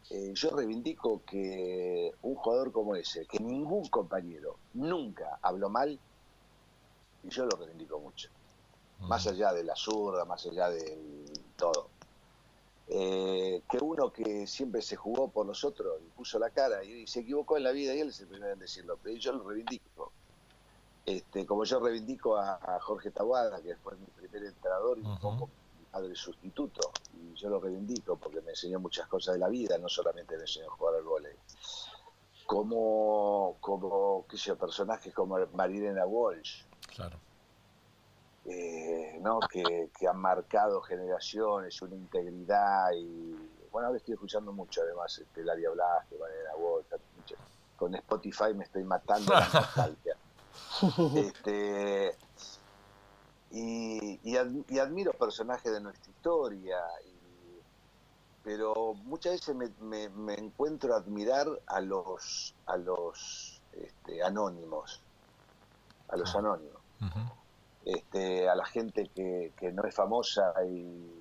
Eh, 0.10 0.34
yo 0.36 0.50
reivindico 0.50 1.22
que 1.26 2.12
un 2.22 2.36
jugador 2.36 2.74
como 2.74 2.98
ese, 2.98 3.26
que 3.28 3.40
ningún 3.40 3.88
compañero 3.88 4.58
nunca 4.74 5.40
habló 5.42 5.70
mal, 5.70 5.98
y 7.24 7.30
yo 7.30 7.46
lo 7.46 7.56
reivindico 7.56 7.98
mucho. 7.98 8.30
Más 9.00 9.26
allá 9.26 9.54
de 9.54 9.64
la 9.64 9.76
zurda, 9.76 10.26
más 10.26 10.46
allá 10.46 10.70
de 10.70 11.32
todo. 11.56 11.88
Eh, 12.90 13.62
que 13.70 13.78
uno 13.78 14.12
que 14.12 14.46
siempre 14.48 14.82
se 14.82 14.98
jugó 14.98 15.30
por 15.30 15.46
nosotros 15.46 16.02
y 16.06 16.10
puso 16.10 16.38
la 16.40 16.50
cara 16.50 16.84
y, 16.84 17.08
se 17.08 17.22
equivocó 17.22 17.56
en 17.56 17.64
la 17.64 17.72
vida 17.72 17.96
y 17.96 18.02
él 18.02 18.10
es 18.10 18.20
el 18.20 18.28
primero 18.28 18.52
en 18.52 18.60
decirlo, 18.60 19.00
pero 19.02 19.16
yo 19.16 19.32
lo 19.32 19.48
reivindico. 19.48 20.12
Este, 21.06 21.46
como 21.46 21.64
yo 21.66 21.80
reivindico 21.80 22.36
a, 22.38 22.80
Jorge 22.82 23.12
Tabuada, 23.12 23.62
que 23.62 23.76
fue 23.76 23.96
mi 23.96 24.08
primer 24.08 24.44
entrenador 24.44 24.98
y 24.98 25.02
un 25.02 25.20
poco 25.20 25.50
mi 25.78 25.86
padre 25.86 26.16
sustituto, 26.16 26.92
y 27.14 27.36
yo 27.36 27.50
lo 27.50 27.60
reivindico 27.60 28.18
porque 28.18 28.42
me 28.42 28.52
enseñó 28.52 28.80
muchas 28.80 29.08
cosas 29.08 29.36
de 29.36 29.40
la 29.40 29.48
vida, 29.48 29.78
no 29.78 29.88
solamente 29.88 30.36
me 30.36 30.42
enseñó 30.42 30.68
a 30.68 30.76
jugar 30.76 30.96
al 30.96 31.04
vóley. 31.04 31.34
Como, 32.48 33.58
como 33.60 34.26
qué 34.28 34.38
sé 34.38 34.46
yo, 34.46 34.58
personajes 34.58 35.14
como 35.14 35.38
Marilena 35.54 36.06
Walsh, 36.06 36.64
Claro. 36.96 37.18
Eh, 38.46 39.18
¿no? 39.22 39.40
Que, 39.40 39.90
han 40.08 40.18
marcado 40.18 40.82
generaciones, 40.82 41.82
una 41.82 41.96
integridad 41.96 42.92
y 42.96 43.36
bueno, 43.72 43.88
ahora 43.88 43.98
estoy 43.98 44.14
escuchando 44.14 44.54
mucho 44.54 44.82
además 44.84 45.18
este, 45.18 45.44
Laria 45.44 45.72
Blasque, 45.72 46.16
Vanessa 46.16 46.56
Volta, 46.56 46.98
con 47.76 47.96
Spotify 47.96 48.54
me 48.56 48.64
estoy 48.64 48.84
matando 48.84 49.34
la 49.34 49.50
nostalgia. 49.54 50.16
este, 51.16 52.16
y, 53.52 54.20
y, 54.24 54.80
admiro 54.80 55.14
personajes 55.14 55.72
de 55.72 55.82
nuestra 55.82 56.10
historia, 56.12 56.78
pero 58.44 58.94
muchas 58.94 59.34
veces 59.34 59.56
me, 59.56 60.10
me, 60.10 60.34
encuentro 60.36 60.94
a 60.94 60.98
admirar 60.98 61.48
a 61.68 61.80
los, 61.82 62.54
a 62.66 62.78
los 62.78 63.62
este, 63.74 64.24
anónimos, 64.24 65.02
a 66.10 66.18
los 66.18 66.36
ah. 66.36 66.40
anónimos 66.40 66.82
este, 67.86 68.50
a 68.50 68.56
la 68.56 68.66
gente 68.66 69.10
que, 69.16 69.54
no 69.72 69.84
es 69.84 69.96
famosa 69.96 70.54
y 70.66 71.12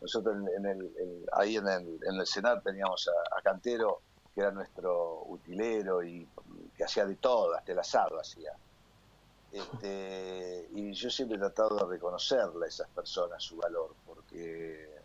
nosotros 0.00 0.36
en, 0.56 0.66
el, 0.66 1.26
ahí 1.32 1.56
en 1.56 1.66
el, 1.66 1.98
en 2.06 2.14
el 2.20 2.26
Senat 2.26 2.62
teníamos 2.62 3.08
a, 3.36 3.42
Cantero 3.42 4.00
que 4.34 4.42
era 4.42 4.52
nuestro 4.52 5.24
utilero 5.24 6.02
y 6.04 6.28
que 6.76 6.84
hacía 6.84 7.04
de 7.04 7.16
todo, 7.16 7.54
hasta 7.54 7.72
el 7.72 7.78
asado 7.80 8.20
hacía. 8.20 8.52
Este, 9.50 10.68
y 10.72 10.92
yo 10.92 11.10
siempre 11.10 11.36
he 11.36 11.40
tratado 11.40 11.76
de 11.76 11.86
reconocerle 11.86 12.66
a 12.66 12.68
esas 12.68 12.88
personas 12.88 13.42
su 13.42 13.56
valor, 13.56 13.94
porque, 14.06 15.00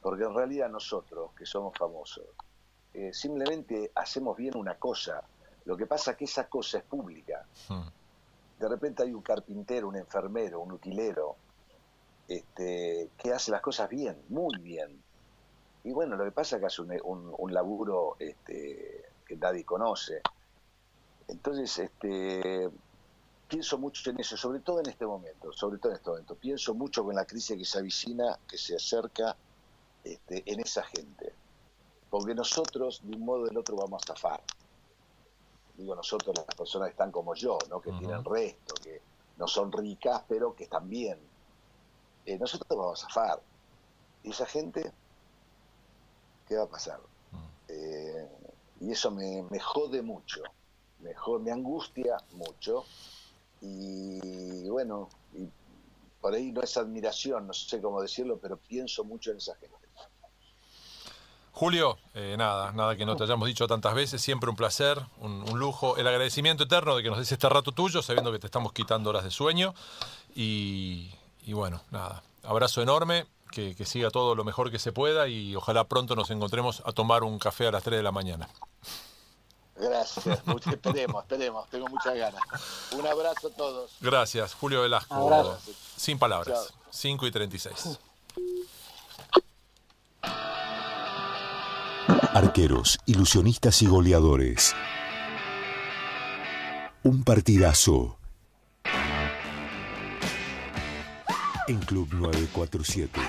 porque 0.00 0.24
en 0.24 0.34
realidad 0.34 0.68
nosotros, 0.68 1.32
que 1.36 1.44
somos 1.44 1.76
famosos, 1.76 2.24
eh, 2.94 3.12
simplemente 3.12 3.90
hacemos 3.94 4.36
bien 4.36 4.56
una 4.56 4.76
cosa. 4.76 5.22
Lo 5.64 5.76
que 5.76 5.86
pasa 5.86 6.12
es 6.12 6.16
que 6.16 6.24
esa 6.24 6.48
cosa 6.48 6.78
es 6.78 6.84
pública. 6.84 7.46
Hmm 7.68 7.88
de 8.62 8.68
repente 8.68 9.02
hay 9.02 9.12
un 9.12 9.22
carpintero, 9.22 9.88
un 9.88 9.96
enfermero, 9.96 10.60
un 10.60 10.70
utilero, 10.70 11.34
este, 12.28 13.10
que 13.18 13.32
hace 13.32 13.50
las 13.50 13.60
cosas 13.60 13.88
bien, 13.88 14.22
muy 14.28 14.56
bien. 14.58 15.02
Y 15.82 15.90
bueno, 15.90 16.16
lo 16.16 16.24
que 16.24 16.30
pasa 16.30 16.56
es 16.56 16.60
que 16.60 16.66
hace 16.66 16.82
un, 16.82 17.52
laburo 17.52 18.14
este, 18.20 19.04
que 19.26 19.36
nadie 19.36 19.64
conoce. 19.64 20.20
Entonces, 21.26 21.76
este, 21.76 22.70
pienso 23.52 23.76
mucho 23.76 24.10
en 24.10 24.18
eso, 24.18 24.34
sobre 24.34 24.60
todo 24.60 24.80
en 24.80 24.88
este 24.88 25.04
momento, 25.04 25.52
sobre 25.52 25.76
todo 25.76 25.92
en 25.92 25.98
este 25.98 26.08
momento. 26.08 26.34
Pienso 26.36 26.74
mucho 26.74 27.04
con 27.04 27.14
la 27.14 27.26
crisis 27.26 27.58
que 27.58 27.66
se 27.66 27.78
avicina, 27.78 28.38
que 28.48 28.56
se 28.56 28.76
acerca 28.76 29.36
este, 30.02 30.42
en 30.50 30.60
esa 30.60 30.82
gente. 30.84 31.34
Porque 32.08 32.34
nosotros, 32.34 33.02
de 33.04 33.14
un 33.14 33.24
modo 33.26 33.42
o 33.42 33.46
del 33.46 33.58
otro, 33.58 33.76
vamos 33.76 34.02
a 34.04 34.14
zafar 34.14 34.42
digo 35.76 35.94
nosotros, 35.94 36.34
las 36.36 36.54
personas 36.54 36.88
que 36.88 36.92
están 36.92 37.10
como 37.10 37.34
yo, 37.34 37.58
¿no? 37.68 37.80
que 37.80 37.92
tienen 37.92 38.24
resto, 38.24 38.74
que 38.82 39.00
no 39.36 39.46
son 39.46 39.72
ricas, 39.72 40.22
pero 40.28 40.54
que 40.54 40.64
están 40.64 40.88
bien. 40.88 41.18
Eh, 42.24 42.38
nosotros 42.38 42.68
vamos 42.68 43.02
a 43.02 43.08
zafar. 43.08 43.42
¿Y 44.22 44.30
esa 44.30 44.46
gente? 44.46 44.92
¿Qué 46.46 46.56
va 46.56 46.64
a 46.64 46.68
pasar? 46.68 47.00
Eh, 47.68 48.28
y 48.80 48.92
eso 48.92 49.10
me, 49.10 49.58
jode 49.58 50.02
mucho, 50.02 50.42
me, 51.00 51.14
me 51.40 51.50
angustia 51.50 52.16
mucho. 52.32 52.84
Y 53.62 54.68
bueno, 54.68 55.08
y 55.34 55.48
por 56.20 56.34
ahí 56.34 56.52
no 56.52 56.60
es 56.60 56.76
admiración, 56.76 57.46
no 57.46 57.52
sé 57.52 57.80
cómo 57.80 58.02
decirlo, 58.02 58.38
pero 58.38 58.56
pienso 58.56 59.04
mucho 59.04 59.30
en 59.30 59.38
esa 59.38 59.54
gente. 59.56 59.82
Julio, 61.52 61.98
eh, 62.14 62.34
nada, 62.38 62.72
nada 62.72 62.96
que 62.96 63.04
no 63.04 63.14
te 63.14 63.24
hayamos 63.24 63.46
dicho 63.46 63.68
tantas 63.68 63.94
veces, 63.94 64.22
siempre 64.22 64.48
un 64.48 64.56
placer, 64.56 64.98
un, 65.20 65.44
lujo, 65.58 65.98
el 65.98 66.08
agradecimiento 66.08 66.64
eterno 66.64 66.96
de 66.96 67.02
que 67.02 67.10
nos 67.10 67.18
des 67.18 67.30
este 67.30 67.48
rato 67.48 67.72
tuyo, 67.72 68.02
sabiendo 68.02 68.32
que 68.32 68.38
te 68.38 68.46
estamos 68.46 68.72
quitando 68.72 69.10
horas 69.10 69.22
de 69.22 69.30
sueño. 69.30 69.74
Y, 70.34 71.10
bueno, 71.48 71.82
nada, 71.90 72.22
abrazo 72.42 72.80
enorme, 72.80 73.26
que, 73.50 73.76
siga 73.84 74.10
todo 74.10 74.34
lo 74.34 74.44
mejor 74.44 74.70
que 74.70 74.78
se 74.78 74.92
pueda 74.92 75.28
y 75.28 75.54
ojalá 75.54 75.84
pronto 75.84 76.16
nos 76.16 76.30
encontremos 76.30 76.82
a 76.86 76.92
tomar 76.92 77.22
un 77.22 77.38
café 77.38 77.66
a 77.66 77.70
las 77.70 77.84
3 77.84 77.98
de 77.98 78.02
la 78.02 78.12
mañana. 78.12 78.48
Gracias, 79.76 80.26
esperemos, 80.26 81.22
esperemos, 81.22 81.68
tengo 81.70 81.88
muchas 81.88 82.14
ganas. 82.14 82.42
Un 82.92 83.06
abrazo 83.06 83.48
a 83.48 83.50
todos. 83.50 83.90
Gracias, 84.00 84.54
Julio 84.54 84.82
Velasco. 84.82 85.58
Sin 85.96 86.18
palabras, 86.18 86.72
5 86.90 87.26
y 87.26 87.30
36. 87.30 87.98
Arqueros, 92.34 92.98
ilusionistas 93.06 93.82
y 93.82 93.86
goleadores. 93.86 94.74
Un 97.02 97.24
partidazo. 97.24 98.16
En 101.68 101.78
Club 101.80 102.08
947. 102.12 103.20